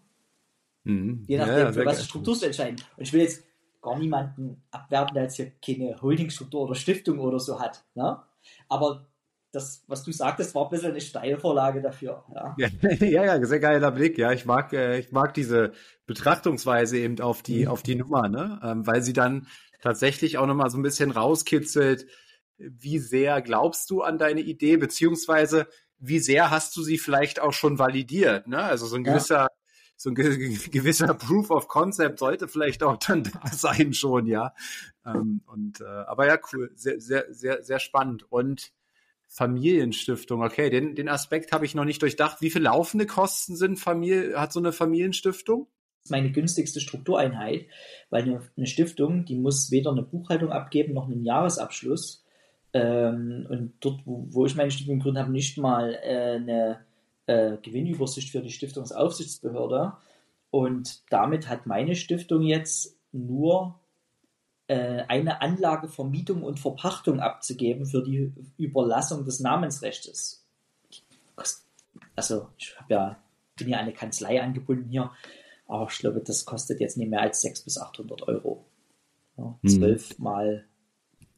Mhm. 0.83 1.23
Je 1.25 1.39
nachdem, 1.39 1.57
ja, 1.57 1.73
für 1.73 1.83
was 1.83 1.97
die 1.97 2.05
Struktur 2.05 2.35
zu 2.35 2.45
entscheiden. 2.45 2.79
Und 2.95 3.03
ich 3.03 3.11
will 3.11 3.21
jetzt 3.21 3.43
gar 3.81 3.97
niemanden 3.97 4.61
abwerben, 4.69 5.15
der 5.15 5.23
jetzt 5.23 5.37
hier 5.37 5.51
keine 5.59 5.99
Holdingstruktur 5.99 6.61
oder 6.61 6.75
Stiftung 6.75 7.17
oder 7.17 7.39
so 7.39 7.59
hat. 7.59 7.83
Ne? 7.95 8.21
Aber 8.69 9.07
das, 9.53 9.83
was 9.87 10.03
du 10.03 10.11
sagtest, 10.11 10.55
war 10.55 10.65
ein 10.65 10.71
bisschen 10.71 10.91
eine 10.91 11.01
Steilvorlage 11.01 11.81
dafür. 11.81 12.25
Ja, 12.57 12.69
ja, 12.99 13.23
ja 13.37 13.45
sehr 13.45 13.59
geiler 13.59 13.91
Blick. 13.91 14.17
Ja, 14.17 14.31
ich 14.31 14.45
mag, 14.45 14.73
äh, 14.73 14.99
ich 14.99 15.11
mag 15.11 15.33
diese 15.33 15.71
Betrachtungsweise 16.05 16.97
eben 16.97 17.19
auf 17.21 17.43
die, 17.43 17.65
mhm. 17.65 17.67
auf 17.67 17.83
die 17.83 17.95
Nummer, 17.95 18.27
ne? 18.27 18.59
Ähm, 18.63 18.85
weil 18.85 19.03
sie 19.03 19.13
dann 19.13 19.47
tatsächlich 19.81 20.37
auch 20.37 20.47
nochmal 20.47 20.69
so 20.69 20.77
ein 20.77 20.83
bisschen 20.83 21.11
rauskitzelt, 21.11 22.07
wie 22.57 22.99
sehr 22.99 23.41
glaubst 23.41 23.89
du 23.89 24.01
an 24.01 24.17
deine 24.17 24.41
Idee, 24.41 24.77
beziehungsweise 24.77 25.67
wie 25.99 26.19
sehr 26.19 26.49
hast 26.49 26.75
du 26.75 26.81
sie 26.81 26.97
vielleicht 26.97 27.39
auch 27.39 27.53
schon 27.53 27.77
validiert, 27.77 28.47
ne? 28.47 28.63
Also 28.63 28.87
so 28.87 28.95
ein 28.95 29.03
gewisser, 29.03 29.41
ja. 29.41 29.47
so 29.95 30.09
ein 30.09 30.15
gewisser 30.15 31.13
Proof 31.13 31.51
of 31.51 31.67
Concept 31.67 32.19
sollte 32.19 32.47
vielleicht 32.47 32.81
auch 32.81 32.97
dann 32.97 33.23
da 33.23 33.47
sein 33.51 33.93
schon, 33.93 34.25
ja. 34.25 34.53
Ähm, 35.05 35.41
und 35.45 35.81
äh, 35.81 35.85
aber 35.85 36.27
ja, 36.27 36.39
cool, 36.51 36.71
sehr, 36.75 36.99
sehr, 36.99 37.27
sehr, 37.29 37.63
sehr 37.63 37.79
spannend. 37.79 38.25
Und 38.31 38.73
Familienstiftung, 39.33 40.43
okay, 40.43 40.69
den, 40.69 40.93
den 40.93 41.09
Aspekt 41.09 41.51
habe 41.53 41.65
ich 41.65 41.73
noch 41.73 41.85
nicht 41.85 42.03
durchdacht. 42.03 42.39
Wie 42.41 42.51
viele 42.51 42.65
laufende 42.65 43.07
Kosten 43.07 43.55
sind 43.55 43.79
Familie, 43.79 44.39
hat 44.39 44.53
so 44.53 44.59
eine 44.59 44.71
Familienstiftung? 44.71 45.65
Das 46.01 46.05
ist 46.05 46.11
meine 46.11 46.31
günstigste 46.31 46.79
Struktureinheit, 46.79 47.65
weil 48.11 48.41
eine, 48.55 48.67
Stiftung, 48.67 49.25
die 49.25 49.35
muss 49.35 49.71
weder 49.71 49.89
eine 49.89 50.03
Buchhaltung 50.03 50.51
abgeben 50.51 50.93
noch 50.93 51.07
einen 51.07 51.25
Jahresabschluss. 51.25 52.23
Ähm, 52.73 53.47
und 53.49 53.73
dort, 53.79 54.01
wo, 54.05 54.27
wo, 54.29 54.45
ich 54.45 54.55
meine 54.55 54.69
Stiftung 54.69 54.99
gegründet 54.99 55.23
habe, 55.23 55.31
nicht 55.31 55.57
mal 55.57 55.97
äh, 56.03 56.35
eine 56.35 56.85
äh, 57.25 57.57
Gewinnübersicht 57.57 58.29
für 58.29 58.41
die 58.41 58.51
Stiftungsaufsichtsbehörde. 58.51 59.93
Und 60.51 61.01
damit 61.11 61.49
hat 61.49 61.65
meine 61.65 61.95
Stiftung 61.95 62.43
jetzt 62.43 62.99
nur 63.11 63.79
äh, 64.67 65.03
eine 65.07 65.41
Anlagevermietung 65.41 66.43
und 66.43 66.59
Verpachtung 66.59 67.19
abzugeben 67.19 67.85
für 67.85 68.03
die 68.03 68.31
Überlassung 68.57 69.25
des 69.25 69.39
Namensrechts. 69.39 70.43
Also 72.15 72.47
ich 72.57 72.77
habe 72.79 72.93
ja, 72.93 73.23
bin 73.57 73.69
ja 73.69 73.77
eine 73.77 73.93
Kanzlei 73.93 74.41
angebunden 74.41 74.89
hier, 74.89 75.11
aber 75.67 75.87
ich 75.89 75.97
glaube, 75.97 76.21
das 76.21 76.45
kostet 76.45 76.79
jetzt 76.79 76.97
nicht 76.97 77.09
mehr 77.09 77.21
als 77.21 77.41
600 77.41 77.65
bis 77.65 77.77
800 77.77 78.27
Euro. 78.27 78.65
Ja, 79.37 79.57
hm. 79.61 79.69
zwölfmal 79.69 80.65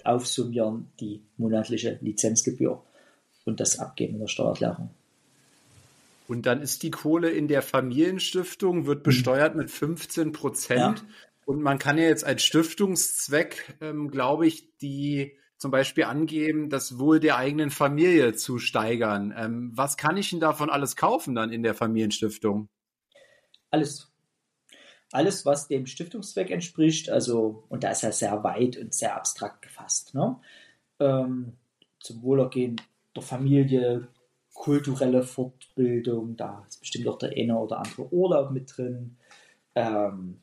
aufsummieren 0.03 0.91
die 0.99 1.23
monatliche 1.37 1.97
Lizenzgebühr 2.01 2.83
und 3.45 3.59
das 3.59 3.79
Abgeben 3.79 4.19
der 4.19 4.27
Steuererklärung. 4.27 4.89
Und 6.27 6.45
dann 6.45 6.61
ist 6.61 6.83
die 6.83 6.91
Kohle 6.91 7.29
in 7.29 7.47
der 7.47 7.61
Familienstiftung, 7.61 8.85
wird 8.85 8.97
hm. 8.97 9.03
besteuert 9.03 9.55
mit 9.55 9.71
15 9.71 10.31
Prozent. 10.31 10.99
Ja. 10.99 11.05
Und 11.45 11.61
man 11.61 11.77
kann 11.77 11.97
ja 11.97 12.05
jetzt 12.05 12.25
als 12.25 12.43
Stiftungszweck, 12.43 13.77
ähm, 13.79 14.09
glaube 14.09 14.47
ich, 14.47 14.75
die 14.77 15.37
zum 15.57 15.71
Beispiel 15.71 16.03
angeben, 16.03 16.69
das 16.69 16.99
Wohl 16.99 17.19
der 17.19 17.37
eigenen 17.37 17.69
Familie 17.69 18.33
zu 18.33 18.59
steigern. 18.59 19.33
Ähm, 19.37 19.71
was 19.73 19.95
kann 19.95 20.17
ich 20.17 20.31
denn 20.31 20.39
davon 20.39 20.69
alles 20.69 20.95
kaufen 20.95 21.35
dann 21.35 21.51
in 21.51 21.63
der 21.63 21.75
Familienstiftung? 21.75 22.67
Alles. 23.69 24.11
Alles, 25.11 25.45
was 25.45 25.67
dem 25.67 25.85
Stiftungszweck 25.85 26.49
entspricht, 26.49 27.09
also, 27.09 27.63
und 27.69 27.83
da 27.83 27.91
ist 27.91 28.03
er 28.03 28.11
sehr 28.11 28.43
weit 28.43 28.77
und 28.77 28.93
sehr 28.93 29.15
abstrakt 29.15 29.61
gefasst. 29.61 30.13
Ne? 30.13 30.37
Ähm, 30.99 31.53
zum 31.99 32.21
Wohlergehen 32.23 32.81
der 33.15 33.23
Familie, 33.23 34.07
kulturelle 34.53 35.23
Fortbildung, 35.23 36.35
da 36.35 36.65
ist 36.67 36.79
bestimmt 36.79 37.07
auch 37.07 37.17
der 37.17 37.31
eine 37.31 37.57
oder 37.57 37.79
andere 37.79 38.11
Urlaub 38.11 38.51
mit 38.51 38.75
drin. 38.75 39.17
Ähm, 39.75 40.41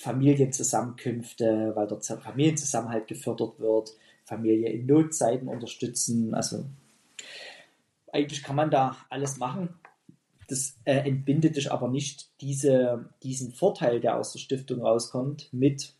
Familienzusammenkünfte, 0.00 1.72
weil 1.74 1.86
dort 1.86 2.06
Familienzusammenhalt 2.06 3.06
gefördert 3.06 3.60
wird, 3.60 3.94
Familie 4.24 4.70
in 4.70 4.86
Notzeiten 4.86 5.46
unterstützen. 5.46 6.34
Also 6.34 6.64
eigentlich 8.10 8.42
kann 8.42 8.56
man 8.56 8.70
da 8.70 8.96
alles 9.10 9.36
machen. 9.36 9.74
Das 10.48 10.74
äh, 10.84 11.06
entbindet 11.06 11.56
dich 11.56 11.70
aber 11.70 11.88
nicht 11.88 12.30
diese, 12.40 13.10
diesen 13.22 13.52
Vorteil, 13.52 14.00
der 14.00 14.16
aus 14.16 14.32
der 14.32 14.38
Stiftung 14.38 14.80
rauskommt, 14.80 15.52
mit 15.52 15.92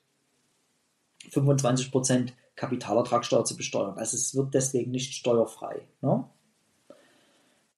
25% 1.31 2.31
Kapitalertragssteuer 2.57 3.45
zu 3.45 3.57
besteuern. 3.57 3.99
Also 3.99 4.17
es 4.17 4.35
wird 4.35 4.55
deswegen 4.55 4.91
nicht 4.93 5.13
steuerfrei. 5.13 5.83
Ne? 6.01 6.25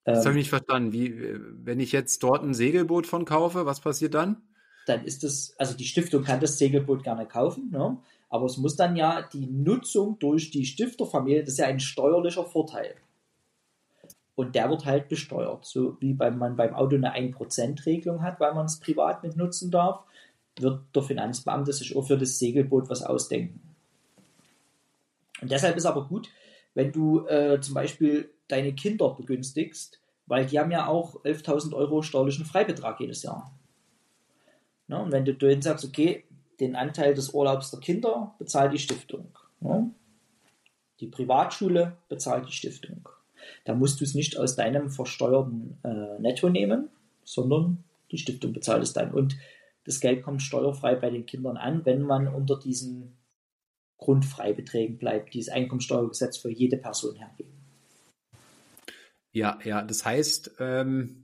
Das 0.04 0.18
ähm, 0.18 0.24
habe 0.24 0.30
ich 0.30 0.36
nicht 0.36 0.50
verstanden. 0.50 0.92
Wie, 0.92 1.34
wenn 1.64 1.80
ich 1.80 1.90
jetzt 1.90 2.22
dort 2.22 2.44
ein 2.44 2.54
Segelboot 2.54 3.08
von 3.08 3.24
kaufe, 3.24 3.66
was 3.66 3.80
passiert 3.80 4.14
dann? 4.14 4.40
Dann 4.86 5.04
ist 5.04 5.24
es, 5.24 5.54
also 5.58 5.76
die 5.76 5.84
Stiftung 5.84 6.24
kann 6.24 6.40
das 6.40 6.58
Segelboot 6.58 7.04
gerne 7.04 7.26
kaufen, 7.26 7.70
ne? 7.70 7.98
aber 8.28 8.46
es 8.46 8.56
muss 8.56 8.76
dann 8.76 8.96
ja 8.96 9.22
die 9.22 9.46
Nutzung 9.46 10.18
durch 10.18 10.50
die 10.50 10.64
Stifterfamilie, 10.64 11.40
das 11.40 11.54
ist 11.54 11.58
ja 11.58 11.66
ein 11.66 11.80
steuerlicher 11.80 12.44
Vorteil. 12.44 12.94
und 14.34 14.54
der 14.54 14.70
wird 14.70 14.86
halt 14.86 15.08
besteuert. 15.08 15.64
So 15.66 16.00
wie 16.00 16.14
beim, 16.14 16.38
man 16.38 16.56
beim 16.56 16.74
Auto 16.74 16.96
eine 16.96 17.14
1%-Regelung 17.14 18.22
hat, 18.22 18.40
weil 18.40 18.54
man 18.54 18.66
es 18.66 18.80
privat 18.80 19.22
mit 19.22 19.36
nutzen 19.36 19.70
darf, 19.70 20.04
wird 20.58 20.80
der 20.94 21.02
Finanzbeamte 21.02 21.72
sich 21.72 21.94
auch 21.96 22.06
für 22.06 22.18
das 22.18 22.38
Segelboot 22.38 22.88
was 22.88 23.02
ausdenken. 23.02 23.60
Und 25.40 25.50
deshalb 25.50 25.76
ist 25.76 25.86
aber 25.86 26.06
gut, 26.06 26.28
wenn 26.74 26.92
du 26.92 27.26
äh, 27.26 27.60
zum 27.60 27.74
Beispiel 27.74 28.30
deine 28.48 28.74
Kinder 28.74 29.10
begünstigst, 29.10 30.00
weil 30.26 30.46
die 30.46 30.58
haben 30.58 30.70
ja 30.70 30.86
auch 30.86 31.22
11.000 31.24 31.74
Euro 31.74 32.02
steuerlichen 32.02 32.44
Freibetrag 32.44 33.00
jedes 33.00 33.22
Jahr. 33.22 33.52
Ne? 34.88 35.00
Und 35.00 35.12
wenn 35.12 35.24
du 35.24 35.34
dann 35.34 35.62
sagst, 35.62 35.84
okay, 35.84 36.24
den 36.60 36.76
Anteil 36.76 37.14
des 37.14 37.30
Urlaubs 37.30 37.70
der 37.70 37.80
Kinder 37.80 38.34
bezahlt 38.38 38.72
die 38.72 38.78
Stiftung. 38.78 39.36
Ne? 39.60 39.90
Die 41.00 41.08
Privatschule 41.08 41.96
bezahlt 42.08 42.48
die 42.48 42.52
Stiftung. 42.52 43.08
Da 43.64 43.74
musst 43.74 44.00
du 44.00 44.04
es 44.04 44.14
nicht 44.14 44.38
aus 44.38 44.54
deinem 44.54 44.90
versteuerten 44.90 45.78
äh, 45.82 46.20
Netto 46.20 46.48
nehmen, 46.48 46.88
sondern 47.24 47.84
die 48.12 48.18
Stiftung 48.18 48.52
bezahlt 48.52 48.82
es 48.82 48.92
dann. 48.92 49.12
Und 49.12 49.36
das 49.84 50.00
Geld 50.00 50.22
kommt 50.22 50.42
steuerfrei 50.42 50.94
bei 50.94 51.10
den 51.10 51.26
Kindern 51.26 51.56
an, 51.56 51.84
wenn 51.84 52.02
man 52.02 52.28
unter 52.28 52.58
diesen 52.58 53.16
Grundfreibeträgen 53.98 54.98
bleibt, 54.98 55.34
die 55.34 55.38
das 55.38 55.48
Einkommensteuergesetz 55.48 56.36
für 56.36 56.50
jede 56.50 56.76
Person 56.76 57.16
hergeben. 57.16 57.52
Ja, 59.32 59.58
ja, 59.64 59.82
das 59.82 60.04
heißt, 60.04 60.56
ähm, 60.60 61.21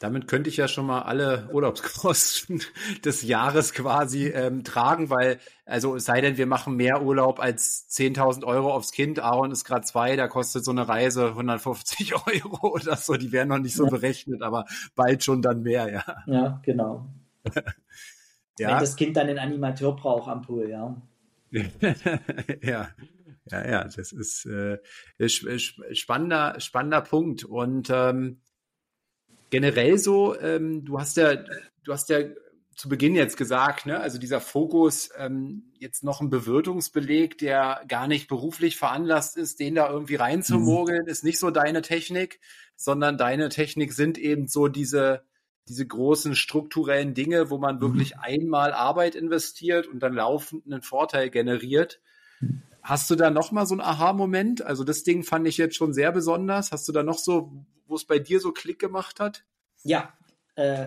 damit 0.00 0.28
könnte 0.28 0.48
ich 0.48 0.56
ja 0.56 0.66
schon 0.66 0.86
mal 0.86 1.02
alle 1.02 1.48
Urlaubskosten 1.52 2.62
des 3.04 3.22
Jahres 3.22 3.74
quasi 3.74 4.28
ähm, 4.28 4.64
tragen, 4.64 5.10
weil, 5.10 5.38
also 5.66 5.94
es 5.94 6.06
sei 6.06 6.22
denn, 6.22 6.38
wir 6.38 6.46
machen 6.46 6.74
mehr 6.74 7.02
Urlaub 7.02 7.38
als 7.38 7.86
10.000 7.90 8.44
Euro 8.44 8.72
aufs 8.72 8.92
Kind. 8.92 9.20
Aaron 9.20 9.52
ist 9.52 9.64
gerade 9.64 9.84
zwei, 9.84 10.16
da 10.16 10.26
kostet 10.26 10.64
so 10.64 10.70
eine 10.70 10.88
Reise 10.88 11.28
150 11.28 12.14
Euro 12.26 12.74
oder 12.74 12.96
so. 12.96 13.14
Die 13.14 13.30
werden 13.30 13.50
noch 13.50 13.58
nicht 13.58 13.74
so 13.74 13.84
ja. 13.84 13.90
berechnet, 13.90 14.42
aber 14.42 14.64
bald 14.96 15.22
schon 15.22 15.42
dann 15.42 15.62
mehr, 15.62 15.92
ja. 15.92 16.22
Ja, 16.26 16.60
genau. 16.64 17.06
ja. 18.58 18.70
Wenn 18.70 18.78
das 18.78 18.96
Kind 18.96 19.18
dann 19.18 19.28
einen 19.28 19.38
Animateur 19.38 19.94
braucht 19.94 20.30
am 20.30 20.40
Pool, 20.40 20.70
ja. 20.70 20.96
ja. 22.62 22.88
Ja, 23.50 23.68
ja, 23.68 23.84
das 23.84 24.12
ist 24.12 24.46
äh, 24.46 24.78
spannender, 25.28 26.60
spannender 26.60 27.00
Punkt. 27.00 27.44
Und 27.44 27.90
ähm, 27.90 28.40
generell 29.50 29.98
so, 29.98 30.38
ähm, 30.38 30.84
du 30.84 30.98
hast 30.98 31.16
ja, 31.16 31.36
du 31.36 31.92
hast 31.92 32.08
ja 32.08 32.20
zu 32.80 32.88
Beginn 32.88 33.14
jetzt 33.14 33.36
gesagt, 33.36 33.84
ne, 33.84 34.00
also 34.00 34.18
dieser 34.18 34.40
Fokus, 34.40 35.10
ähm, 35.18 35.70
jetzt 35.78 36.02
noch 36.02 36.22
ein 36.22 36.30
Bewirtungsbeleg, 36.30 37.36
der 37.36 37.82
gar 37.88 38.08
nicht 38.08 38.26
beruflich 38.26 38.78
veranlasst 38.78 39.36
ist, 39.36 39.60
den 39.60 39.74
da 39.74 39.90
irgendwie 39.90 40.14
reinzumogeln, 40.14 41.02
mhm. 41.02 41.08
ist 41.08 41.22
nicht 41.22 41.38
so 41.38 41.50
deine 41.50 41.82
Technik, 41.82 42.40
sondern 42.76 43.18
deine 43.18 43.50
Technik 43.50 43.92
sind 43.92 44.16
eben 44.16 44.48
so 44.48 44.68
diese, 44.68 45.24
diese 45.68 45.86
großen 45.86 46.34
strukturellen 46.34 47.12
Dinge, 47.12 47.50
wo 47.50 47.58
man 47.58 47.76
mhm. 47.76 47.80
wirklich 47.82 48.18
einmal 48.18 48.72
Arbeit 48.72 49.14
investiert 49.14 49.86
und 49.86 50.00
dann 50.00 50.14
laufend 50.14 50.64
einen 50.64 50.80
Vorteil 50.80 51.28
generiert. 51.28 52.00
Hast 52.82 53.10
du 53.10 53.14
da 53.14 53.30
noch 53.30 53.52
mal 53.52 53.66
so 53.66 53.74
einen 53.74 53.82
Aha-Moment? 53.82 54.62
Also 54.62 54.84
das 54.84 55.02
Ding 55.02 55.22
fand 55.22 55.46
ich 55.46 55.58
jetzt 55.58 55.76
schon 55.76 55.92
sehr 55.92 56.12
besonders. 56.12 56.72
Hast 56.72 56.88
du 56.88 56.92
da 56.92 57.02
noch 57.02 57.18
so, 57.18 57.52
wo 57.86 57.94
es 57.94 58.04
bei 58.04 58.18
dir 58.18 58.40
so 58.40 58.52
Klick 58.52 58.78
gemacht 58.78 59.20
hat? 59.20 59.44
Ja, 59.82 60.12
äh, 60.54 60.86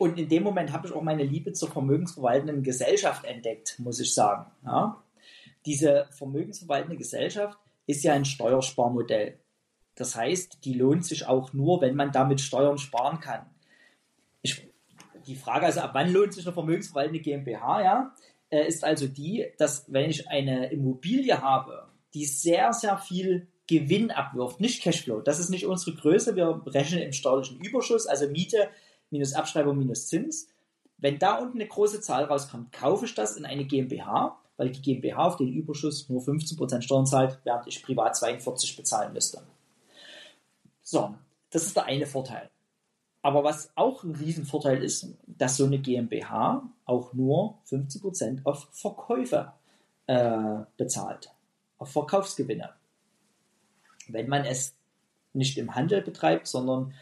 und 0.00 0.18
in 0.18 0.30
dem 0.30 0.42
Moment 0.42 0.72
habe 0.72 0.86
ich 0.86 0.94
auch 0.94 1.02
meine 1.02 1.24
Liebe 1.24 1.52
zur 1.52 1.70
vermögensverwaltenden 1.70 2.62
Gesellschaft 2.62 3.26
entdeckt, 3.26 3.78
muss 3.78 4.00
ich 4.00 4.14
sagen. 4.14 4.50
Ja? 4.64 5.04
Diese 5.66 6.06
vermögensverwaltende 6.10 6.96
Gesellschaft 6.96 7.58
ist 7.86 8.02
ja 8.02 8.14
ein 8.14 8.24
Steuersparmodell. 8.24 9.38
Das 9.96 10.16
heißt, 10.16 10.64
die 10.64 10.72
lohnt 10.72 11.04
sich 11.04 11.26
auch 11.26 11.52
nur, 11.52 11.82
wenn 11.82 11.96
man 11.96 12.12
damit 12.12 12.40
Steuern 12.40 12.78
sparen 12.78 13.20
kann. 13.20 13.44
Ich, 14.40 14.66
die 15.26 15.36
Frage 15.36 15.66
also, 15.66 15.80
ab 15.80 15.90
wann 15.92 16.10
lohnt 16.10 16.32
sich 16.32 16.46
eine 16.46 16.54
vermögensverwaltende 16.54 17.20
GmbH? 17.20 17.82
Ja? 17.82 18.14
Äh, 18.50 18.66
ist 18.66 18.84
also 18.84 19.06
die, 19.06 19.46
dass 19.58 19.84
wenn 19.88 20.10
ich 20.10 20.28
eine 20.28 20.70
Immobilie 20.70 21.40
habe, 21.40 21.88
die 22.14 22.26
sehr, 22.26 22.72
sehr 22.72 22.98
viel 22.98 23.48
Gewinn 23.66 24.10
abwirft, 24.10 24.60
nicht 24.60 24.82
Cashflow, 24.82 25.20
das 25.20 25.38
ist 25.38 25.50
nicht 25.50 25.66
unsere 25.66 25.96
Größe, 25.96 26.36
wir 26.36 26.62
rechnen 26.66 27.02
im 27.02 27.12
steuerlichen 27.12 27.60
Überschuss, 27.60 28.06
also 28.06 28.28
Miete 28.28 28.68
minus 29.10 29.34
Abschreibung 29.34 29.78
minus 29.78 30.08
Zins. 30.08 30.48
Wenn 30.98 31.18
da 31.18 31.38
unten 31.38 31.58
eine 31.58 31.68
große 31.68 32.00
Zahl 32.00 32.24
rauskommt, 32.24 32.72
kaufe 32.72 33.06
ich 33.06 33.14
das 33.14 33.36
in 33.36 33.46
eine 33.46 33.64
GmbH, 33.64 34.38
weil 34.56 34.70
die 34.70 34.82
GmbH 34.82 35.24
auf 35.24 35.36
den 35.36 35.52
Überschuss 35.52 36.08
nur 36.08 36.20
15% 36.20 36.82
Steuern 36.82 37.06
zahlt, 37.06 37.38
während 37.44 37.66
ich 37.66 37.82
privat 37.82 38.16
42 38.16 38.76
bezahlen 38.76 39.12
müsste. 39.12 39.42
So, 40.82 41.14
das 41.50 41.64
ist 41.64 41.76
der 41.76 41.84
eine 41.84 42.06
Vorteil. 42.06 42.50
Aber 43.22 43.44
was 43.44 43.70
auch 43.76 44.02
ein 44.02 44.14
Riesenvorteil 44.14 44.82
ist, 44.82 45.06
dass 45.26 45.56
so 45.56 45.66
eine 45.66 45.78
GmbH 45.78 46.62
auch 46.86 47.12
nur 47.12 47.58
50% 47.68 48.40
auf 48.44 48.68
Verkäufe 48.72 49.52
äh, 50.06 50.60
bezahlt, 50.76 51.30
auf 51.78 51.92
Verkaufsgewinne. 51.92 52.70
Wenn 54.08 54.28
man 54.28 54.44
es 54.44 54.74
nicht 55.32 55.58
im 55.58 55.74
Handel 55.74 56.02
betreibt, 56.02 56.46
sondern 56.46 56.94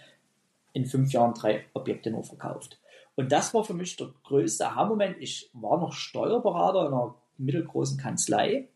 in 0.72 0.86
fünf 0.86 1.12
Jahren 1.12 1.34
drei 1.34 1.64
Objekte 1.72 2.10
nur 2.10 2.24
verkauft. 2.24 2.80
Und 3.14 3.32
das 3.32 3.54
war 3.54 3.64
für 3.64 3.74
mich 3.74 3.96
der 3.96 4.12
größte 4.24 4.68
Aha-Moment. 4.68 5.16
Ich 5.20 5.50
war 5.52 5.78
noch 5.78 5.92
Steuerberater 5.92 6.86
in 6.86 6.92
einer 6.92 7.14
mittelgroßen 7.38 7.98
Kanzlei 7.98 8.68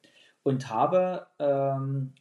und 0.43 0.68
habe 0.68 1.26
ähm, 1.38 2.14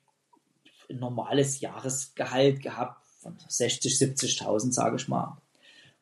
ein 0.90 1.00
normales 1.00 1.62
Jahresgehalt 1.62 2.62
gehabt 2.62 3.01
von 3.22 3.38
60, 3.48 3.94
70.000, 3.94 4.72
sage 4.72 4.96
ich 4.98 5.08
mal. 5.08 5.38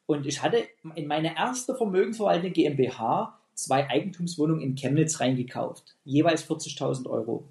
Und 0.06 0.26
ich 0.26 0.42
hatte 0.42 0.68
in 0.96 1.08
meine 1.08 1.36
erste 1.36 1.76
vermögensverwaltende 1.76 2.52
GmbH 2.52 3.38
zwei 3.54 3.88
Eigentumswohnungen 3.90 4.64
in 4.64 4.76
Chemnitz 4.76 5.20
reingekauft, 5.20 5.96
jeweils 6.06 6.50
40.000 6.50 7.08
Euro. 7.10 7.48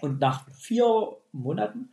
Und 0.00 0.20
nach 0.20 0.50
vier 0.52 1.16
Monaten 1.32 1.90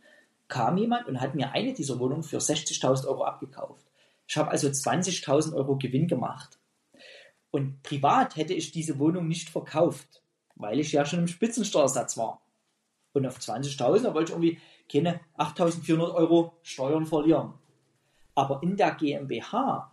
kam 0.48 0.76
jemand 0.76 1.06
und 1.06 1.20
hat 1.20 1.34
mir 1.34 1.52
eine 1.52 1.74
dieser 1.74 1.98
Wohnungen 1.98 2.22
für 2.22 2.38
60.000 2.38 3.06
Euro 3.06 3.24
abgekauft. 3.24 3.84
Ich 4.26 4.36
habe 4.36 4.50
also 4.50 4.68
20.000 4.68 5.54
Euro 5.54 5.76
Gewinn 5.76 6.08
gemacht. 6.08 6.58
Und 7.50 7.82
privat 7.82 8.36
hätte 8.36 8.54
ich 8.54 8.72
diese 8.72 8.98
Wohnung 8.98 9.28
nicht 9.28 9.50
verkauft, 9.50 10.22
weil 10.56 10.80
ich 10.80 10.92
ja 10.92 11.04
schon 11.04 11.20
im 11.20 11.28
Spitzensteuersatz 11.28 12.16
war. 12.16 12.40
Und 13.12 13.26
auf 13.26 13.38
20.000, 13.38 14.02
da 14.02 14.14
wollte 14.14 14.32
ich 14.32 14.36
irgendwie 14.36 14.60
keine 14.90 15.20
8.400 15.38 16.14
Euro 16.14 16.54
Steuern 16.62 17.06
verlieren. 17.06 17.54
Aber 18.34 18.62
in 18.62 18.76
der 18.76 18.92
GmbH 18.92 19.92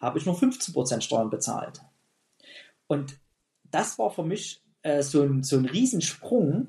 habe 0.00 0.18
ich 0.18 0.26
nur 0.26 0.36
15% 0.36 1.00
Steuern 1.00 1.30
bezahlt. 1.30 1.80
Und 2.86 3.18
das 3.64 3.98
war 3.98 4.10
für 4.10 4.22
mich 4.22 4.62
äh, 4.82 5.02
so, 5.02 5.22
ein, 5.22 5.42
so 5.42 5.56
ein 5.56 5.64
Riesensprung. 5.64 6.68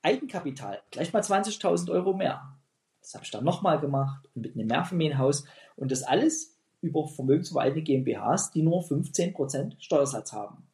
Eigenkapital, 0.00 0.80
gleich 0.90 1.12
mal 1.12 1.22
20.000 1.22 1.90
Euro 1.90 2.14
mehr. 2.14 2.56
Das 3.00 3.14
habe 3.14 3.24
ich 3.24 3.30
dann 3.30 3.44
nochmal 3.44 3.80
gemacht 3.80 4.28
mit 4.34 4.54
einem 4.54 4.68
Mehrfamilienhaus. 4.68 5.44
Und 5.76 5.90
das 5.90 6.02
alles 6.02 6.56
über 6.80 7.06
vermögensverwaltende 7.08 7.82
GmbHs, 7.82 8.52
die 8.52 8.62
nur 8.62 8.82
15% 8.82 9.74
Steuersatz 9.80 10.32
haben. 10.32 10.68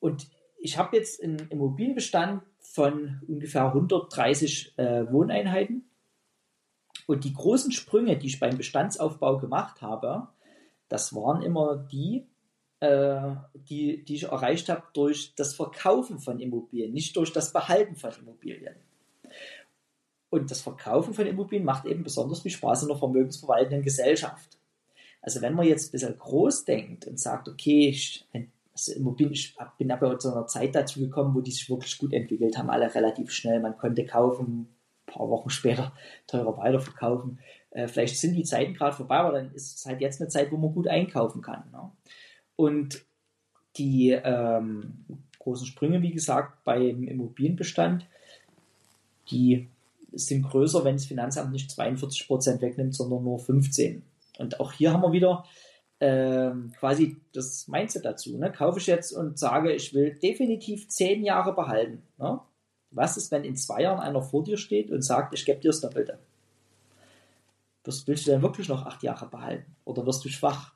Und 0.00 0.28
ich 0.58 0.78
habe 0.78 0.96
jetzt 0.96 1.22
einen 1.22 1.38
Immobilienbestand 1.50 2.42
von 2.74 3.20
ungefähr 3.28 3.66
130 3.66 4.76
äh, 4.78 5.06
Wohneinheiten. 5.12 5.88
Und 7.06 7.22
die 7.22 7.32
großen 7.32 7.70
Sprünge, 7.70 8.18
die 8.18 8.26
ich 8.26 8.40
beim 8.40 8.56
Bestandsaufbau 8.56 9.38
gemacht 9.38 9.80
habe, 9.80 10.26
das 10.88 11.14
waren 11.14 11.42
immer 11.42 11.76
die, 11.76 12.26
äh, 12.80 13.36
die, 13.54 14.04
die 14.04 14.14
ich 14.16 14.24
erreicht 14.24 14.68
habe 14.70 14.82
durch 14.92 15.36
das 15.36 15.54
Verkaufen 15.54 16.18
von 16.18 16.40
Immobilien, 16.40 16.92
nicht 16.92 17.16
durch 17.16 17.32
das 17.32 17.52
Behalten 17.52 17.94
von 17.94 18.10
Immobilien. 18.10 18.74
Und 20.28 20.50
das 20.50 20.62
Verkaufen 20.62 21.14
von 21.14 21.26
Immobilien 21.26 21.64
macht 21.64 21.86
eben 21.86 22.02
besonders 22.02 22.40
viel 22.40 22.50
Spaß 22.50 22.82
in 22.82 22.90
einer 22.90 22.98
vermögensverwaltenden 22.98 23.84
Gesellschaft. 23.84 24.58
Also 25.22 25.40
wenn 25.42 25.54
man 25.54 25.68
jetzt 25.68 25.88
ein 25.88 25.92
bisschen 25.92 26.18
groß 26.18 26.64
denkt 26.64 27.06
und 27.06 27.20
sagt, 27.20 27.48
okay, 27.48 27.88
ich 27.90 28.26
also 28.74 28.92
Immobilien, 28.92 29.32
ich 29.32 29.56
bin 29.78 29.90
aber 29.92 30.18
zu 30.18 30.32
einer 30.32 30.46
Zeit 30.46 30.74
dazu 30.74 31.00
gekommen, 31.00 31.34
wo 31.34 31.40
die 31.40 31.52
sich 31.52 31.70
wirklich 31.70 31.96
gut 31.96 32.12
entwickelt 32.12 32.58
haben, 32.58 32.70
alle 32.70 32.92
relativ 32.92 33.30
schnell. 33.30 33.60
Man 33.60 33.78
konnte 33.78 34.04
kaufen, 34.04 34.68
ein 35.06 35.12
paar 35.12 35.30
Wochen 35.30 35.50
später 35.50 35.92
teurer 36.26 36.56
weiterverkaufen. 36.58 37.38
Äh, 37.70 37.86
vielleicht 37.86 38.18
sind 38.18 38.34
die 38.34 38.42
Zeiten 38.42 38.74
gerade 38.74 38.96
vorbei, 38.96 39.16
aber 39.16 39.32
dann 39.32 39.52
ist 39.52 39.78
es 39.78 39.86
halt 39.86 40.00
jetzt 40.00 40.20
eine 40.20 40.28
Zeit, 40.28 40.50
wo 40.50 40.56
man 40.56 40.74
gut 40.74 40.88
einkaufen 40.88 41.40
kann. 41.40 41.70
Ne? 41.70 41.90
Und 42.56 43.04
die 43.76 44.10
ähm, 44.10 45.04
großen 45.38 45.66
Sprünge, 45.66 46.02
wie 46.02 46.12
gesagt, 46.12 46.64
beim 46.64 47.04
Immobilienbestand, 47.04 48.06
die 49.30 49.68
sind 50.12 50.42
größer, 50.42 50.84
wenn 50.84 50.96
das 50.96 51.06
Finanzamt 51.06 51.52
nicht 51.52 51.70
42 51.70 52.26
Prozent 52.26 52.60
wegnimmt, 52.60 52.94
sondern 52.94 53.24
nur 53.24 53.38
15. 53.38 54.02
Und 54.38 54.60
auch 54.60 54.72
hier 54.72 54.92
haben 54.92 55.02
wir 55.02 55.12
wieder 55.12 55.44
quasi 56.78 57.16
das 57.32 57.68
Mindset 57.68 58.04
dazu. 58.04 58.36
Ne? 58.36 58.52
Kaufe 58.52 58.78
ich 58.78 58.86
jetzt 58.86 59.12
und 59.12 59.38
sage, 59.38 59.72
ich 59.72 59.94
will 59.94 60.14
definitiv 60.14 60.88
zehn 60.88 61.24
Jahre 61.24 61.54
behalten. 61.54 62.02
Ne? 62.18 62.40
Was 62.90 63.16
ist, 63.16 63.30
wenn 63.32 63.44
in 63.44 63.56
zwei 63.56 63.82
Jahren 63.82 64.00
einer 64.00 64.22
vor 64.22 64.44
dir 64.44 64.56
steht 64.56 64.90
und 64.90 65.02
sagt, 65.02 65.34
ich 65.34 65.44
gebe 65.44 65.60
dir 65.60 65.68
das 65.68 65.80
Doppelte? 65.80 66.18
Wirst, 67.84 68.06
willst 68.08 68.26
du 68.26 68.30
dann 68.30 68.42
wirklich 68.42 68.68
noch 68.68 68.86
acht 68.86 69.02
Jahre 69.02 69.26
behalten? 69.26 69.76
Oder 69.84 70.06
wirst 70.06 70.24
du 70.24 70.28
schwach? 70.28 70.72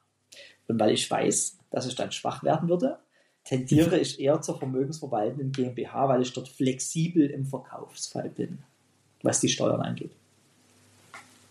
Und 0.66 0.78
weil 0.78 0.92
ich 0.92 1.10
weiß, 1.10 1.58
dass 1.70 1.86
ich 1.86 1.94
dann 1.94 2.12
schwach 2.12 2.42
werden 2.42 2.68
würde, 2.68 2.98
tendiere 3.44 3.98
ich 3.98 4.20
eher 4.20 4.42
zur 4.42 4.58
vermögensverwaltenden 4.58 5.52
GmbH, 5.52 6.08
weil 6.08 6.22
ich 6.22 6.32
dort 6.32 6.48
flexibel 6.48 7.26
im 7.30 7.46
Verkaufsfall 7.46 8.28
bin, 8.28 8.58
was 9.22 9.40
die 9.40 9.48
Steuern 9.48 9.80
angeht. 9.80 10.12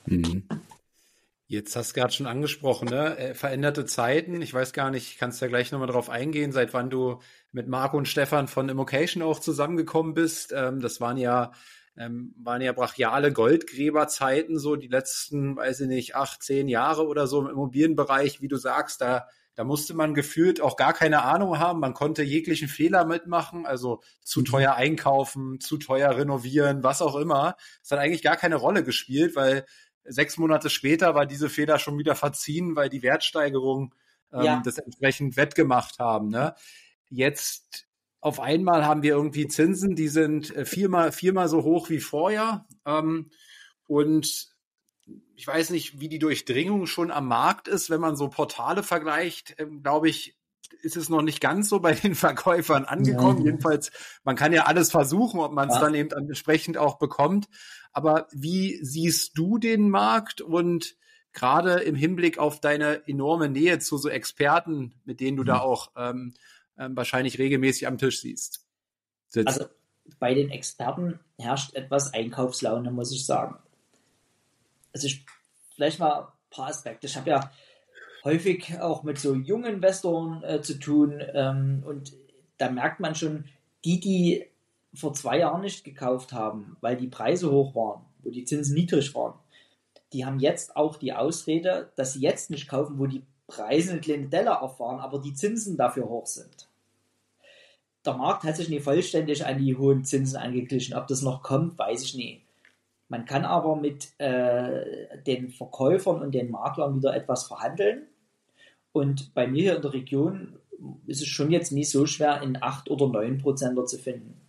Mhm. 0.06 0.44
Jetzt 1.50 1.78
hast 1.78 1.92
du 1.92 2.02
gerade 2.02 2.12
schon 2.12 2.28
angesprochen, 2.28 2.90
ne? 2.90 3.18
Äh, 3.18 3.34
veränderte 3.34 3.86
Zeiten. 3.86 4.42
Ich 4.42 4.54
weiß 4.54 4.74
gar 4.74 4.92
nicht, 4.92 5.18
kannst 5.18 5.42
ja 5.42 5.48
gleich 5.48 5.72
nochmal 5.72 5.88
drauf 5.88 6.10
eingehen, 6.10 6.52
seit 6.52 6.74
wann 6.74 6.90
du 6.90 7.20
mit 7.54 7.70
Marco 7.70 7.98
und 7.98 8.10
Stefan 8.10 8.50
von 8.50 8.68
Immocation 8.68 9.24
auch 9.24 9.40
zusammengekommen 9.40 10.14
bist. 10.14 10.54
Ähm, 10.54 10.82
das 10.82 11.00
waren 11.00 11.16
ja, 11.16 11.54
ähm, 11.96 12.36
waren 12.38 12.62
ja 12.62 12.74
brachiale 12.74 13.32
Goldgräberzeiten, 13.32 14.60
so 14.60 14.76
die 14.76 14.90
letzten, 14.90 15.56
weiß 15.56 15.80
ich 15.82 15.88
nicht, 15.88 16.16
acht, 16.18 16.44
zehn 16.44 16.68
Jahre 16.68 17.08
oder 17.08 17.28
so 17.28 17.40
im 17.40 17.48
Immobilienbereich, 17.48 18.42
wie 18.42 18.50
du 18.50 18.58
sagst, 18.58 19.00
da, 19.00 19.28
da 19.56 19.64
musste 19.64 19.94
man 19.94 20.14
gefühlt 20.14 20.60
auch 20.60 20.76
gar 20.76 20.94
keine 20.94 21.24
Ahnung 21.24 21.60
haben. 21.60 21.80
Man 21.80 21.94
konnte 21.94 22.24
jeglichen 22.24 22.68
Fehler 22.68 23.06
mitmachen, 23.06 23.66
also 23.66 24.02
zu 24.22 24.42
mhm. 24.42 24.46
teuer 24.46 24.76
einkaufen, 24.76 25.62
zu 25.62 25.78
teuer 25.78 26.16
renovieren, 26.18 26.84
was 26.84 27.02
auch 27.02 27.16
immer. 27.16 27.56
Es 27.82 27.90
hat 27.90 28.00
eigentlich 28.00 28.22
gar 28.22 28.36
keine 28.36 28.58
Rolle 28.58 28.84
gespielt, 28.84 29.38
weil 29.38 29.66
sechs 30.08 30.38
Monate 30.38 30.70
später 30.70 31.16
war 31.16 31.26
diese 31.26 31.50
Fehler 31.50 31.80
schon 31.80 31.98
wieder 31.98 32.16
verziehen, 32.16 32.76
weil 32.76 32.90
die 32.90 33.04
Wertsteigerung 33.04 33.94
ähm, 34.34 34.44
ja. 34.44 34.62
das 34.64 34.78
entsprechend 34.78 35.38
wettgemacht 35.38 36.00
haben. 36.00 36.30
Ne? 36.30 36.56
Jetzt 37.10 37.88
auf 38.20 38.40
einmal 38.40 38.86
haben 38.86 39.04
wir 39.04 39.12
irgendwie 39.12 39.48
Zinsen, 39.48 39.96
die 39.96 40.08
sind 40.08 40.56
äh, 40.56 40.66
viermal, 40.66 41.12
viermal 41.12 41.48
so 41.50 41.64
hoch 41.64 41.90
wie 41.90 42.00
vorher. 42.00 42.66
Ähm, 42.86 43.30
und 43.86 44.50
ich 45.36 45.48
weiß 45.48 45.70
nicht, 45.70 46.00
wie 46.00 46.10
die 46.10 46.20
Durchdringung 46.20 46.88
schon 46.88 47.12
am 47.12 47.28
Markt 47.28 47.68
ist, 47.68 47.90
wenn 47.90 48.02
man 48.02 48.16
so 48.16 48.28
Portale 48.28 48.84
vergleicht, 48.84 49.56
ähm, 49.60 49.84
glaube 49.84 50.10
ich, 50.10 50.38
ist 50.82 50.98
es 50.98 51.10
noch 51.10 51.22
nicht 51.22 51.40
ganz 51.40 51.70
so 51.70 51.80
bei 51.80 51.94
den 51.94 52.16
Verkäufern 52.16 52.86
angekommen. 52.86 53.40
Ja. 53.40 53.46
Jedenfalls, 53.46 53.92
man 54.24 54.36
kann 54.36 54.54
ja 54.54 54.64
alles 54.64 54.92
versuchen, 54.92 55.40
ob 55.40 55.54
man 55.54 55.70
es 55.70 55.76
ja. 55.76 55.82
dann 55.82 55.96
eben 55.96 56.12
entsprechend 56.12 56.78
auch 56.78 56.98
bekommt. 56.98 57.48
Aber 57.94 58.28
wie 58.32 58.84
siehst 58.84 59.38
du 59.38 59.58
den 59.58 59.90
Markt 59.90 60.42
und 60.42 60.96
gerade 61.34 61.82
im 61.82 61.96
Hinblick 61.96 62.38
auf 62.38 62.60
deine 62.60 63.08
enorme 63.08 63.50
Nähe 63.50 63.80
zu 63.80 63.98
so 63.98 64.10
Experten, 64.10 64.94
mit 65.06 65.20
denen 65.20 65.38
du 65.38 65.44
mhm. 65.44 65.48
da 65.48 65.60
auch 65.60 65.92
ähm, 65.96 66.34
ähm, 66.78 66.96
wahrscheinlich 66.96 67.38
regelmäßig 67.38 67.88
am 67.88 67.98
Tisch 67.98 68.22
siehst? 68.22 68.66
Sitzt. 69.28 69.48
Also 69.48 69.66
bei 70.20 70.34
den 70.34 70.50
Experten 70.50 71.20
herrscht 71.38 71.76
etwas 71.76 72.14
Einkaufslaune, 72.14 72.92
muss 72.92 73.12
ich 73.12 73.26
sagen. 73.26 73.58
Also 74.94 75.08
ich, 75.08 75.26
vielleicht 75.76 76.00
mal 76.00 76.22
ein 76.22 76.28
paar 76.50 76.70
Aspekte. 76.70 77.08
Ich 77.08 77.18
habe 77.18 77.30
ja 77.30 77.52
häufig 78.24 78.80
auch 78.80 79.04
mit 79.04 79.20
so 79.20 79.36
jungen 79.36 79.76
Investoren 79.76 80.44
äh, 80.44 80.62
zu 80.62 80.80
tun 80.80 81.22
ähm, 81.34 81.84
und 81.86 82.14
da 82.58 82.72
merkt 82.72 83.00
man 83.00 83.14
schon, 83.14 83.46
die, 83.86 84.00
die 84.00 84.46
vor 84.98 85.14
zwei 85.14 85.40
Jahren 85.40 85.62
nicht 85.62 85.84
gekauft 85.84 86.34
haben, 86.34 86.78
weil 86.82 86.98
die 86.98 87.08
Preise 87.08 87.52
hoch 87.52 87.76
waren, 87.76 88.02
wo 88.24 88.30
die 88.30 88.46
Zinsen 88.46 88.76
niedrig 88.76 89.14
waren, 89.16 89.34
die 90.14 90.26
haben 90.26 90.40
jetzt 90.40 90.76
auch 90.76 90.98
die 90.98 91.14
Ausrede, 91.14 91.92
dass 91.96 92.14
sie 92.14 92.22
jetzt 92.22 92.50
nicht 92.50 92.68
kaufen, 92.68 92.98
wo 92.98 93.08
die 93.08 93.24
Preise 93.48 93.92
eine 93.92 94.02
kleine 94.02 94.28
Delle 94.28 94.50
erfahren, 94.50 95.00
aber 95.00 95.20
die 95.20 95.34
Zinsen 95.34 95.78
dafür 95.78 96.10
hoch 96.10 96.26
sind. 96.26 96.68
Der 98.06 98.14
Markt 98.14 98.44
hat 98.44 98.56
sich 98.56 98.70
nicht 98.70 98.84
vollständig 98.84 99.46
an 99.46 99.58
die 99.58 99.76
hohen 99.76 100.06
Zinsen 100.06 100.38
angeglichen. 100.38 100.96
Ob 100.96 101.08
das 101.08 101.22
noch 101.22 101.44
kommt, 101.44 101.78
weiß 101.78 102.04
ich 102.04 102.16
nicht. 102.16 102.42
Man 103.10 103.26
kann 103.26 103.46
aber 103.46 103.76
mit 103.76 104.10
äh, 104.20 105.18
den 105.26 105.50
Verkäufern 105.50 106.22
und 106.22 106.34
den 106.34 106.52
Maklern 106.52 106.96
wieder 106.96 107.16
etwas 107.16 107.48
verhandeln. 107.48 108.08
Und 108.94 109.34
bei 109.34 109.48
mir 109.48 109.64
hier 109.64 109.76
in 109.78 109.82
der 109.82 109.94
Region 109.94 110.60
ist 111.06 111.22
es 111.22 111.28
schon 111.28 111.52
jetzt 111.52 111.72
nicht 111.72 111.90
so 111.90 112.06
schwer, 112.06 112.42
in 112.42 112.62
8 112.62 112.90
oder 112.90 113.08
9 113.08 113.40
Prozent 113.40 113.90
zu 113.90 113.98
finden 113.98 114.40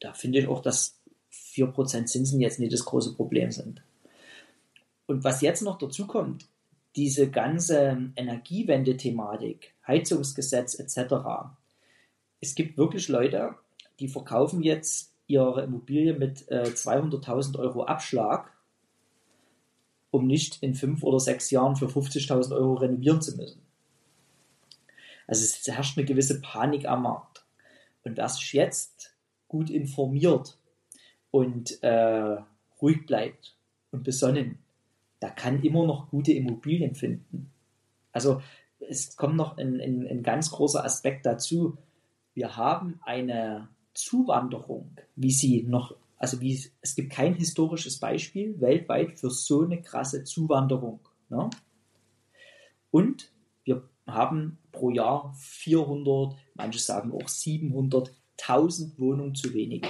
da 0.00 0.12
finde 0.12 0.38
ich 0.38 0.48
auch, 0.48 0.62
dass 0.62 0.98
4% 1.32 2.06
Zinsen 2.06 2.40
jetzt 2.40 2.58
nicht 2.58 2.72
das 2.72 2.84
große 2.84 3.14
Problem 3.14 3.50
sind. 3.50 3.82
Und 5.06 5.24
was 5.24 5.40
jetzt 5.40 5.62
noch 5.62 5.78
dazu 5.78 6.06
kommt, 6.06 6.46
diese 6.96 7.30
ganze 7.30 8.10
Energiewende-Thematik, 8.16 9.74
Heizungsgesetz 9.86 10.78
etc. 10.78 11.14
Es 12.40 12.54
gibt 12.54 12.76
wirklich 12.76 13.08
Leute, 13.08 13.54
die 14.00 14.08
verkaufen 14.08 14.62
jetzt 14.62 15.12
ihre 15.26 15.62
Immobilie 15.62 16.14
mit 16.14 16.48
äh, 16.50 16.64
200.000 16.64 17.58
Euro 17.58 17.84
Abschlag, 17.84 18.52
um 20.10 20.26
nicht 20.26 20.62
in 20.62 20.74
fünf 20.74 21.02
oder 21.02 21.20
sechs 21.20 21.50
Jahren 21.50 21.76
für 21.76 21.86
50.000 21.86 22.54
Euro 22.54 22.74
renovieren 22.74 23.20
zu 23.20 23.36
müssen. 23.36 23.62
Also 25.26 25.44
es 25.44 25.66
herrscht 25.66 25.98
eine 25.98 26.06
gewisse 26.06 26.40
Panik 26.40 26.86
am 26.86 27.02
Markt. 27.02 27.44
Und 28.02 28.16
wer 28.16 28.28
sich 28.28 28.54
jetzt 28.54 29.14
gut 29.48 29.70
informiert 29.70 30.58
und 31.30 31.82
äh, 31.82 32.36
ruhig 32.80 33.06
bleibt 33.06 33.56
und 33.90 34.04
besonnen, 34.04 34.58
da 35.20 35.30
kann 35.30 35.62
immer 35.62 35.86
noch 35.86 36.10
gute 36.10 36.32
Immobilien 36.32 36.94
finden. 36.94 37.50
Also 38.12 38.40
es 38.88 39.16
kommt 39.16 39.36
noch 39.36 39.56
ein, 39.56 39.80
ein, 39.80 40.06
ein 40.06 40.22
ganz 40.22 40.50
großer 40.50 40.84
Aspekt 40.84 41.26
dazu. 41.26 41.76
Wir 42.34 42.56
haben 42.56 43.00
eine 43.04 43.68
Zuwanderung, 43.94 44.96
wie 45.16 45.32
sie 45.32 45.64
noch, 45.64 45.94
also 46.16 46.40
wie 46.40 46.60
es 46.80 46.94
gibt 46.94 47.10
kein 47.10 47.34
historisches 47.34 47.98
Beispiel 47.98 48.60
weltweit 48.60 49.18
für 49.18 49.30
so 49.30 49.64
eine 49.64 49.82
krasse 49.82 50.24
Zuwanderung. 50.24 51.00
Ne? 51.28 51.50
Und 52.90 53.32
wir 53.64 53.82
haben 54.06 54.58
pro 54.72 54.90
Jahr 54.90 55.34
400, 55.36 56.36
manche 56.54 56.78
sagen 56.78 57.12
auch 57.12 57.28
700 57.28 58.12
1000 58.40 58.98
Wohnungen 58.98 59.34
zu 59.34 59.52
wenig. 59.54 59.84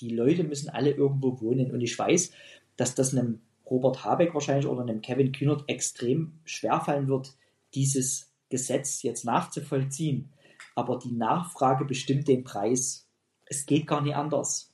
Die 0.00 0.10
Leute 0.10 0.44
müssen 0.44 0.70
alle 0.70 0.90
irgendwo 0.90 1.40
wohnen. 1.40 1.70
Und 1.70 1.80
ich 1.80 1.98
weiß, 1.98 2.32
dass 2.76 2.94
das 2.94 3.14
einem 3.14 3.40
Robert 3.68 4.04
Habeck 4.04 4.34
wahrscheinlich 4.34 4.66
oder 4.66 4.82
einem 4.82 5.00
Kevin 5.00 5.32
Kühnert 5.32 5.64
extrem 5.68 6.40
schwerfallen 6.44 7.08
wird, 7.08 7.34
dieses 7.74 8.32
Gesetz 8.48 9.02
jetzt 9.02 9.24
nachzuvollziehen. 9.24 10.32
Aber 10.74 10.98
die 10.98 11.12
Nachfrage 11.12 11.84
bestimmt 11.84 12.26
den 12.28 12.44
Preis. 12.44 13.06
Es 13.44 13.66
geht 13.66 13.86
gar 13.86 14.00
nicht 14.00 14.16
anders. 14.16 14.72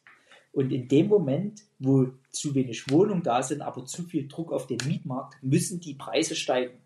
Und 0.52 0.72
in 0.72 0.88
dem 0.88 1.08
Moment, 1.08 1.62
wo 1.78 2.08
zu 2.30 2.54
wenig 2.54 2.90
Wohnungen 2.90 3.22
da 3.22 3.42
sind, 3.42 3.60
aber 3.60 3.84
zu 3.84 4.04
viel 4.04 4.26
Druck 4.26 4.52
auf 4.52 4.66
den 4.66 4.78
Mietmarkt, 4.86 5.36
müssen 5.42 5.80
die 5.80 5.94
Preise 5.94 6.34
steigen. 6.34 6.78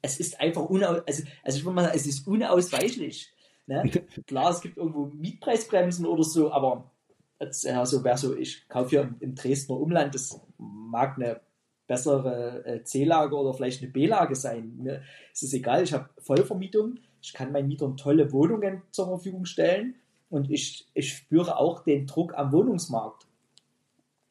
Es 0.00 0.18
ist 0.18 0.40
einfach 0.40 0.64
unaus 0.64 1.02
also, 1.06 1.24
also 1.42 1.58
ich 1.58 1.64
mal 1.64 1.84
sagen, 1.84 1.96
es 1.96 2.06
ist 2.06 2.26
unausweichlich. 2.26 3.30
Ne? 3.68 3.90
Klar, 4.26 4.50
es 4.50 4.60
gibt 4.62 4.78
irgendwo 4.78 5.06
Mietpreisbremsen 5.06 6.06
oder 6.06 6.24
so, 6.24 6.50
aber 6.50 6.90
jetzt, 7.38 7.64
ja, 7.64 7.84
so 7.84 8.02
ich 8.36 8.66
kaufe 8.68 8.90
hier 8.90 9.14
im 9.20 9.34
Dresdner 9.34 9.78
Umland, 9.78 10.14
das 10.14 10.40
mag 10.56 11.16
eine 11.16 11.40
bessere 11.86 12.64
äh, 12.64 12.82
C-Lage 12.82 13.36
oder 13.36 13.52
vielleicht 13.52 13.82
eine 13.82 13.92
B-Lage 13.92 14.34
sein. 14.34 15.00
Ist 15.32 15.42
es 15.42 15.52
egal, 15.52 15.82
ich 15.82 15.92
habe 15.92 16.08
Vollvermietung, 16.18 16.98
ich 17.22 17.34
kann 17.34 17.52
meinen 17.52 17.68
Mietern 17.68 17.96
tolle 17.96 18.32
Wohnungen 18.32 18.82
zur 18.90 19.06
Verfügung 19.06 19.44
stellen 19.44 19.96
und 20.30 20.50
ich, 20.50 20.88
ich 20.94 21.12
spüre 21.12 21.58
auch 21.58 21.84
den 21.84 22.06
Druck 22.06 22.34
am 22.34 22.52
Wohnungsmarkt. 22.52 23.26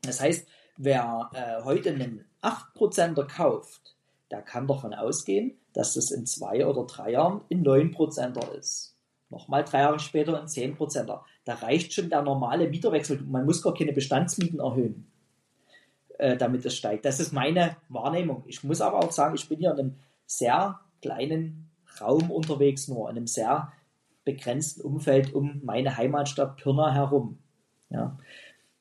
Das 0.02 0.20
heißt, 0.20 0.48
wer 0.78 1.30
äh, 1.34 1.64
heute 1.64 1.92
einen 1.92 2.26
8%er 2.42 3.28
kauft, 3.28 3.96
der 4.32 4.42
kann 4.42 4.68
davon 4.68 4.94
ausgehen, 4.94 5.58
dass 5.74 5.94
das 5.94 6.12
in 6.12 6.26
zwei 6.26 6.66
oder 6.66 6.86
drei 6.86 7.12
Jahren 7.12 7.42
in 7.50 7.64
9%er 7.64 8.56
ist. 8.56 8.97
Nochmal 9.30 9.64
drei 9.64 9.80
Jahre 9.80 10.00
später 10.00 10.40
ein 10.40 10.48
10% 10.48 11.20
Da 11.44 11.54
reicht 11.54 11.94
schon 11.94 12.10
der 12.10 12.22
normale 12.22 12.70
Mieterwechsel. 12.70 13.22
Man 13.24 13.46
muss 13.46 13.62
gar 13.62 13.74
keine 13.74 13.92
Bestandsmieten 13.92 14.60
erhöhen, 14.60 15.12
äh, 16.18 16.38
damit 16.38 16.66
es 16.66 16.76
steigt. 16.76 17.04
Das 17.06 17.20
ist 17.20 17.34
meine 17.34 17.76
Wahrnehmung. 17.90 18.44
Ich 18.48 18.64
muss 18.64 18.80
aber 18.80 19.00
auch 19.00 19.12
sagen, 19.12 19.36
ich 19.36 19.50
bin 19.50 19.60
hier 19.60 19.72
in 19.72 19.80
einem 19.80 19.96
sehr 20.26 20.80
kleinen 21.02 21.70
Raum 22.00 22.32
unterwegs, 22.32 22.88
nur 22.88 23.10
in 23.10 23.18
einem 23.18 23.28
sehr 23.28 23.72
begrenzten 24.24 24.82
Umfeld 24.82 25.34
um 25.34 25.62
meine 25.64 25.98
Heimatstadt 25.98 26.58
Pirna 26.58 26.94
herum. 26.94 27.40
Ja. 27.90 28.18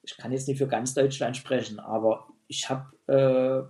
Ich 0.02 0.16
kann 0.16 0.32
jetzt 0.32 0.46
nicht 0.46 0.58
für 0.58 0.68
ganz 0.68 0.94
Deutschland 0.94 1.36
sprechen, 1.36 1.80
aber 1.80 2.28
ich 2.46 2.68
habe, 2.70 2.86
äh, 3.08 3.62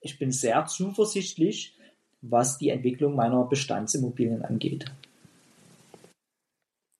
ich 0.00 0.18
bin 0.18 0.30
sehr 0.30 0.66
zuversichtlich, 0.66 1.76
was 2.20 2.58
die 2.58 2.68
Entwicklung 2.68 3.14
meiner 3.14 3.44
Bestandsimmobilien 3.44 4.44
angeht. 4.44 4.86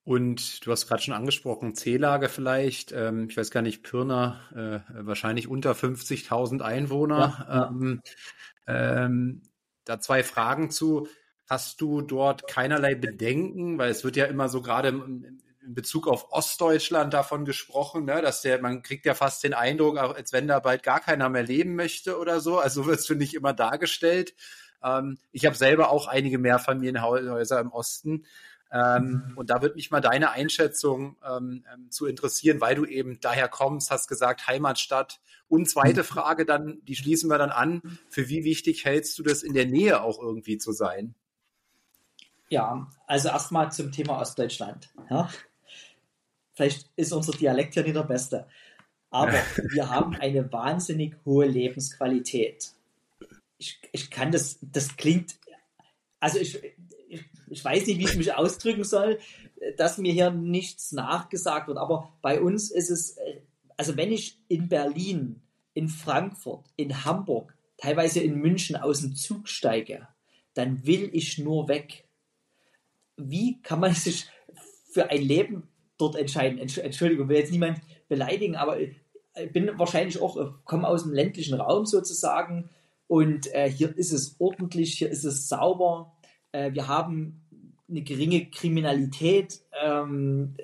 Und 0.05 0.66
du 0.66 0.72
hast 0.72 0.88
gerade 0.88 1.03
schon 1.03 1.14
angesprochen, 1.14 1.76
C-Lage 1.76 2.28
vielleicht, 2.28 2.90
ähm, 2.90 3.28
ich 3.30 3.36
weiß 3.36 3.53
gar 3.53 3.62
nicht, 3.62 3.84
Pirna, 3.84 4.40
äh, 4.55 5.07
wahrscheinlich 5.07 5.46
unter 5.46 5.72
50.000 5.72 6.61
Einwohner. 6.61 7.46
Ja. 7.48 7.68
Ähm, 7.68 8.03
ähm, 8.66 9.42
da 9.84 10.00
zwei 10.00 10.24
Fragen 10.24 10.70
zu. 10.70 11.09
Hast 11.48 11.80
du 11.80 12.00
dort 12.00 12.48
keinerlei 12.48 12.94
Bedenken, 12.94 13.78
weil 13.78 13.90
es 13.90 14.05
wird 14.05 14.16
ja 14.16 14.24
immer 14.24 14.48
so 14.48 14.62
gerade 14.62 14.88
in 14.88 15.74
Bezug 15.74 16.09
auf 16.09 16.32
Ostdeutschland 16.32 17.14
davon 17.14 17.44
gesprochen, 17.44 18.05
ne, 18.05 18.20
dass 18.22 18.42
der, 18.42 18.61
man 18.61 18.82
kriegt 18.82 19.07
ja 19.07 19.14
fast 19.14 19.44
den 19.44 19.55
Eindruck, 19.55 19.98
als 19.98 20.32
wenn 20.32 20.48
da 20.48 20.59
bald 20.59 20.82
gar 20.82 21.00
keiner 21.00 21.28
mehr 21.28 21.44
leben 21.44 21.76
möchte 21.76 22.18
oder 22.18 22.40
so. 22.40 22.59
Also 22.59 22.86
wird 22.86 22.98
es, 22.98 23.07
finde 23.07 23.24
ich, 23.24 23.34
immer 23.34 23.53
dargestellt. 23.53 24.34
Ähm, 24.82 25.18
ich 25.30 25.46
habe 25.46 25.57
selber 25.57 25.90
auch 25.90 26.09
einige 26.09 26.38
Mehrfamilienhäuser 26.38 27.61
im 27.61 27.70
Osten. 27.70 28.24
Ähm. 28.72 29.32
Und 29.36 29.50
da 29.50 29.60
würde 29.60 29.74
mich 29.74 29.90
mal 29.90 30.00
deine 30.00 30.30
Einschätzung 30.30 31.16
ähm, 31.28 31.64
ähm, 31.72 31.90
zu 31.90 32.06
interessieren, 32.06 32.60
weil 32.60 32.74
du 32.74 32.84
eben 32.86 33.20
daher 33.20 33.48
kommst, 33.48 33.90
hast 33.90 34.08
gesagt 34.08 34.46
Heimatstadt. 34.46 35.20
Und 35.48 35.68
zweite. 35.68 36.02
Frage 36.02 36.46
dann, 36.46 36.80
die 36.84 36.96
schließen 36.96 37.28
wir 37.28 37.36
dann 37.36 37.50
an. 37.50 37.82
Für 38.08 38.28
wie 38.28 38.44
wichtig 38.44 38.86
hältst 38.86 39.18
du 39.18 39.22
das 39.22 39.42
in 39.42 39.52
der 39.52 39.66
Nähe 39.66 40.00
auch 40.00 40.18
irgendwie 40.18 40.56
zu 40.56 40.72
sein? 40.72 41.14
Ja, 42.48 42.88
also 43.06 43.28
erstmal 43.28 43.70
zum 43.72 43.92
Thema 43.92 44.18
Ostdeutschland. 44.18 44.90
Ja. 45.10 45.30
Vielleicht 46.54 46.90
ist 46.96 47.12
unser 47.12 47.32
Dialekt 47.32 47.74
ja 47.74 47.82
nicht 47.82 47.96
der 47.96 48.02
beste, 48.02 48.46
aber 49.10 49.32
wir 49.72 49.88
haben 49.88 50.14
eine 50.16 50.52
wahnsinnig 50.52 51.16
hohe 51.24 51.46
Lebensqualität. 51.46 52.72
Ich, 53.58 53.80
ich 53.92 54.10
kann 54.10 54.32
das, 54.32 54.58
das 54.60 54.96
klingt, 54.96 55.36
also 56.20 56.38
ich, 56.38 56.60
ich 57.53 57.64
weiß 57.64 57.86
nicht, 57.86 57.98
wie 57.98 58.05
ich 58.05 58.16
mich 58.16 58.34
ausdrücken 58.34 58.84
soll, 58.84 59.18
dass 59.76 59.98
mir 59.98 60.12
hier 60.12 60.30
nichts 60.30 60.92
nachgesagt 60.92 61.68
wird. 61.68 61.78
Aber 61.78 62.12
bei 62.22 62.40
uns 62.40 62.70
ist 62.70 62.90
es, 62.90 63.16
also 63.76 63.96
wenn 63.96 64.11
ich 64.11 64.38
in 64.48 64.68
Berlin, 64.68 65.42
in 65.74 65.88
Frankfurt, 65.88 66.66
in 66.76 67.05
Hamburg, 67.05 67.55
teilweise 67.76 68.20
in 68.20 68.38
München 68.38 68.76
aus 68.76 69.00
dem 69.00 69.14
Zug 69.14 69.48
steige, 69.48 70.09
dann 70.55 70.86
will 70.86 71.11
ich 71.12 71.38
nur 71.38 71.68
weg. 71.68 72.09
Wie 73.16 73.61
kann 73.62 73.80
man 73.80 73.94
sich 73.94 74.26
für 74.90 75.11
ein 75.11 75.22
Leben 75.22 75.68
dort 75.98 76.16
entscheiden? 76.16 76.59
Entschuldigung, 76.59 77.28
will 77.28 77.36
jetzt 77.36 77.53
niemand 77.53 77.80
beleidigen, 78.09 78.57
aber 78.57 78.80
ich 78.80 78.96
bin 79.53 79.70
wahrscheinlich 79.78 80.20
auch, 80.20 80.64
komme 80.64 80.88
aus 80.88 81.05
dem 81.05 81.12
ländlichen 81.12 81.55
Raum 81.55 81.86
sozusagen 81.86 82.70
und 83.09 83.53
äh, 83.55 83.70
hier 83.70 83.96
ist 83.96 84.12
es 84.12 84.36
ordentlich, 84.38 84.94
hier 84.94 85.11
ist 85.11 85.24
es 85.24 85.48
sauber. 85.48 86.16
Äh, 86.53 86.72
wir 86.72 86.88
haben 86.88 87.41
eine 87.93 88.03
geringe 88.03 88.51
Kriminalität. 88.51 89.61
Ähm, 89.80 90.57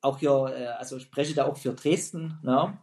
auch 0.00 0.18
hier, 0.18 0.52
äh, 0.56 0.66
also 0.66 0.98
spreche 0.98 1.34
da 1.34 1.44
auch 1.44 1.56
für 1.56 1.74
Dresden. 1.74 2.38
Ne? 2.42 2.78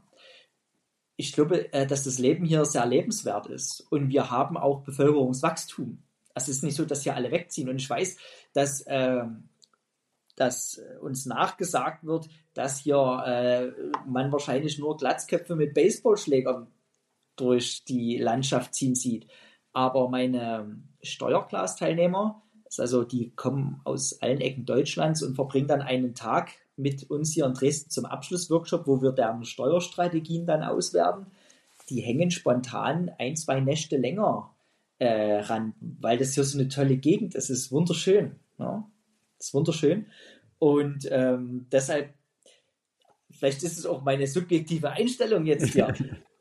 Ich 1.16 1.34
glaube, 1.34 1.74
äh, 1.74 1.88
dass 1.88 2.04
das 2.04 2.20
Leben 2.20 2.46
hier 2.46 2.64
sehr 2.66 2.86
lebenswert 2.86 3.48
ist 3.48 3.82
und 3.92 4.10
wir 4.10 4.30
haben 4.30 4.56
auch 4.58 4.84
Bevölkerungswachstum. 4.84 6.04
Also 6.34 6.52
es 6.52 6.58
ist 6.58 6.64
nicht 6.64 6.76
so, 6.76 6.86
dass 6.86 7.02
hier 7.02 7.16
alle 7.16 7.32
wegziehen. 7.32 7.68
Und 7.68 7.78
ich 7.78 7.90
weiß, 7.90 8.18
dass, 8.54 8.82
äh, 8.82 9.24
dass 10.36 10.80
uns 11.02 11.26
nachgesagt 11.26 12.06
wird, 12.06 12.30
dass 12.54 12.80
hier 12.80 13.24
äh, 13.26 13.72
man 14.08 14.32
wahrscheinlich 14.32 14.78
nur 14.78 14.98
Glatzköpfe 14.98 15.56
mit 15.56 15.74
Baseballschlägern 15.74 16.68
durch 17.36 17.84
die 17.86 18.18
Landschaft 18.18 18.76
ziehen 18.76 18.94
sieht. 18.94 19.28
Aber 19.74 20.10
meine 20.10 20.80
Steuerklasteilnehmer, 21.02 22.44
also 22.78 23.04
die 23.04 23.32
kommen 23.36 23.82
aus 23.84 24.22
allen 24.22 24.42
Ecken 24.42 24.66
Deutschlands 24.66 25.24
und 25.24 25.36
verbringen 25.36 25.68
dann 25.68 25.82
einen 25.82 26.16
Tag 26.16 26.52
mit 26.76 27.10
uns 27.10 27.34
hier 27.34 27.46
in 27.46 27.54
Dresden 27.54 27.90
zum 27.90 28.06
Abschlussworkshop, 28.06 28.86
wo 28.88 29.02
wir 29.02 29.12
deren 29.12 29.46
Steuerstrategien 29.46 30.46
dann 30.46 30.64
auswerten. 30.64 31.28
Die 31.90 32.02
hängen 32.02 32.32
spontan 32.32 33.12
ein, 33.18 33.36
zwei 33.36 33.60
Nächte 33.60 33.98
länger 33.98 34.54
äh, 35.00 35.40
ran, 35.40 35.74
weil 35.80 36.18
das 36.18 36.34
hier 36.34 36.44
so 36.44 36.60
eine 36.60 36.68
tolle 36.68 36.98
Gegend 36.98 37.36
ist. 37.36 37.50
Es 37.50 37.62
ist 37.62 37.72
wunderschön. 37.72 38.36
Ja? 38.60 38.90
Das 39.38 39.48
ist 39.48 39.54
wunderschön. 39.54 40.08
Und 40.60 41.08
ähm, 41.12 41.68
deshalb, 41.72 42.14
vielleicht 43.32 43.64
ist 43.64 43.78
es 43.78 43.86
auch 43.86 44.04
meine 44.04 44.28
subjektive 44.28 44.92
Einstellung 44.92 45.46
jetzt 45.46 45.74
hier, 45.74 45.94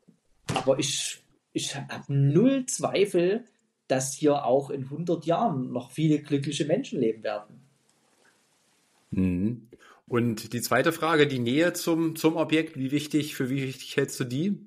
aber 0.55 0.79
ich, 0.79 1.23
ich 1.53 1.77
habe 1.77 2.05
null 2.09 2.67
Zweifel, 2.67 3.45
dass 3.89 4.15
hier 4.15 4.45
auch 4.45 4.71
in 4.71 4.85
100 4.85 5.27
Jahren 5.27 5.73
noch 5.73 5.91
viele 5.91 6.21
glückliche 6.21 6.65
Menschen 6.65 7.01
leben 7.01 7.23
werden. 7.23 7.61
Mhm. 9.11 9.69
Und 10.09 10.53
die 10.53 10.61
zweite 10.61 10.93
Frage, 10.93 11.27
die 11.27 11.41
Nähe 11.41 11.73
zum, 11.73 12.15
zum 12.15 12.37
Objekt, 12.37 12.77
wie 12.77 12.93
wichtig, 12.93 13.35
für 13.35 13.51
wie 13.51 13.63
wichtig 13.63 13.97
hältst 13.97 14.21
du 14.21 14.25
die? 14.25 14.61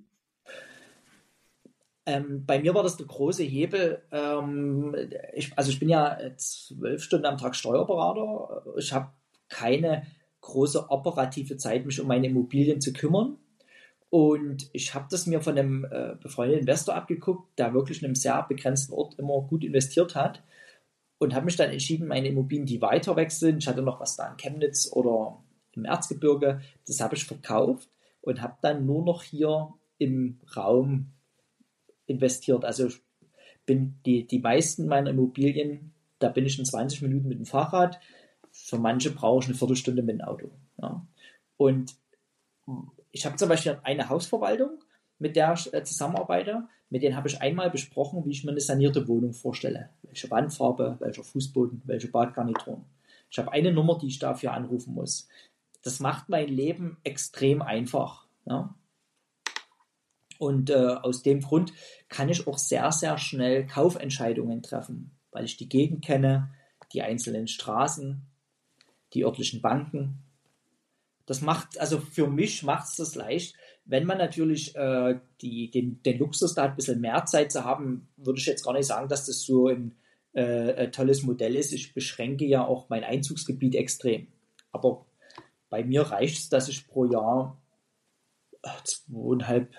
Ähm, 2.06 2.46
bei 2.46 2.60
mir 2.60 2.74
war 2.74 2.84
das 2.84 2.98
der 2.98 3.06
große 3.06 3.44
Hebel. 3.44 4.02
Ähm, 4.12 4.96
ich, 5.34 5.56
also 5.56 5.70
ich 5.70 5.80
bin 5.80 5.90
ja 5.90 6.18
zwölf 6.38 7.04
Stunden 7.04 7.26
am 7.26 7.38
Tag 7.38 7.56
Steuerberater. 7.56 8.64
Ich 8.78 8.92
habe 8.92 9.12
keine 9.48 10.08
große 10.42 10.90
operative 10.90 11.58
Zeit, 11.58 11.86
mich 11.86 12.02
um 12.02 12.08
meine 12.08 12.28
Immobilien 12.28 12.82
zu 12.82 12.94
kümmern. 12.94 13.38
Und 14.10 14.70
ich 14.74 14.96
habe 14.96 15.08
das 15.10 15.28
mir 15.28 15.42
von 15.42 15.58
einem 15.58 15.86
äh, 15.86 16.16
befreundeten 16.22 16.62
Investor 16.62 16.96
abgeguckt, 16.96 17.58
der 17.60 17.74
wirklich 17.74 18.02
in 18.02 18.06
einem 18.06 18.16
sehr 18.16 18.42
begrenzten 18.44 18.94
Ort 18.94 19.20
immer 19.20 19.42
gut 19.42 19.64
investiert 19.64 20.16
hat. 20.16 20.44
Und 21.20 21.36
habe 21.36 21.46
mich 21.46 21.58
dann 21.58 21.70
entschieden, 21.70 22.08
meine 22.08 22.30
Immobilien, 22.30 22.66
die 22.66 22.82
weiter 22.82 23.16
weg 23.16 23.32
sind, 23.32 23.60
ich 23.60 23.68
hatte 23.68 23.82
noch 23.82 24.00
was 24.00 24.16
da 24.16 24.32
in 24.32 24.38
Chemnitz 24.38 24.90
oder 24.92 25.44
im 25.74 25.86
Erzgebirge, 25.86 26.62
das 26.88 27.02
habe 27.02 27.16
ich 27.16 27.26
verkauft 27.26 27.90
und 28.22 28.42
habe 28.42 28.58
dann 28.62 28.86
nur 28.86 29.04
noch 29.04 29.24
hier 29.24 29.74
im 29.98 30.40
Raum 30.56 31.12
investiert. 32.06 32.66
Also 32.66 32.88
ich 32.88 33.02
bin 33.66 34.00
die, 34.06 34.26
die 34.26 34.40
meisten 34.40 34.88
meiner 34.88 35.12
Immobilien, 35.12 35.94
da 36.20 36.30
bin 36.30 36.46
ich 36.46 36.58
in 36.58 36.66
20 36.66 37.02
Minuten 37.02 37.28
mit 37.28 37.38
dem 37.38 37.46
Fahrrad. 37.46 38.00
Für 38.52 38.78
manche 38.78 39.12
brauche 39.12 39.44
ich 39.44 39.50
eine 39.50 39.58
Viertelstunde 39.58 40.02
mit 40.02 40.16
dem 40.16 40.22
Auto. 40.22 40.50
Ja. 40.82 41.06
Und 41.58 41.96
ich 43.12 43.26
habe 43.26 43.36
zum 43.36 43.50
Beispiel 43.50 43.80
eine 43.84 44.10
Hausverwaltung, 44.10 44.84
mit 45.18 45.36
der 45.36 45.54
ich 45.54 45.74
äh, 45.74 45.84
zusammenarbeite. 45.84 46.68
Mit 46.90 47.04
denen 47.04 47.16
habe 47.16 47.28
ich 47.28 47.42
einmal 47.42 47.70
besprochen, 47.70 48.26
wie 48.26 48.32
ich 48.32 48.44
mir 48.44 48.52
eine 48.52 48.62
sanierte 48.62 49.08
Wohnung 49.08 49.34
vorstelle. 49.34 49.90
Welche 50.04 50.30
Wandfarbe, 50.32 50.98
welcher 51.00 51.24
Fußboden, 51.24 51.84
welche 51.86 52.10
Badgarnituren. 52.10 52.86
Ich 53.30 53.38
habe 53.38 53.52
eine 53.52 53.72
Nummer, 53.72 53.98
die 54.00 54.08
ich 54.08 54.20
dafür 54.20 54.54
anrufen 54.54 54.96
muss. 54.96 55.28
Das 55.84 56.00
macht 56.00 56.30
mein 56.30 56.48
Leben 56.48 56.98
extrem 57.04 57.62
einfach. 57.62 58.26
Ja? 58.46 58.74
Und 60.40 60.70
äh, 60.70 60.74
aus 60.74 61.22
dem 61.22 61.42
Grund 61.42 61.74
kann 62.08 62.30
ich 62.30 62.48
auch 62.48 62.58
sehr, 62.58 62.92
sehr 62.92 63.18
schnell 63.18 63.68
Kaufentscheidungen 63.68 64.64
treffen, 64.64 65.12
weil 65.32 65.46
ich 65.46 65.58
die 65.58 65.70
Gegend 65.70 66.04
kenne, 66.04 66.52
die 66.94 67.04
einzelnen 67.04 67.48
Straßen, 67.48 68.26
die 69.14 69.26
örtlichen 69.26 69.62
Banken 69.62 70.24
das 71.30 71.42
macht, 71.42 71.80
also 71.80 72.00
für 72.00 72.26
mich 72.26 72.64
macht 72.64 72.88
es 72.88 72.96
das 72.96 73.14
leicht. 73.14 73.56
Wenn 73.86 74.08
man 74.08 74.18
natürlich 74.18 74.76
äh, 74.76 75.20
die, 75.42 75.70
den, 75.70 76.02
den 76.02 76.18
Luxus 76.18 76.56
da 76.56 76.64
hat, 76.64 76.72
ein 76.72 76.76
bisschen 76.76 77.02
mehr 77.02 77.24
Zeit 77.26 77.52
zu 77.52 77.64
haben, 77.64 78.08
würde 78.18 78.40
ich 78.40 78.48
jetzt 78.48 78.64
gar 78.64 78.74
nicht 78.74 78.88
sagen, 78.88 79.08
dass 79.10 79.28
das 79.28 79.44
so 79.44 79.68
ein 79.68 79.96
äh, 80.34 80.90
tolles 80.90 81.22
Modell 81.22 81.56
ist. 81.56 81.72
Ich 81.72 81.94
beschränke 81.94 82.46
ja 82.46 82.66
auch 82.66 82.90
mein 82.90 83.04
Einzugsgebiet 83.04 83.76
extrem. 83.76 84.26
Aber 84.72 85.06
bei 85.70 85.84
mir 85.84 86.02
reicht 86.02 86.40
es, 86.40 86.50
dass 86.50 86.68
ich 86.68 86.88
pro 86.88 87.06
Jahr 87.06 87.62
äh, 88.64 88.70
zweieinhalb 88.84 89.72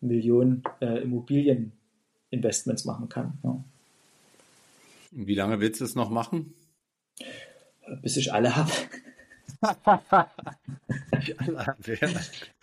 Millionen 0.00 0.62
äh, 0.80 1.02
Immobilieninvestments 1.02 2.86
machen 2.86 3.10
kann. 3.10 3.38
Ja. 3.44 3.62
Wie 5.10 5.34
lange 5.34 5.60
willst 5.60 5.82
du 5.82 5.84
es 5.84 5.94
noch 5.94 6.08
machen? 6.08 6.54
Bis 8.00 8.16
ich 8.16 8.32
alle 8.32 8.56
habe 8.56 8.72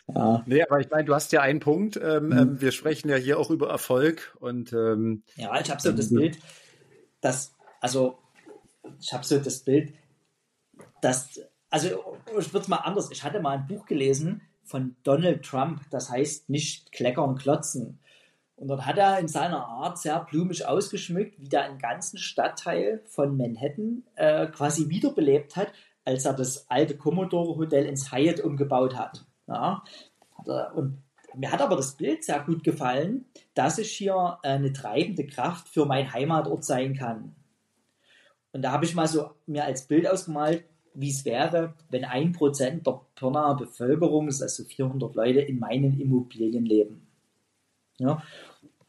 ja. 0.07 0.43
Nee, 0.45 0.63
aber 0.63 0.79
ich 0.79 0.89
meine, 0.89 1.05
du 1.05 1.15
hast 1.15 1.31
ja 1.31 1.41
einen 1.41 1.59
Punkt. 1.59 1.97
Ähm, 1.97 2.27
mhm. 2.27 2.37
Ähm, 2.37 2.61
wir 2.61 2.71
sprechen 2.71 3.09
ja 3.09 3.15
hier 3.15 3.39
auch 3.39 3.49
über 3.49 3.69
Erfolg 3.69 4.35
und 4.39 4.73
ähm, 4.73 5.23
ja, 5.35 5.59
ich 5.59 5.69
habe 5.69 5.81
so 5.81 5.91
das 5.91 6.09
Bild, 6.09 6.37
dass 7.21 7.53
also 7.81 8.19
ich 8.99 9.13
habe 9.13 9.23
so 9.23 9.39
das 9.39 9.59
Bild, 9.59 9.93
dass 11.01 11.39
also 11.69 11.87
ich 12.39 12.53
würde 12.53 12.63
es 12.63 12.67
mal 12.67 12.77
anders. 12.77 13.09
Ich 13.11 13.23
hatte 13.23 13.39
mal 13.39 13.57
ein 13.57 13.67
Buch 13.67 13.85
gelesen 13.85 14.41
von 14.63 14.95
Donald 15.03 15.43
Trump, 15.43 15.81
das 15.89 16.09
heißt 16.09 16.49
nicht 16.49 16.91
kleckern, 16.91 17.35
klotzen. 17.35 17.99
Und 18.55 18.67
dort 18.67 18.85
hat 18.85 18.97
er 18.97 19.19
in 19.19 19.27
seiner 19.27 19.65
Art 19.65 19.97
sehr 19.97 20.19
blumig 20.19 20.65
ausgeschmückt, 20.65 21.39
wie 21.39 21.49
der 21.49 21.63
einen 21.63 21.79
ganzen 21.79 22.17
Stadtteil 22.17 23.01
von 23.07 23.35
Manhattan 23.35 24.03
äh, 24.15 24.47
quasi 24.47 24.89
wiederbelebt 24.89 25.55
hat, 25.55 25.73
als 26.05 26.25
er 26.25 26.33
das 26.33 26.69
alte 26.69 26.97
Commodore 26.97 27.57
Hotel 27.57 27.85
ins 27.85 28.11
Hyatt 28.11 28.39
umgebaut 28.41 28.95
hat. 28.97 29.25
Ja, 29.47 29.83
und 30.75 31.01
mir 31.35 31.51
hat 31.51 31.61
aber 31.61 31.75
das 31.75 31.95
Bild 31.95 32.23
sehr 32.23 32.41
gut 32.41 32.63
gefallen, 32.63 33.25
dass 33.53 33.77
ich 33.77 33.91
hier 33.91 34.37
eine 34.43 34.71
treibende 34.73 35.25
Kraft 35.25 35.67
für 35.67 35.85
meinen 35.85 36.13
Heimatort 36.13 36.63
sein 36.63 36.95
kann. 36.95 37.35
Und 38.51 38.61
da 38.61 38.71
habe 38.71 38.85
ich 38.85 38.93
mal 38.93 39.07
so 39.07 39.31
mir 39.47 39.65
als 39.65 39.87
Bild 39.87 40.07
ausgemalt, 40.07 40.63
wie 40.93 41.09
es 41.09 41.25
wäre, 41.25 41.73
wenn 41.89 42.05
ein 42.05 42.33
Prozent 42.33 42.85
der 42.85 43.01
Pirnaer 43.15 43.57
Bevölkerung, 43.57 44.27
also 44.27 44.63
400 44.63 45.15
Leute, 45.15 45.39
in 45.39 45.57
meinen 45.57 45.99
Immobilien 45.99 46.65
leben. 46.65 47.07
Ja, 47.97 48.21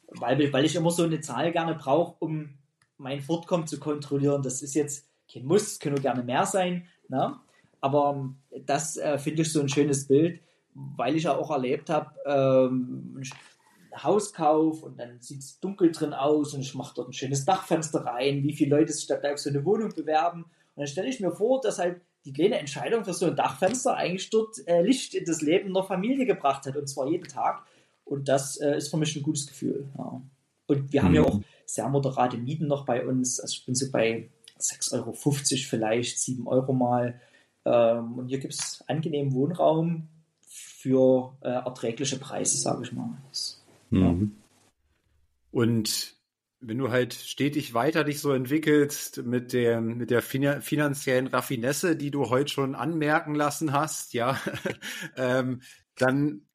weil, 0.09 0.53
weil 0.53 0.65
ich 0.65 0.77
immer 0.77 0.91
so 0.91 1.05
eine 1.05 1.21
Zahl 1.21 1.51
gerne 1.51 1.75
brauche, 1.75 2.17
um 2.19 2.51
mein 2.99 3.21
Fortkommen 3.21 3.67
zu 3.67 3.81
kontrollieren. 3.81 4.43
Das 4.43 4.63
ist 4.63 4.75
jetzt 4.75 5.09
kein 5.33 5.47
Muss, 5.47 5.63
es 5.63 5.79
können 5.79 6.01
gerne 6.01 6.23
mehr 6.23 6.45
sein. 6.47 6.87
Na? 7.09 7.43
Aber 7.81 8.35
das 8.65 8.97
äh, 8.97 9.19
finde 9.19 9.43
ich 9.43 9.53
so 9.53 9.61
ein 9.61 9.69
schönes 9.69 10.07
Bild, 10.09 10.41
weil 10.75 11.17
ich 11.17 11.25
ja 11.25 11.37
auch 11.37 11.51
erlebt 11.51 11.91
habe, 11.91 12.11
ähm, 12.27 13.23
Hauskauf 14.03 14.83
und 14.83 14.99
dann 14.99 15.21
sieht 15.21 15.41
es 15.41 15.61
dunkel 15.61 15.93
drin 15.93 16.15
aus 16.15 16.55
und 16.55 16.61
ich 16.61 16.75
mache 16.75 16.95
dort 16.97 17.09
ein 17.09 17.13
schönes 17.13 17.45
Dachfenster 17.45 18.05
rein, 18.05 18.43
wie 18.43 18.55
viele 18.55 18.77
Leute 18.77 18.93
sich 18.93 19.07
da 19.07 19.17
auf 19.17 19.39
so 19.39 19.51
eine 19.51 19.65
Wohnung 19.65 19.95
bewerben. 19.95 20.43
Und 20.45 20.51
dann 20.77 20.87
stelle 20.87 21.09
ich 21.09 21.21
mir 21.21 21.31
vor, 21.31 21.61
dass 21.61 21.79
halt 21.79 22.01
die 22.25 22.33
kleine 22.33 22.59
Entscheidung 22.59 23.05
für 23.05 23.13
so 23.13 23.27
ein 23.27 23.37
Dachfenster 23.37 23.95
eigentlich 23.97 24.31
dort 24.31 24.67
äh, 24.67 24.83
Licht 24.83 25.15
in 25.15 25.25
das 25.25 25.43
Leben 25.43 25.73
der 25.75 25.85
Familie 25.85 26.27
gebracht 26.27 26.67
hat 26.67 26.77
und 26.77 26.89
zwar 26.89 27.07
jeden 27.09 27.29
Tag. 27.29 27.65
Und 28.05 28.29
das 28.29 28.57
äh, 28.57 28.77
ist 28.77 28.89
für 28.89 28.97
mich 28.97 29.15
ein 29.15 29.23
gutes 29.23 29.47
Gefühl. 29.47 29.87
Ja. 29.97 30.21
Und 30.67 30.93
wir 30.93 31.03
mhm. 31.03 31.05
haben 31.05 31.15
ja 31.15 31.21
mhm. 31.21 31.27
auch 31.27 31.41
sehr 31.67 31.89
moderate 31.89 32.37
Mieten 32.39 32.67
noch 32.67 32.85
bei 32.85 33.07
uns. 33.07 33.41
Also 33.41 33.53
ich 33.59 33.67
bin 33.67 33.75
so 33.75 33.91
bei 33.91 34.31
6,50 34.65 34.95
Euro 34.95 35.13
vielleicht, 35.13 36.19
7 36.21 36.47
Euro 36.47 36.73
mal. 36.73 37.21
Ähm, 37.65 38.19
und 38.19 38.29
hier 38.29 38.39
gibt 38.39 38.55
es 38.55 38.85
angenehmen 38.87 39.33
Wohnraum 39.33 40.09
für 40.47 41.37
äh, 41.41 41.49
erträgliche 41.49 42.19
Preise, 42.19 42.57
sage 42.59 42.83
ich 42.85 42.93
mal. 42.93 43.17
Das, 43.31 43.63
mhm. 43.91 44.03
ja. 44.03 44.17
Und 45.51 46.15
wenn 46.67 46.79
du 46.79 46.91
halt 46.91 47.15
stetig 47.15 47.75
weiter 47.75 48.05
dich 48.05 48.21
so 48.21 48.33
entwickelst 48.33 49.23
mit 49.25 49.53
der, 49.53 49.81
mit 49.81 50.11
der 50.11 50.23
finanziellen 50.23 51.27
Raffinesse, 51.27 51.97
die 51.97 52.11
du 52.11 52.31
heute 52.31 52.51
schon 52.51 52.75
anmerken 52.75 53.35
lassen 53.35 53.73
hast, 53.73 54.15
ja, 54.15 54.41
ähm, 55.17 55.61
dann, 55.97 56.47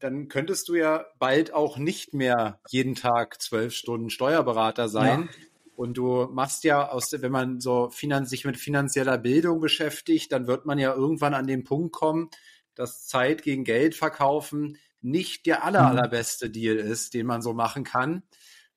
dann 0.00 0.28
könntest 0.28 0.68
du 0.68 0.74
ja 0.74 1.06
bald 1.18 1.52
auch 1.52 1.78
nicht 1.78 2.14
mehr 2.14 2.60
jeden 2.68 2.94
Tag 2.94 3.40
zwölf 3.40 3.74
Stunden 3.74 4.10
Steuerberater 4.10 4.88
sein. 4.88 5.22
Ja. 5.22 5.44
Und 5.76 5.96
du 5.96 6.28
machst 6.32 6.64
ja 6.64 6.88
aus, 6.88 7.12
wenn 7.12 7.32
man 7.32 7.60
so 7.60 7.90
finan 7.90 8.26
sich 8.26 8.44
mit 8.44 8.56
finanzieller 8.56 9.18
Bildung 9.18 9.60
beschäftigt, 9.60 10.32
dann 10.32 10.46
wird 10.46 10.66
man 10.66 10.78
ja 10.78 10.94
irgendwann 10.94 11.34
an 11.34 11.46
den 11.46 11.64
Punkt 11.64 11.92
kommen, 11.92 12.30
dass 12.74 13.06
Zeit 13.06 13.42
gegen 13.42 13.64
Geld 13.64 13.94
verkaufen 13.94 14.78
nicht 15.04 15.46
der 15.46 15.64
aller, 15.64 15.82
mhm. 15.82 15.98
allerbeste 15.98 16.50
Deal 16.50 16.76
ist, 16.76 17.14
den 17.14 17.26
man 17.26 17.42
so 17.42 17.52
machen 17.52 17.84
kann. 17.84 18.22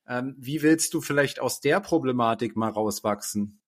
Ähm, 0.06 0.36
wie 0.38 0.62
willst 0.62 0.94
du 0.94 1.00
vielleicht 1.00 1.40
aus 1.40 1.60
der 1.60 1.80
Problematik 1.80 2.54
mal 2.54 2.70
rauswachsen? 2.70 3.60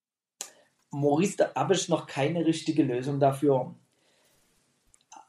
Maurice, 0.91 1.37
da 1.37 1.53
habe 1.55 1.73
ich 1.73 1.89
noch 1.89 2.05
keine 2.05 2.45
richtige 2.45 2.83
Lösung 2.83 3.19
dafür. 3.19 3.75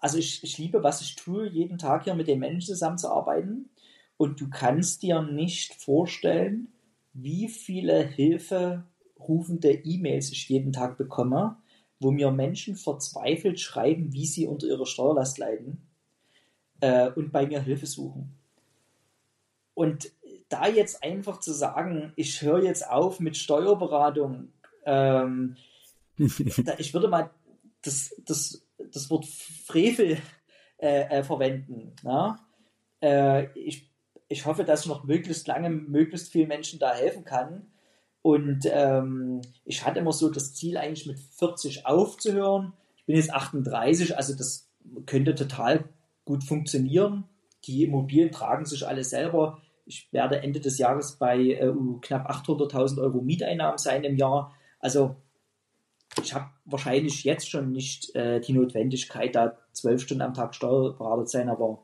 Also 0.00 0.18
ich, 0.18 0.42
ich 0.42 0.58
liebe, 0.58 0.82
was 0.82 1.00
ich 1.00 1.16
tue, 1.16 1.48
jeden 1.48 1.78
Tag 1.78 2.04
hier 2.04 2.14
mit 2.14 2.28
den 2.28 2.38
Menschen 2.38 2.74
zusammenzuarbeiten. 2.74 3.70
Und 4.16 4.40
du 4.40 4.50
kannst 4.50 5.02
dir 5.02 5.22
nicht 5.22 5.74
vorstellen, 5.74 6.71
wie 7.12 7.48
viele 7.48 8.02
hilferufende 8.06 9.72
E-Mails 9.72 10.30
ich 10.30 10.48
jeden 10.48 10.72
Tag 10.72 10.96
bekomme, 10.98 11.56
wo 12.00 12.10
mir 12.10 12.30
Menschen 12.30 12.76
verzweifelt 12.76 13.60
schreiben, 13.60 14.12
wie 14.12 14.26
sie 14.26 14.46
unter 14.46 14.66
ihrer 14.66 14.86
Steuerlast 14.86 15.38
leiden 15.38 15.86
äh, 16.80 17.10
und 17.10 17.32
bei 17.32 17.46
mir 17.46 17.60
Hilfe 17.60 17.86
suchen. 17.86 18.34
Und 19.74 20.10
da 20.48 20.68
jetzt 20.68 21.02
einfach 21.02 21.40
zu 21.40 21.52
sagen, 21.52 22.12
ich 22.16 22.42
höre 22.42 22.62
jetzt 22.62 22.88
auf 22.88 23.20
mit 23.20 23.36
Steuerberatung, 23.36 24.52
ähm, 24.84 25.56
da, 26.18 26.74
ich 26.78 26.92
würde 26.92 27.08
mal 27.08 27.30
das, 27.82 28.14
das, 28.26 28.66
das 28.92 29.10
Wort 29.10 29.26
Frevel 29.26 30.18
äh, 30.78 31.18
äh, 31.18 31.22
verwenden. 31.22 31.94
Äh, 33.00 33.46
ich, 33.58 33.90
ich 34.32 34.46
hoffe, 34.46 34.64
dass 34.64 34.82
ich 34.82 34.86
noch 34.86 35.04
möglichst 35.04 35.46
lange 35.46 35.70
möglichst 35.70 36.32
vielen 36.32 36.48
Menschen 36.48 36.78
da 36.78 36.92
helfen 36.94 37.24
kann. 37.24 37.66
Und 38.22 38.66
ähm, 38.70 39.40
ich 39.64 39.84
hatte 39.84 39.98
immer 39.98 40.12
so 40.12 40.30
das 40.30 40.54
Ziel, 40.54 40.76
eigentlich 40.76 41.06
mit 41.06 41.18
40 41.18 41.86
aufzuhören. 41.86 42.72
Ich 42.96 43.06
bin 43.06 43.16
jetzt 43.16 43.32
38, 43.32 44.16
also 44.16 44.34
das 44.34 44.68
könnte 45.06 45.34
total 45.34 45.84
gut 46.24 46.44
funktionieren. 46.44 47.24
Die 47.64 47.84
Immobilien 47.84 48.30
tragen 48.30 48.64
sich 48.64 48.86
alle 48.86 49.04
selber 49.04 49.60
ich 49.84 50.12
werde 50.12 50.42
Ende 50.42 50.60
des 50.60 50.78
Jahres 50.78 51.16
bei 51.16 51.38
äh, 51.38 51.72
knapp 52.00 52.30
800.000 52.30 53.00
Euro 53.00 53.20
Mieteinnahmen 53.20 53.78
sein 53.78 54.04
im 54.04 54.16
Jahr. 54.16 54.54
Also 54.78 55.16
ich 56.22 56.34
habe 56.34 56.46
wahrscheinlich 56.64 57.24
jetzt 57.24 57.50
schon 57.50 57.72
nicht 57.72 58.14
äh, 58.14 58.40
die 58.40 58.52
Notwendigkeit, 58.52 59.34
da 59.34 59.56
zwölf 59.72 60.02
Stunden 60.02 60.22
am 60.22 60.34
Tag 60.34 60.54
Steuerberater 60.54 61.24
zu 61.24 61.38
sein, 61.38 61.48
aber 61.48 61.82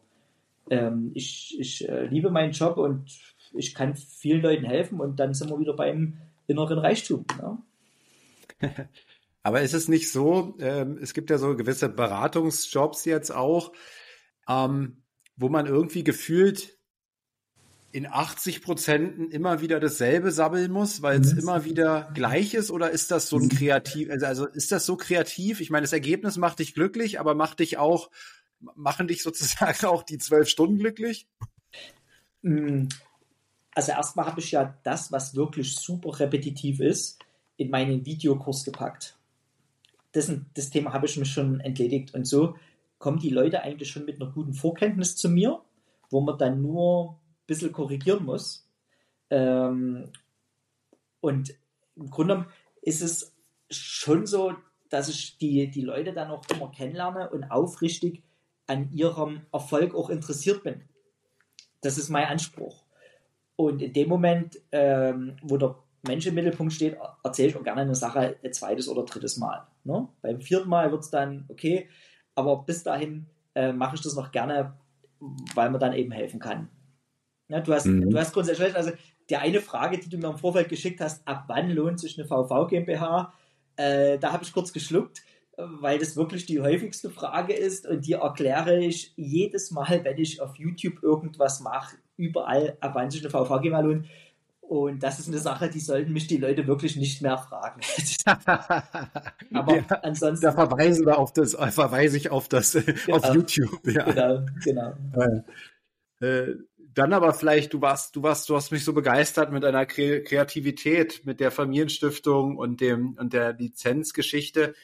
ähm, 0.71 1.11
ich, 1.14 1.57
ich 1.59 1.89
äh, 1.89 2.07
liebe 2.07 2.31
meinen 2.31 2.53
Job 2.53 2.77
und 2.77 3.11
ich 3.53 3.75
kann 3.75 3.97
vielen 3.97 4.43
Leuten 4.43 4.64
helfen 4.64 5.01
und 5.01 5.19
dann 5.21 5.35
sind 5.35 5.51
wir 5.51 5.59
wieder 5.59 5.75
beim 5.75 6.19
inneren 6.47 6.79
Reichtum. 6.79 7.25
Ne? 7.41 7.59
aber 9.43 9.62
ist 9.62 9.75
es 9.75 9.89
nicht 9.89 10.11
so, 10.11 10.57
ähm, 10.61 10.99
es 11.01 11.14
gibt 11.14 11.31
ja 11.31 11.39
so 11.39 11.57
gewisse 11.57 11.89
Beratungsjobs 11.89 13.05
jetzt 13.05 13.31
auch, 13.31 13.73
ähm, 14.49 15.03
wo 15.37 15.49
man 15.49 15.66
irgendwie 15.66 16.05
gefühlt 16.05 16.79
in 17.91 18.07
80 18.07 18.62
Prozenten 18.62 19.31
immer 19.31 19.62
wieder 19.62 19.81
dasselbe 19.81 20.31
sabbeln 20.31 20.71
muss, 20.71 21.01
weil 21.01 21.21
es 21.21 21.33
mhm. 21.33 21.41
immer 21.41 21.64
wieder 21.64 22.11
gleich 22.14 22.55
ist? 22.55 22.71
Oder 22.71 22.91
ist 22.91 23.11
das 23.11 23.29
so 23.29 23.39
ein 23.39 23.45
mhm. 23.45 23.51
kreativ, 23.51 24.11
also, 24.11 24.27
also 24.27 24.47
ist 24.47 24.73
das 24.73 24.85
so 24.85 24.97
kreativ? 24.97 25.61
Ich 25.61 25.71
meine, 25.71 25.85
das 25.85 25.93
Ergebnis 25.93 26.37
macht 26.37 26.59
dich 26.59 26.75
glücklich, 26.75 27.19
aber 27.19 27.35
macht 27.35 27.61
dich 27.61 27.79
auch, 27.79 28.11
machen 28.61 29.09
dich 29.09 29.22
sozusagen 29.22 29.86
auch 29.86 30.02
die 30.02 30.18
zwölf 30.18 30.48
Stunden 30.48 30.78
glücklich? 30.78 31.26
Mm, 32.42 32.86
also 33.74 33.92
erstmal 33.92 34.26
habe 34.26 34.40
ich 34.40 34.50
ja 34.50 34.76
das, 34.82 35.12
was 35.12 35.34
wirklich 35.34 35.76
super 35.76 36.18
repetitiv 36.18 36.80
ist, 36.80 37.18
in 37.56 37.70
meinen 37.70 38.04
Videokurs 38.04 38.64
gepackt. 38.64 39.16
Das, 40.12 40.32
das 40.54 40.70
Thema 40.70 40.92
habe 40.92 41.06
ich 41.06 41.16
mir 41.16 41.26
schon 41.26 41.61
entledigt. 41.61 42.14
Und 42.14 42.26
so 42.26 42.56
kommen 42.98 43.18
die 43.18 43.30
Leute 43.30 43.62
eigentlich 43.62 43.90
schon 43.90 44.04
mit 44.04 44.20
einer 44.20 44.30
guten 44.32 44.54
Vorkenntnis 44.54 45.16
zu 45.16 45.28
mir, 45.28 45.61
wo 46.11 46.20
man 46.20 46.38
dann 46.38 46.62
nur 46.62 47.20
bisschen 47.46 47.72
korrigieren 47.72 48.24
muss. 48.24 48.68
Ähm, 49.30 50.12
und 51.20 51.54
im 51.96 52.11
Grunde 52.11 52.46
ist 52.82 53.02
es 53.02 53.34
schon 53.70 54.26
so, 54.26 54.54
dass 54.88 55.09
ich 55.09 55.38
die, 55.38 55.70
die 55.70 55.82
Leute 55.82 56.12
dann 56.12 56.30
auch 56.30 56.44
immer 56.50 56.70
kennenlerne 56.70 57.30
und 57.30 57.50
aufrichtig 57.50 58.22
an 58.69 58.93
ihrem 58.93 59.43
Erfolg 59.53 59.95
auch 59.95 60.11
interessiert 60.11 60.62
bin. 60.62 60.83
Das 61.81 61.99
ist 61.99 62.09
mein 62.09 62.27
Anspruch. 62.27 62.85
Und 63.57 63.83
in 63.83 63.93
dem 63.93 64.09
Moment, 64.09 64.61
ähm, 64.71 65.37
wo 65.43 65.57
der 65.57 65.77
Mensch 66.07 66.27
im 66.27 66.35
Mittelpunkt 66.35 66.73
steht, 66.73 66.97
erzähle 67.25 67.49
ich 67.49 67.57
auch 67.57 67.64
gerne 67.64 67.81
eine 67.81 67.95
Sache 67.95 68.37
ein 68.43 68.53
zweites 68.53 68.89
oder 68.89 69.05
drittes 69.05 69.37
Mal. 69.37 69.66
Ne? 69.85 70.09
Beim 70.23 70.41
vierten 70.41 70.69
Mal 70.69 70.93
wird 70.93 71.03
es 71.03 71.11
dann 71.11 71.45
okay, 71.49 71.89
aber 72.35 72.62
bis 72.62 72.85
dahin 72.85 73.27
äh, 73.55 73.73
mache 73.73 73.97
ich 73.97 74.03
das 74.03 74.14
noch 74.14 74.31
gerne, 74.31 74.75
weil 75.55 75.71
man 75.71 75.81
dann 75.81 75.93
eben 75.93 76.12
helfen 76.12 76.39
kann. 76.39 76.69
Ja, 77.49 77.61
du, 77.61 77.73
hast, 77.73 77.87
mhm. 77.87 78.11
du 78.11 78.19
hast 78.19 78.33
grundsätzlich, 78.33 78.77
also 78.77 78.93
die 79.31 79.37
eine 79.37 79.61
Frage, 79.61 79.99
die 79.99 80.09
du 80.09 80.19
mir 80.19 80.29
im 80.29 80.39
Vorfeld 80.39 80.69
geschickt 80.69 81.01
hast, 81.01 81.27
ab 81.27 81.45
wann 81.49 81.71
lohnt 81.71 81.99
sich 81.99 82.19
eine 82.19 82.29
VV 82.29 82.69
GmbH? 82.69 83.33
Äh, 83.77 84.19
da 84.19 84.33
habe 84.33 84.45
ich 84.45 84.53
kurz 84.53 84.73
geschluckt, 84.73 85.23
weil 85.59 85.98
das 85.98 86.16
wirklich 86.16 86.46
die 86.46 86.61
häufigste 86.61 87.11
Frage 87.11 87.52
ist 87.52 87.86
und 87.86 88.06
die 88.06 88.12
erkläre 88.12 88.78
ich 88.78 89.12
jedes 89.16 89.72
Mal, 89.72 90.04
wenn 90.04 90.16
ich 90.16 90.40
auf 90.40 90.56
YouTube 90.56 91.02
irgendwas 91.02 91.61
mache, 91.61 91.96
überall, 92.16 92.78
sich 93.09 93.22
eine 93.22 93.30
VV 93.30 93.61
GmbH 93.61 93.80
lohnt. 93.80 94.06
Und 94.61 95.02
das 95.02 95.18
ist 95.18 95.28
eine 95.28 95.38
Sache, 95.38 95.70
die 95.70 95.80
sollten 95.80 96.12
mich 96.12 96.26
die 96.26 96.36
Leute 96.36 96.66
wirklich 96.66 96.94
nicht 96.96 97.22
mehr 97.22 97.38
fragen. 97.38 97.80
Aber 99.52 99.76
ja, 99.76 99.82
ansonsten. 100.02 100.44
Da 100.44 100.52
verweisen 100.52 101.06
wir 101.06 101.18
auf 101.18 101.32
das, 101.32 101.54
verweise 101.54 102.18
ich 102.18 102.30
auf 102.30 102.48
das, 102.48 102.72
genau, 102.72 103.16
auf 103.16 103.34
YouTube. 103.34 103.86
Ja. 103.86 104.04
Genau, 104.04 104.44
genau. 104.62 105.44
Äh, 106.20 106.54
dann 106.94 107.12
aber 107.12 107.32
vielleicht, 107.32 107.72
du 107.74 107.80
warst, 107.80 108.16
du 108.16 108.22
warst, 108.24 108.48
du 108.48 108.56
hast 108.56 108.72
mich 108.72 108.84
so 108.84 108.92
begeistert 108.92 109.52
mit 109.52 109.62
deiner 109.62 109.86
Kreativität, 109.86 111.24
mit 111.24 111.38
der 111.38 111.52
Familienstiftung 111.52 112.56
und 112.56 112.80
dem 112.80 113.16
und 113.18 113.32
der 113.32 113.52
Lizenzgeschichte. 113.52 114.74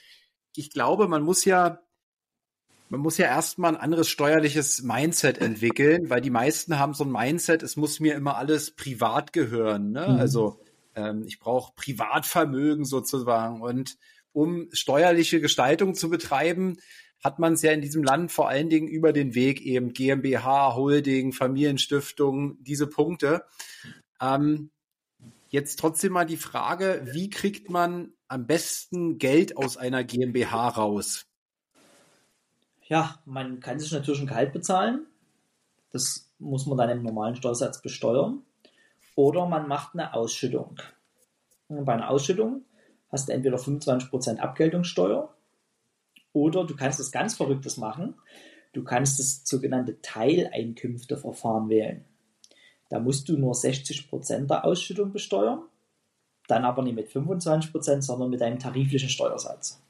Ich 0.57 0.71
glaube, 0.71 1.09
man 1.09 1.23
muss 1.23 1.45
ja, 1.45 1.81
man 2.89 3.01
muss 3.01 3.19
ja 3.19 3.27
erstmal 3.27 3.75
ein 3.75 3.81
anderes 3.81 4.09
steuerliches 4.09 4.83
Mindset 4.83 5.39
entwickeln, 5.39 6.11
weil 6.11 6.21
die 6.21 6.31
meisten 6.31 6.79
haben 6.79 6.95
so 6.95 7.05
ein 7.05 7.13
Mindset, 7.13 7.63
es 7.63 7.77
muss 7.77 8.01
mir 8.01 8.15
immer 8.15 8.37
alles 8.37 8.71
privat 8.71 9.33
gehören. 9.33 9.91
Ne? 9.91 10.07
Mhm. 10.09 10.19
Also 10.19 10.61
ähm, 10.95 11.25
ich 11.27 11.39
brauche 11.39 11.73
Privatvermögen 11.75 12.85
sozusagen. 12.85 13.61
Und 13.63 13.97
um 14.33 14.69
steuerliche 14.73 15.41
Gestaltung 15.41 15.95
zu 15.95 16.11
betreiben, 16.11 16.77
hat 17.23 17.39
man 17.39 17.55
es 17.55 17.63
ja 17.63 17.73
in 17.73 17.81
diesem 17.81 18.05
Land 18.05 18.33
vor 18.33 18.49
allen 18.49 18.69
Dingen 18.69 18.87
über 18.87 19.13
den 19.13 19.35
Weg 19.35 19.63
eben 19.63 19.95
GmbH, 19.95 20.75
Holding, 20.75 21.33
Familienstiftung, 21.33 22.63
diese 22.63 22.87
Punkte. 22.87 23.45
Ähm, 24.21 24.71
jetzt 25.49 25.79
trotzdem 25.79 26.13
mal 26.13 26.27
die 26.27 26.37
Frage, 26.37 27.03
wie 27.13 27.31
kriegt 27.31 27.71
man 27.71 28.13
am 28.35 28.49
besten 28.49 29.19
Geld 29.19 29.57
aus 29.57 29.77
einer 29.77 30.03
GmbH 30.03 30.69
raus? 30.71 31.25
Ja, 32.89 33.21
man 33.25 33.61
kann 33.61 33.79
sich 33.79 33.93
natürlich 33.93 34.21
ein 34.21 34.27
Gehalt 34.27 34.53
bezahlen. 34.53 35.07
Das 35.93 36.33
muss 36.41 36.67
man 36.67 36.77
dann 36.77 36.91
im 36.91 37.05
normalen 37.05 37.37
Steuersatz 37.37 37.81
besteuern. 37.81 38.43
Oder 39.15 39.47
man 39.47 39.69
macht 39.69 39.95
eine 39.95 40.15
Ausschüttung. 40.15 40.81
Und 41.69 41.85
bei 41.85 41.95
einer 41.95 42.11
Ausschüttung 42.11 42.65
hast 43.09 43.29
du 43.29 43.33
entweder 43.33 43.57
25% 43.57 44.39
Abgeltungssteuer 44.39 45.33
Oder 46.33 46.65
du 46.65 46.75
kannst 46.75 46.99
das 46.99 47.13
ganz 47.13 47.37
Verrücktes 47.37 47.77
machen. 47.77 48.17
Du 48.73 48.83
kannst 48.83 49.21
das 49.21 49.43
sogenannte 49.45 50.01
Teileinkünfteverfahren 50.03 51.69
wählen. 51.69 52.05
Da 52.91 52.99
musst 52.99 53.29
du 53.29 53.39
nur 53.39 53.55
60% 53.55 54.49
der 54.49 54.65
Ausschüttung 54.65 55.13
besteuern, 55.13 55.63
dann 56.47 56.65
aber 56.65 56.83
nicht 56.83 56.97
mit 56.97 57.09
25%, 57.09 58.03
sondern 58.03 58.31
mit 58.31 58.43
einem 58.43 58.59
tariflichen 58.59 59.09
Steuersatz. 59.09 59.81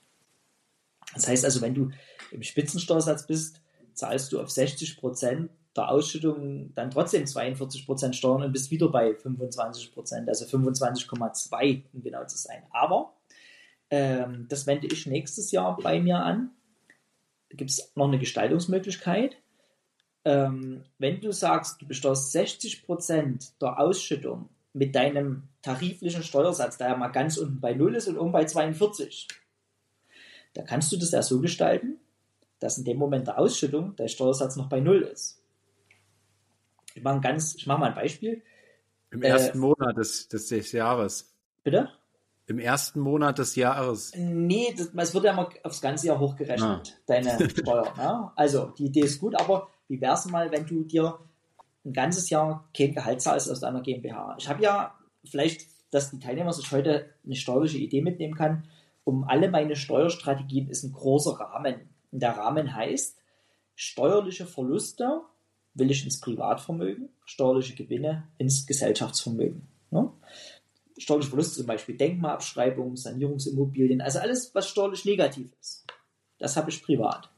Das 1.14 1.28
heißt 1.28 1.44
also, 1.44 1.60
wenn 1.60 1.74
du 1.74 1.90
im 2.30 2.42
Spitzensteuersatz 2.42 3.26
bist, 3.26 3.60
zahlst 3.92 4.32
du 4.32 4.40
auf 4.40 4.48
60% 4.48 5.48
der 5.76 5.90
Ausschüttung 5.90 6.72
dann 6.74 6.90
trotzdem 6.90 7.24
42% 7.24 8.12
Steuern 8.12 8.42
und 8.42 8.52
bist 8.52 8.70
wieder 8.70 8.88
bei 8.88 9.10
25%, 9.10 10.28
also 10.28 10.44
25,2 10.44 11.82
um 11.92 12.02
genau 12.02 12.24
zu 12.26 12.38
sein. 12.38 12.62
Aber 12.70 13.14
ähm, 13.90 14.46
das 14.48 14.66
wende 14.66 14.86
ich 14.86 15.06
nächstes 15.06 15.50
Jahr 15.50 15.76
bei 15.76 16.00
mir 16.00 16.18
an. 16.18 16.50
Da 17.50 17.56
gibt 17.56 17.70
es 17.70 17.92
noch 17.96 18.06
eine 18.06 18.18
Gestaltungsmöglichkeit. 18.18 19.36
Ähm, 20.24 20.84
wenn 20.98 21.20
du 21.20 21.32
sagst, 21.32 21.82
du 21.82 21.86
besteuerst 21.86 22.34
60% 22.34 23.52
der 23.60 23.78
Ausschüttung 23.78 24.48
mit 24.74 24.94
deinem 24.94 25.44
tariflichen 25.62 26.22
Steuersatz, 26.22 26.76
der 26.76 26.88
ja 26.88 26.96
mal 26.96 27.08
ganz 27.08 27.38
unten 27.38 27.60
bei 27.60 27.72
0 27.72 27.94
ist 27.94 28.08
und 28.08 28.18
oben 28.18 28.32
bei 28.32 28.44
42, 28.44 29.28
da 30.52 30.62
kannst 30.62 30.92
du 30.92 30.96
das 30.96 31.12
ja 31.12 31.22
so 31.22 31.40
gestalten, 31.40 31.98
dass 32.58 32.76
in 32.78 32.84
dem 32.84 32.98
Moment 32.98 33.26
der 33.26 33.38
Ausschüttung 33.38 33.96
der 33.96 34.08
Steuersatz 34.08 34.56
noch 34.56 34.68
bei 34.68 34.80
0 34.80 35.02
ist. 35.02 35.40
Ich 36.94 37.02
mache, 37.02 37.20
ganz, 37.20 37.54
ich 37.56 37.66
mache 37.66 37.80
mal 37.80 37.88
ein 37.88 37.94
Beispiel. 37.94 38.42
Im 39.10 39.22
ersten 39.22 39.58
äh, 39.58 39.60
Monat 39.60 39.96
des, 39.96 40.28
des, 40.28 40.48
des 40.48 40.72
Jahres. 40.72 41.32
Bitte? 41.62 41.88
Im 42.46 42.58
ersten 42.58 43.00
Monat 43.00 43.38
des 43.38 43.56
Jahres. 43.56 44.12
Nee, 44.16 44.74
das, 44.76 44.90
es 44.94 45.14
wird 45.14 45.24
ja 45.24 45.32
immer 45.32 45.48
aufs 45.62 45.80
ganze 45.80 46.08
Jahr 46.08 46.20
hochgerechnet, 46.20 46.94
ah. 46.96 47.02
deine 47.06 47.50
Steuer. 47.50 47.94
Ne? 47.96 48.30
Also, 48.36 48.66
die 48.78 48.86
Idee 48.86 49.00
ist 49.00 49.20
gut, 49.20 49.34
aber 49.40 49.68
wie 49.88 50.00
wäre 50.00 50.14
es 50.14 50.26
mal, 50.26 50.50
wenn 50.52 50.66
du 50.66 50.84
dir 50.84 51.18
ein 51.84 51.92
ganzes 51.92 52.30
Jahr 52.30 52.68
kein 52.76 52.94
Gehalt 52.94 53.20
zahlst 53.20 53.50
aus 53.50 53.60
deiner 53.60 53.82
GmbH? 53.82 54.36
Ich 54.38 54.48
habe 54.48 54.62
ja 54.62 54.94
vielleicht, 55.24 55.66
dass 55.90 56.10
die 56.10 56.18
Teilnehmer 56.18 56.52
sich 56.52 56.70
heute 56.72 57.10
eine 57.24 57.36
steuerliche 57.36 57.78
Idee 57.78 58.02
mitnehmen 58.02 58.34
kann. 58.34 58.66
Um 59.04 59.24
alle 59.24 59.50
meine 59.50 59.76
Steuerstrategien 59.76 60.68
ist 60.68 60.82
ein 60.82 60.92
großer 60.92 61.32
Rahmen. 61.32 61.88
Und 62.10 62.22
der 62.22 62.36
Rahmen 62.36 62.74
heißt, 62.74 63.18
steuerliche 63.74 64.46
Verluste 64.46 65.22
will 65.74 65.90
ich 65.90 66.04
ins 66.04 66.20
Privatvermögen, 66.20 67.08
steuerliche 67.24 67.74
Gewinne 67.74 68.28
ins 68.38 68.66
Gesellschaftsvermögen. 68.66 69.68
Ne? 69.90 70.10
Steuerliche 70.96 71.30
Verluste 71.30 71.56
zum 71.56 71.66
Beispiel 71.66 71.96
Denkmalabschreibungen, 71.96 72.96
Sanierungsimmobilien, 72.96 74.00
also 74.00 74.20
alles, 74.20 74.54
was 74.54 74.68
steuerlich 74.68 75.04
negativ 75.04 75.52
ist. 75.60 75.84
Das 76.38 76.56
habe 76.56 76.70
ich 76.70 76.82
privat. 76.82 77.30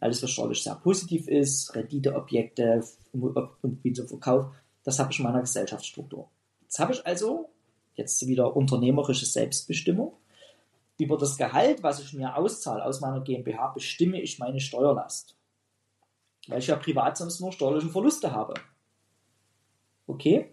Alles, 0.00 0.22
was 0.22 0.30
steuerlich 0.30 0.62
sehr 0.62 0.74
positiv 0.74 1.28
ist, 1.28 1.74
Renditeobjekte, 1.74 2.84
Immobilien 3.12 3.94
zum 3.94 4.08
Verkauf, 4.08 4.46
das 4.84 4.98
habe 4.98 5.12
ich 5.12 5.18
in 5.18 5.24
meiner 5.24 5.40
Gesellschaftsstruktur. 5.40 6.28
Jetzt 6.62 6.78
habe 6.78 6.92
ich 6.92 7.06
also 7.06 7.48
jetzt 7.94 8.26
wieder 8.26 8.56
unternehmerische 8.56 9.26
Selbstbestimmung. 9.26 10.12
Über 10.98 11.16
das 11.16 11.36
Gehalt, 11.36 11.82
was 11.82 12.00
ich 12.00 12.12
mir 12.12 12.36
auszahle 12.36 12.84
aus 12.84 13.00
meiner 13.00 13.20
GmbH, 13.20 13.68
bestimme 13.68 14.20
ich 14.20 14.38
meine 14.38 14.60
Steuerlast 14.60 15.36
weil 16.48 16.58
ich 16.58 16.66
ja 16.66 16.76
privat 16.76 17.16
sonst 17.16 17.40
nur 17.40 17.52
steuerliche 17.52 17.88
Verluste 17.88 18.32
habe. 18.32 18.54
Okay? 20.06 20.52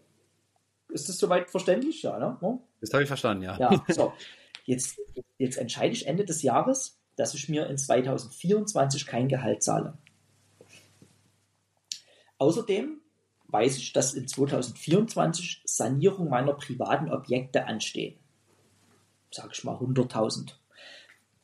Ist 0.89 1.09
das 1.09 1.17
soweit 1.17 1.49
verständlich? 1.49 2.01
Ja, 2.03 2.17
ne? 2.19 2.59
Das 2.81 2.93
habe 2.93 3.03
ich 3.03 3.07
verstanden, 3.07 3.43
ja. 3.43 3.57
Ja, 3.57 3.83
so. 3.89 4.13
Jetzt, 4.65 4.97
jetzt 5.37 5.57
entscheide 5.57 5.91
ich 5.91 6.07
Ende 6.07 6.23
des 6.23 6.41
Jahres, 6.41 6.97
dass 7.16 7.34
ich 7.34 7.49
mir 7.49 7.68
in 7.68 7.78
2024 7.78 9.05
kein 9.05 9.28
Gehalt 9.28 9.64
zahle. 9.64 9.97
Außerdem 12.38 12.99
weiß 13.47 13.78
ich, 13.78 13.93
dass 13.93 14.14
in 14.16 14.28
2024 14.28 15.61
Sanierung 15.66 16.30
meiner 16.30 16.53
privaten 16.53 17.11
Objekte 17.11 17.66
anstehen. 17.66 18.20
Sage 19.32 19.49
ich 19.53 19.64
mal 19.64 19.76
100.000. 19.76 20.53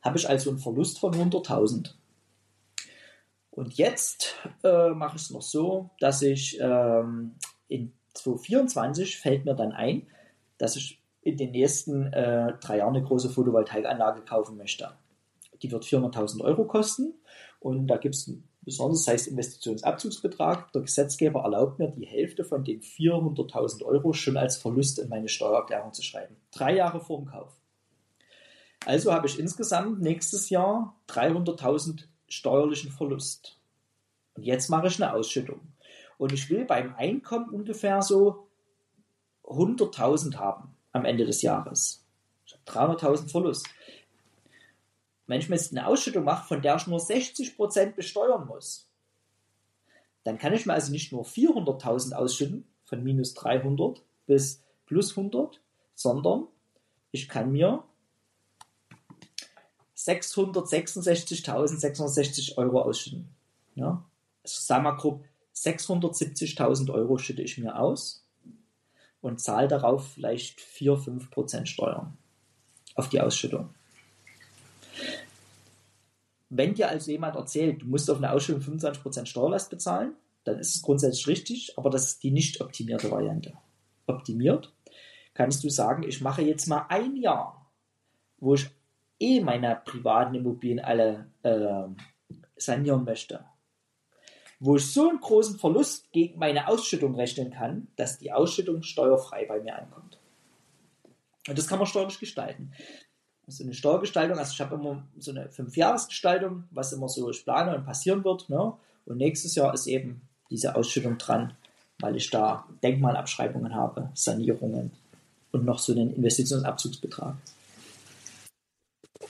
Habe 0.01 0.17
ich 0.17 0.27
also 0.27 0.49
einen 0.49 0.59
Verlust 0.59 0.99
von 0.99 1.13
100.000. 1.13 1.93
Und 3.51 3.77
jetzt 3.77 4.35
äh, 4.63 4.89
mache 4.89 5.17
ich 5.17 5.23
es 5.23 5.29
noch 5.29 5.41
so, 5.41 5.89
dass 5.99 6.21
ich 6.21 6.57
ähm, 6.59 7.35
in 7.67 7.93
2024 8.13 9.17
fällt 9.17 9.45
mir 9.45 9.55
dann 9.55 9.71
ein, 9.71 10.07
dass 10.57 10.75
ich 10.75 11.01
in 11.21 11.37
den 11.37 11.51
nächsten 11.51 12.11
äh, 12.13 12.53
drei 12.59 12.77
Jahren 12.77 12.95
eine 12.95 13.05
große 13.05 13.29
Photovoltaikanlage 13.29 14.21
kaufen 14.21 14.57
möchte. 14.57 14.91
Die 15.61 15.71
wird 15.71 15.83
400.000 15.83 16.41
Euro 16.41 16.65
kosten 16.65 17.13
und 17.59 17.87
da 17.87 17.97
gibt 17.97 18.15
es 18.15 18.27
ein 18.27 18.47
besonderes, 18.61 19.05
das 19.05 19.13
heißt 19.13 19.27
Investitionsabzugsbetrag. 19.27 20.71
Der 20.73 20.81
Gesetzgeber 20.81 21.41
erlaubt 21.41 21.79
mir, 21.79 21.89
die 21.89 22.05
Hälfte 22.05 22.43
von 22.43 22.63
den 22.63 22.81
400.000 22.81 23.83
Euro 23.83 24.13
schon 24.13 24.37
als 24.37 24.57
Verlust 24.57 24.99
in 24.99 25.09
meine 25.09 25.27
Steuererklärung 25.27 25.93
zu 25.93 26.01
schreiben. 26.01 26.35
Drei 26.51 26.75
Jahre 26.75 27.01
vor 27.01 27.17
dem 27.17 27.27
Kauf. 27.27 27.59
Also 28.85 29.13
habe 29.13 29.27
ich 29.27 29.39
insgesamt 29.39 30.01
nächstes 30.01 30.49
Jahr 30.49 30.95
300.000 31.09 32.05
steuerlichen 32.27 32.91
Verlust. 32.91 33.59
Und 34.35 34.43
jetzt 34.43 34.69
mache 34.69 34.87
ich 34.87 35.01
eine 35.01 35.13
Ausschüttung. 35.13 35.59
Und 36.17 36.31
ich 36.31 36.49
will 36.49 36.65
beim 36.65 36.95
Einkommen 36.95 37.49
ungefähr 37.49 38.01
so 38.01 38.47
100.000 39.43 40.35
haben 40.35 40.75
am 40.91 41.05
Ende 41.05 41.25
des 41.25 41.41
Jahres. 41.41 42.05
Ich 42.45 42.53
habe 42.53 42.93
300.000 42.93 43.29
Verlust. 43.29 43.67
Wenn 45.29 45.39
ich 45.39 45.47
mir 45.47 45.55
jetzt 45.57 45.71
eine 45.71 45.85
Ausschüttung 45.85 46.23
mache, 46.23 46.47
von 46.47 46.63
der 46.63 46.77
ich 46.77 46.87
nur 46.87 46.99
60% 46.99 47.91
besteuern 47.91 48.47
muss, 48.47 48.89
dann 50.23 50.39
kann 50.39 50.55
ich 50.55 50.65
mir 50.65 50.73
also 50.73 50.91
nicht 50.91 51.11
nur 51.11 51.23
400.000 51.23 52.13
ausschütten, 52.13 52.67
von 52.83 53.03
minus 53.03 53.35
300 53.35 54.01
bis 54.25 54.63
plus 54.87 55.15
100, 55.15 55.61
sondern 55.93 56.47
ich 57.11 57.29
kann 57.29 57.51
mir 57.51 57.83
666.660 59.95 62.57
Euro 62.57 62.81
ausschütten. 62.81 63.29
Ja? 63.75 64.03
Also 64.41 64.61
sagen 64.61 64.83
wir 64.83 64.97
grob, 64.97 65.23
670.000 65.55 66.91
Euro 66.91 67.19
schütte 67.19 67.43
ich 67.43 67.59
mir 67.59 67.79
aus 67.79 68.25
und 69.21 69.39
zahle 69.39 69.67
darauf 69.67 70.13
vielleicht 70.13 70.59
4-5% 70.59 71.67
Steuern 71.67 72.17
auf 72.95 73.09
die 73.09 73.21
Ausschüttung. 73.21 73.75
Wenn 76.49 76.73
dir 76.73 76.89
also 76.89 77.11
jemand 77.11 77.35
erzählt, 77.35 77.81
du 77.81 77.85
musst 77.85 78.09
auf 78.09 78.17
eine 78.17 78.31
Ausschüttung 78.31 78.79
25% 78.79 79.25
Steuerlast 79.25 79.69
bezahlen, 79.69 80.15
dann 80.43 80.57
ist 80.59 80.75
es 80.75 80.81
grundsätzlich 80.81 81.27
richtig, 81.27 81.77
aber 81.77 81.89
das 81.89 82.05
ist 82.05 82.23
die 82.23 82.31
nicht 82.31 82.59
optimierte 82.61 83.11
Variante. 83.11 83.53
Optimiert 84.07 84.73
kannst 85.33 85.63
du 85.63 85.69
sagen, 85.69 86.03
ich 86.03 86.21
mache 86.21 86.41
jetzt 86.41 86.67
mal 86.67 86.85
ein 86.89 87.15
Jahr, 87.15 87.71
wo 88.39 88.55
ich 88.55 88.69
eh 89.19 89.41
meine 89.41 89.81
privaten 89.85 90.35
Immobilien 90.35 90.79
alle 90.79 91.31
äh, 91.43 92.33
sanieren 92.57 93.05
möchte, 93.05 93.45
wo 94.59 94.75
ich 94.75 94.91
so 94.91 95.09
einen 95.09 95.19
großen 95.19 95.57
Verlust 95.57 96.11
gegen 96.11 96.39
meine 96.39 96.67
Ausschüttung 96.67 97.15
rechnen 97.15 97.51
kann, 97.51 97.87
dass 97.95 98.17
die 98.17 98.31
Ausschüttung 98.31 98.81
steuerfrei 98.81 99.45
bei 99.45 99.61
mir 99.61 99.77
ankommt. 99.77 100.19
Und 101.47 101.57
das 101.57 101.67
kann 101.67 101.79
man 101.79 101.87
steuerlich 101.87 102.19
gestalten. 102.19 102.73
So 103.49 103.63
eine 103.63 103.73
Steuergestaltung, 103.73 104.37
also 104.37 104.51
ich 104.53 104.61
habe 104.61 104.75
immer 104.75 105.03
so 105.17 105.31
eine 105.31 105.49
Fünfjahresgestaltung, 105.49 106.65
was 106.71 106.93
immer 106.93 107.09
so 107.09 107.29
ich 107.29 107.43
plane 107.43 107.75
und 107.75 107.85
passieren 107.85 108.23
wird. 108.23 108.49
Ne? 108.49 108.73
Und 109.05 109.17
nächstes 109.17 109.55
Jahr 109.55 109.73
ist 109.73 109.87
eben 109.87 110.21
diese 110.51 110.75
Ausschüttung 110.75 111.17
dran, 111.17 111.53
weil 111.99 112.15
ich 112.15 112.29
da 112.29 112.65
Denkmalabschreibungen 112.83 113.73
habe, 113.75 114.09
Sanierungen 114.13 114.91
und 115.51 115.65
noch 115.65 115.79
so 115.79 115.93
einen 115.93 116.13
Investitionsabzugsbetrag. 116.13 117.35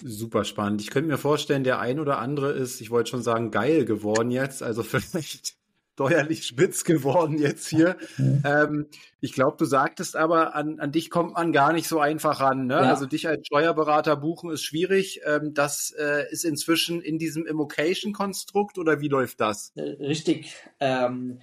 Super 0.03 0.45
spannend. 0.45 0.82
Ich 0.82 0.89
könnte 0.89 1.09
mir 1.09 1.17
vorstellen, 1.17 1.63
der 1.63 1.80
ein 1.80 1.99
oder 1.99 2.20
andere 2.20 2.51
ist, 2.51 2.80
ich 2.80 2.89
wollte 2.89 3.09
schon 3.09 3.24
sagen, 3.24 3.51
geil 3.51 3.86
geworden 3.86 4.32
jetzt, 4.32 4.63
also 4.63 4.84
vielleicht 4.84 5.59
steuerlich 6.00 6.45
spitz 6.45 6.86
geworden 6.86 7.38
jetzt 7.38 7.68
hier. 7.68 7.97
Ähm, 8.18 8.88
ich 9.20 9.34
glaube, 9.34 9.58
du 9.58 9.66
sagtest 9.66 10.16
aber, 10.16 10.56
an, 10.56 10.80
an 10.80 10.93
dich 10.93 11.10
kommt 11.10 11.34
man 11.34 11.52
gar 11.52 11.74
nicht 11.74 11.89
so 11.89 12.00
einfach 12.00 12.39
ran. 12.39 12.68
Ne? 12.68 12.76
Ja. 12.76 12.82
Also 12.84 13.06
dich 13.06 13.28
als 13.28 13.45
Steuerberater 13.45 14.16
buchen 14.16 14.50
ist 14.50 14.64
schwierig. 14.64 15.20
Ähm, 15.26 15.54
das 15.54 15.93
äh, 16.00 16.32
ist 16.32 16.45
inzwischen 16.45 17.02
in 17.02 17.20
diesem 17.20 17.45
Immocation-Konstrukt 17.45 18.78
oder 18.78 19.02
wie 19.02 19.10
läuft 19.10 19.41
das? 19.41 19.74
Äh, 19.76 19.82
richtig. 20.00 20.56
Ähm, 20.80 21.41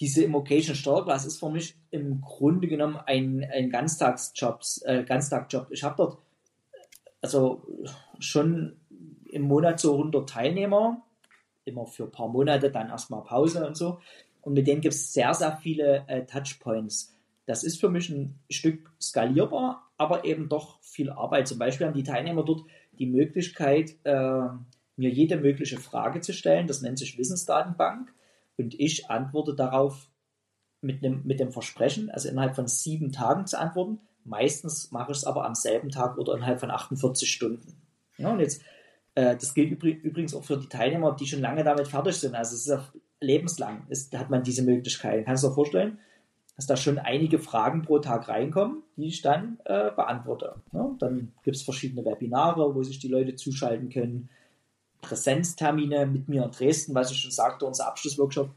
diese 0.00 0.24
Immocation 0.24 0.74
Steuerklasse 0.74 1.26
ist 1.26 1.38
für 1.38 1.50
mich 1.50 1.76
im 1.90 2.22
Grunde 2.22 2.68
genommen 2.68 2.96
ein, 2.96 3.46
ein 3.52 3.68
Ganztagsjob. 3.68 4.62
Äh, 4.84 5.04
Ganztagjob. 5.04 5.66
Ich 5.70 5.84
habe 5.84 5.96
dort 5.98 6.18
also 7.20 7.66
schon 8.18 8.80
im 9.26 9.42
Monat 9.42 9.78
so 9.78 9.92
100 9.92 10.26
Teilnehmer, 10.26 11.02
immer 11.64 11.86
für 11.86 12.04
ein 12.04 12.12
paar 12.12 12.28
Monate, 12.28 12.70
dann 12.70 12.90
erstmal 12.90 13.22
Pause 13.22 13.66
und 13.66 13.76
so. 13.76 14.00
Und 14.42 14.54
mit 14.54 14.66
denen 14.66 14.80
gibt 14.80 14.94
es 14.94 15.12
sehr, 15.12 15.32
sehr 15.34 15.56
viele 15.56 16.04
äh, 16.06 16.26
Touchpoints. 16.26 17.14
Das 17.46 17.64
ist 17.64 17.80
für 17.80 17.88
mich 17.88 18.08
ein 18.10 18.38
Stück 18.50 18.90
skalierbar, 19.00 19.90
aber 19.96 20.24
eben 20.24 20.48
doch 20.48 20.80
viel 20.82 21.10
Arbeit. 21.10 21.48
Zum 21.48 21.58
Beispiel 21.58 21.86
haben 21.86 21.94
die 21.94 22.02
Teilnehmer 22.02 22.44
dort 22.44 22.64
die 22.98 23.06
Möglichkeit, 23.06 23.96
äh, 24.04 24.48
mir 24.96 25.10
jede 25.10 25.36
mögliche 25.36 25.78
Frage 25.78 26.20
zu 26.20 26.32
stellen. 26.32 26.66
Das 26.66 26.82
nennt 26.82 26.98
sich 26.98 27.18
Wissensdatenbank. 27.18 28.12
Und 28.56 28.78
ich 28.78 29.10
antworte 29.10 29.54
darauf 29.54 30.08
mit, 30.80 31.04
einem, 31.04 31.22
mit 31.24 31.40
dem 31.40 31.50
Versprechen, 31.50 32.10
also 32.10 32.28
innerhalb 32.28 32.54
von 32.54 32.68
sieben 32.68 33.12
Tagen 33.12 33.46
zu 33.46 33.58
antworten. 33.58 34.00
Meistens 34.24 34.90
mache 34.92 35.12
ich 35.12 35.18
es 35.18 35.24
aber 35.24 35.44
am 35.44 35.54
selben 35.54 35.90
Tag 35.90 36.18
oder 36.18 36.34
innerhalb 36.34 36.60
von 36.60 36.70
48 36.70 37.30
Stunden. 37.30 37.76
Ja, 38.16 38.32
und 38.32 38.40
jetzt, 38.40 38.62
das 39.14 39.54
gilt 39.54 39.82
übrigens 39.82 40.34
auch 40.34 40.44
für 40.44 40.56
die 40.56 40.68
Teilnehmer, 40.68 41.14
die 41.14 41.26
schon 41.26 41.40
lange 41.40 41.62
damit 41.64 41.88
fertig 41.88 42.16
sind. 42.16 42.34
Also 42.34 42.56
es 42.56 42.66
ist 42.66 42.92
lebenslang, 43.20 43.86
ist, 43.88 44.16
hat 44.16 44.30
man 44.30 44.42
diese 44.42 44.62
Möglichkeit. 44.62 45.24
Kannst 45.24 45.44
du 45.44 45.48
dir 45.48 45.54
vorstellen, 45.54 45.98
dass 46.56 46.66
da 46.66 46.76
schon 46.76 46.98
einige 46.98 47.38
Fragen 47.38 47.82
pro 47.82 47.98
Tag 47.98 48.28
reinkommen, 48.28 48.82
die 48.96 49.08
ich 49.08 49.22
dann 49.22 49.58
äh, 49.64 49.90
beantworte. 49.90 50.54
Ja, 50.72 50.94
dann 50.98 51.32
gibt 51.42 51.56
es 51.56 51.62
verschiedene 51.62 52.04
Webinare, 52.04 52.74
wo 52.74 52.82
sich 52.82 52.98
die 52.98 53.08
Leute 53.08 53.34
zuschalten 53.34 53.88
können. 53.88 54.30
Präsenztermine 55.00 56.06
mit 56.06 56.28
mir 56.28 56.44
in 56.44 56.50
Dresden, 56.50 56.94
was 56.94 57.10
ich 57.10 57.18
schon 57.18 57.30
sagte, 57.30 57.66
unser 57.66 57.88
Abschlussworkshop. 57.88 58.50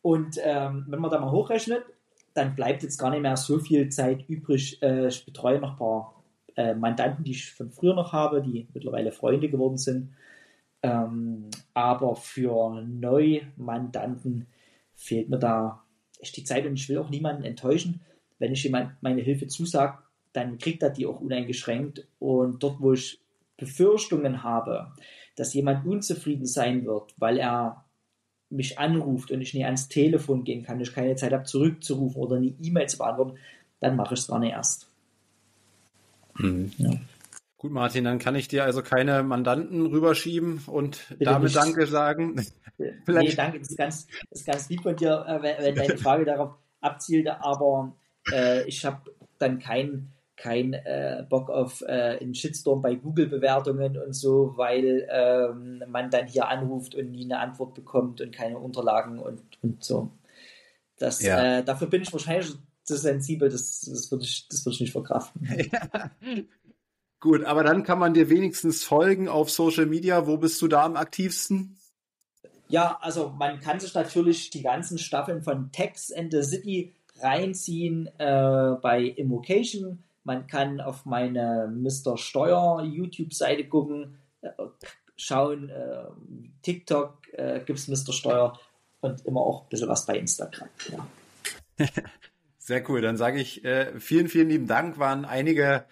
Und 0.00 0.38
ähm, 0.42 0.86
wenn 0.88 1.00
man 1.00 1.10
da 1.10 1.20
mal 1.20 1.30
hochrechnet, 1.30 1.84
dann 2.34 2.54
bleibt 2.54 2.82
jetzt 2.82 2.98
gar 2.98 3.10
nicht 3.10 3.22
mehr 3.22 3.36
so 3.36 3.58
viel 3.58 3.88
Zeit 3.90 4.28
übrig. 4.28 4.82
Äh, 4.82 5.08
ich 5.08 5.24
betreue 5.24 5.60
noch 5.60 5.72
ein 5.72 5.78
paar 5.78 6.21
äh, 6.56 6.74
Mandanten, 6.74 7.24
die 7.24 7.32
ich 7.32 7.52
von 7.52 7.70
früher 7.70 7.94
noch 7.94 8.12
habe, 8.12 8.42
die 8.42 8.68
mittlerweile 8.74 9.12
Freunde 9.12 9.48
geworden 9.48 9.78
sind. 9.78 10.14
Ähm, 10.82 11.50
aber 11.74 12.16
für 12.16 12.82
Neumandanten 12.82 14.46
fehlt 14.94 15.28
mir 15.28 15.38
da 15.38 15.82
echt 16.18 16.36
die 16.36 16.44
Zeit 16.44 16.66
und 16.66 16.74
ich 16.74 16.88
will 16.88 16.98
auch 16.98 17.10
niemanden 17.10 17.44
enttäuschen. 17.44 18.00
Wenn 18.38 18.52
ich 18.52 18.64
jemand 18.64 19.02
meine 19.02 19.22
Hilfe 19.22 19.46
zusage, 19.46 19.98
dann 20.32 20.58
kriegt 20.58 20.82
er 20.82 20.90
die 20.90 21.06
auch 21.06 21.20
uneingeschränkt. 21.20 22.06
Und 22.18 22.62
dort, 22.62 22.80
wo 22.80 22.92
ich 22.92 23.20
Befürchtungen 23.56 24.42
habe, 24.42 24.92
dass 25.36 25.54
jemand 25.54 25.86
unzufrieden 25.86 26.46
sein 26.46 26.84
wird, 26.84 27.14
weil 27.16 27.38
er 27.38 27.84
mich 28.50 28.78
anruft 28.78 29.30
und 29.30 29.40
ich 29.40 29.54
nie 29.54 29.64
ans 29.64 29.88
Telefon 29.88 30.44
gehen 30.44 30.62
kann, 30.62 30.80
ich 30.80 30.92
keine 30.92 31.16
Zeit 31.16 31.32
habe 31.32 31.44
zurückzurufen 31.44 32.20
oder 32.20 32.36
eine 32.36 32.54
E-Mail 32.60 32.88
zu 32.88 32.98
beantworten, 32.98 33.38
dann 33.80 33.96
mache 33.96 34.14
ich 34.14 34.20
es 34.20 34.28
gar 34.28 34.38
nicht 34.38 34.52
erst. 34.52 34.91
Mhm. 36.38 36.72
Ja. 36.78 36.90
Gut, 37.58 37.70
Martin, 37.70 38.04
dann 38.04 38.18
kann 38.18 38.34
ich 38.34 38.48
dir 38.48 38.64
also 38.64 38.82
keine 38.82 39.22
Mandanten 39.22 39.86
rüberschieben 39.86 40.62
und 40.66 41.06
Bitte 41.10 41.24
damit 41.24 41.44
nicht. 41.44 41.56
Danke 41.56 41.86
sagen. 41.86 42.44
Vielleicht. 43.04 43.28
Nee, 43.28 43.34
danke, 43.36 43.58
das 43.60 43.70
ist 43.70 43.78
ganz, 43.78 44.06
das 44.30 44.40
ist 44.40 44.46
ganz 44.46 44.68
lieb 44.68 44.82
von 44.82 44.96
dir, 44.96 45.24
äh, 45.28 45.42
wenn 45.42 45.74
deine 45.74 45.96
Frage 45.96 46.24
darauf 46.24 46.56
abzielt, 46.80 47.28
aber 47.28 47.94
äh, 48.32 48.66
ich 48.66 48.84
habe 48.84 49.02
dann 49.38 49.60
keinen 49.60 50.12
kein 50.36 50.72
äh, 50.72 51.24
Bock 51.28 51.50
auf 51.50 51.82
äh, 51.82 52.18
einen 52.20 52.34
Shitstorm 52.34 52.82
bei 52.82 52.96
Google-Bewertungen 52.96 53.96
und 53.96 54.12
so, 54.12 54.54
weil 54.56 55.06
ähm, 55.08 55.84
man 55.86 56.10
dann 56.10 56.26
hier 56.26 56.48
anruft 56.48 56.96
und 56.96 57.12
nie 57.12 57.24
eine 57.24 57.38
Antwort 57.38 57.74
bekommt 57.74 58.20
und 58.20 58.34
keine 58.34 58.58
Unterlagen 58.58 59.20
und, 59.20 59.40
und 59.62 59.84
so. 59.84 60.10
Das, 60.98 61.22
ja. 61.22 61.58
äh, 61.58 61.64
dafür 61.64 61.86
bin 61.86 62.02
ich 62.02 62.12
wahrscheinlich 62.12 62.54
zu 62.84 62.96
sensibel, 62.96 63.48
das, 63.48 63.80
das 63.80 64.10
würde 64.10 64.24
ich, 64.24 64.48
das 64.48 64.64
würd 64.64 64.74
ich 64.74 64.80
nicht 64.80 64.92
verkraften. 64.92 65.48
Ja. 65.72 66.10
Gut, 67.20 67.44
aber 67.44 67.62
dann 67.62 67.84
kann 67.84 68.00
man 68.00 68.14
dir 68.14 68.28
wenigstens 68.30 68.82
folgen 68.82 69.28
auf 69.28 69.48
Social 69.48 69.86
Media. 69.86 70.26
Wo 70.26 70.38
bist 70.38 70.60
du 70.60 70.66
da 70.66 70.82
am 70.82 70.96
aktivsten? 70.96 71.78
Ja, 72.66 72.98
also 73.00 73.28
man 73.28 73.60
kann 73.60 73.78
sich 73.78 73.94
natürlich 73.94 74.50
die 74.50 74.62
ganzen 74.62 74.98
Staffeln 74.98 75.40
von 75.42 75.70
Tex 75.70 76.10
and 76.10 76.32
the 76.32 76.42
City 76.42 76.92
reinziehen 77.20 78.08
äh, 78.18 78.76
bei 78.82 79.02
Immocation 79.02 80.02
man 80.24 80.46
kann 80.46 80.80
auf 80.80 81.04
meine 81.04 81.72
Mr. 81.74 82.16
Steuer 82.16 82.82
YouTube-Seite 82.82 83.68
gucken, 83.68 84.18
äh, 84.40 84.50
schauen, 85.16 85.68
äh, 85.68 86.04
TikTok 86.62 87.18
äh, 87.32 87.60
gibt 87.64 87.78
es 87.78 87.88
Mr. 87.88 88.12
Steuer 88.12 88.58
und 89.00 89.24
immer 89.26 89.40
auch 89.40 89.64
ein 89.64 89.68
bisschen 89.68 89.88
was 89.88 90.06
bei 90.06 90.18
Instagram. 90.18 90.68
Ja. 90.90 91.86
Sehr 92.64 92.88
cool. 92.88 93.00
Dann 93.00 93.16
sage 93.16 93.40
ich 93.40 93.64
äh, 93.64 93.98
vielen, 93.98 94.28
vielen 94.28 94.48
lieben 94.48 94.68
Dank. 94.68 94.96
Waren 95.00 95.24
einige 95.24 95.84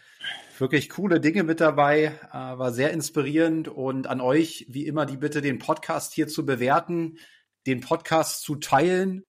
wirklich 0.56 0.88
coole 0.88 1.18
Dinge 1.18 1.42
mit 1.42 1.60
dabei, 1.60 2.12
äh, 2.30 2.32
war 2.32 2.70
sehr 2.70 2.92
inspirierend 2.92 3.66
und 3.66 4.06
an 4.06 4.20
euch 4.20 4.66
wie 4.68 4.86
immer 4.86 5.04
die 5.04 5.16
Bitte, 5.16 5.40
den 5.40 5.58
Podcast 5.58 6.12
hier 6.12 6.28
zu 6.28 6.46
bewerten, 6.46 7.18
den 7.66 7.80
Podcast 7.80 8.42
zu 8.42 8.54
teilen 8.54 9.24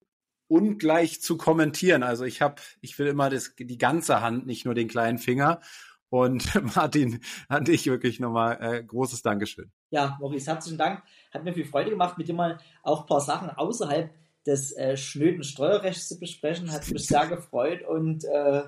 und 0.48 0.78
gleich 0.78 1.20
zu 1.24 1.36
kommentieren. 1.36 2.04
Also 2.04 2.26
ich 2.26 2.44
habe, 2.44 2.62
ich 2.80 3.00
will 3.00 3.08
immer 3.08 3.32
das, 3.32 3.56
die 3.58 3.80
ganze 3.80 4.22
Hand, 4.22 4.46
nicht 4.46 4.66
nur 4.66 4.76
den 4.76 4.88
kleinen 4.88 5.18
Finger. 5.18 5.62
Und 6.10 6.54
Martin, 6.76 7.22
an 7.48 7.66
dich 7.66 7.88
wirklich 7.88 8.20
nochmal 8.20 8.60
äh, 8.62 8.84
großes 8.84 9.24
Dankeschön. 9.24 9.72
Ja, 9.90 10.16
Maurice, 10.22 10.52
herzlichen 10.52 10.78
Dank. 10.78 11.02
Hat 11.34 11.44
mir 11.44 11.54
viel 11.54 11.66
Freude 11.66 11.90
gemacht, 11.90 12.20
mit 12.20 12.28
dir 12.28 12.36
mal 12.36 12.60
auch 12.84 13.02
ein 13.02 13.08
paar 13.08 13.22
Sachen 13.22 13.50
außerhalb 13.50 14.14
des 14.46 14.76
äh, 14.76 14.98
schnöden 14.98 15.44
Steuerrechts 15.44 16.08
zu 16.08 16.20
besprechen. 16.20 16.72
Hat 16.72 16.90
mich 16.90 17.08
sehr 17.08 17.28
gefreut 17.28 17.84
und 17.84 18.26
äh, 18.26 18.64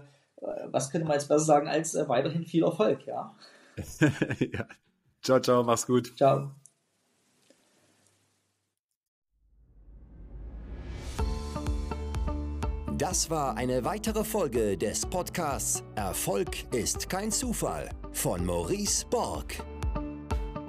was 0.71 0.89
könnte 0.89 1.07
man 1.07 1.17
jetzt 1.17 1.27
besser 1.27 1.45
sagen 1.45 1.67
als 1.67 1.95
äh, 1.95 2.07
weiterhin 2.07 2.45
viel 2.45 2.63
Erfolg, 2.63 3.05
ja. 3.05 3.35
ja. 4.39 4.67
Ciao, 5.21 5.39
ciao, 5.39 5.63
mach's 5.63 5.87
gut. 5.87 6.13
Ciao. 6.17 6.51
Das 12.97 13.29
war 13.29 13.57
eine 13.57 13.83
weitere 13.83 14.23
Folge 14.23 14.77
des 14.77 15.05
Podcasts 15.05 15.83
Erfolg 15.95 16.71
ist 16.73 17.09
kein 17.09 17.31
Zufall 17.31 17.89
von 18.11 18.45
Maurice 18.45 19.05
Borg. 19.09 19.55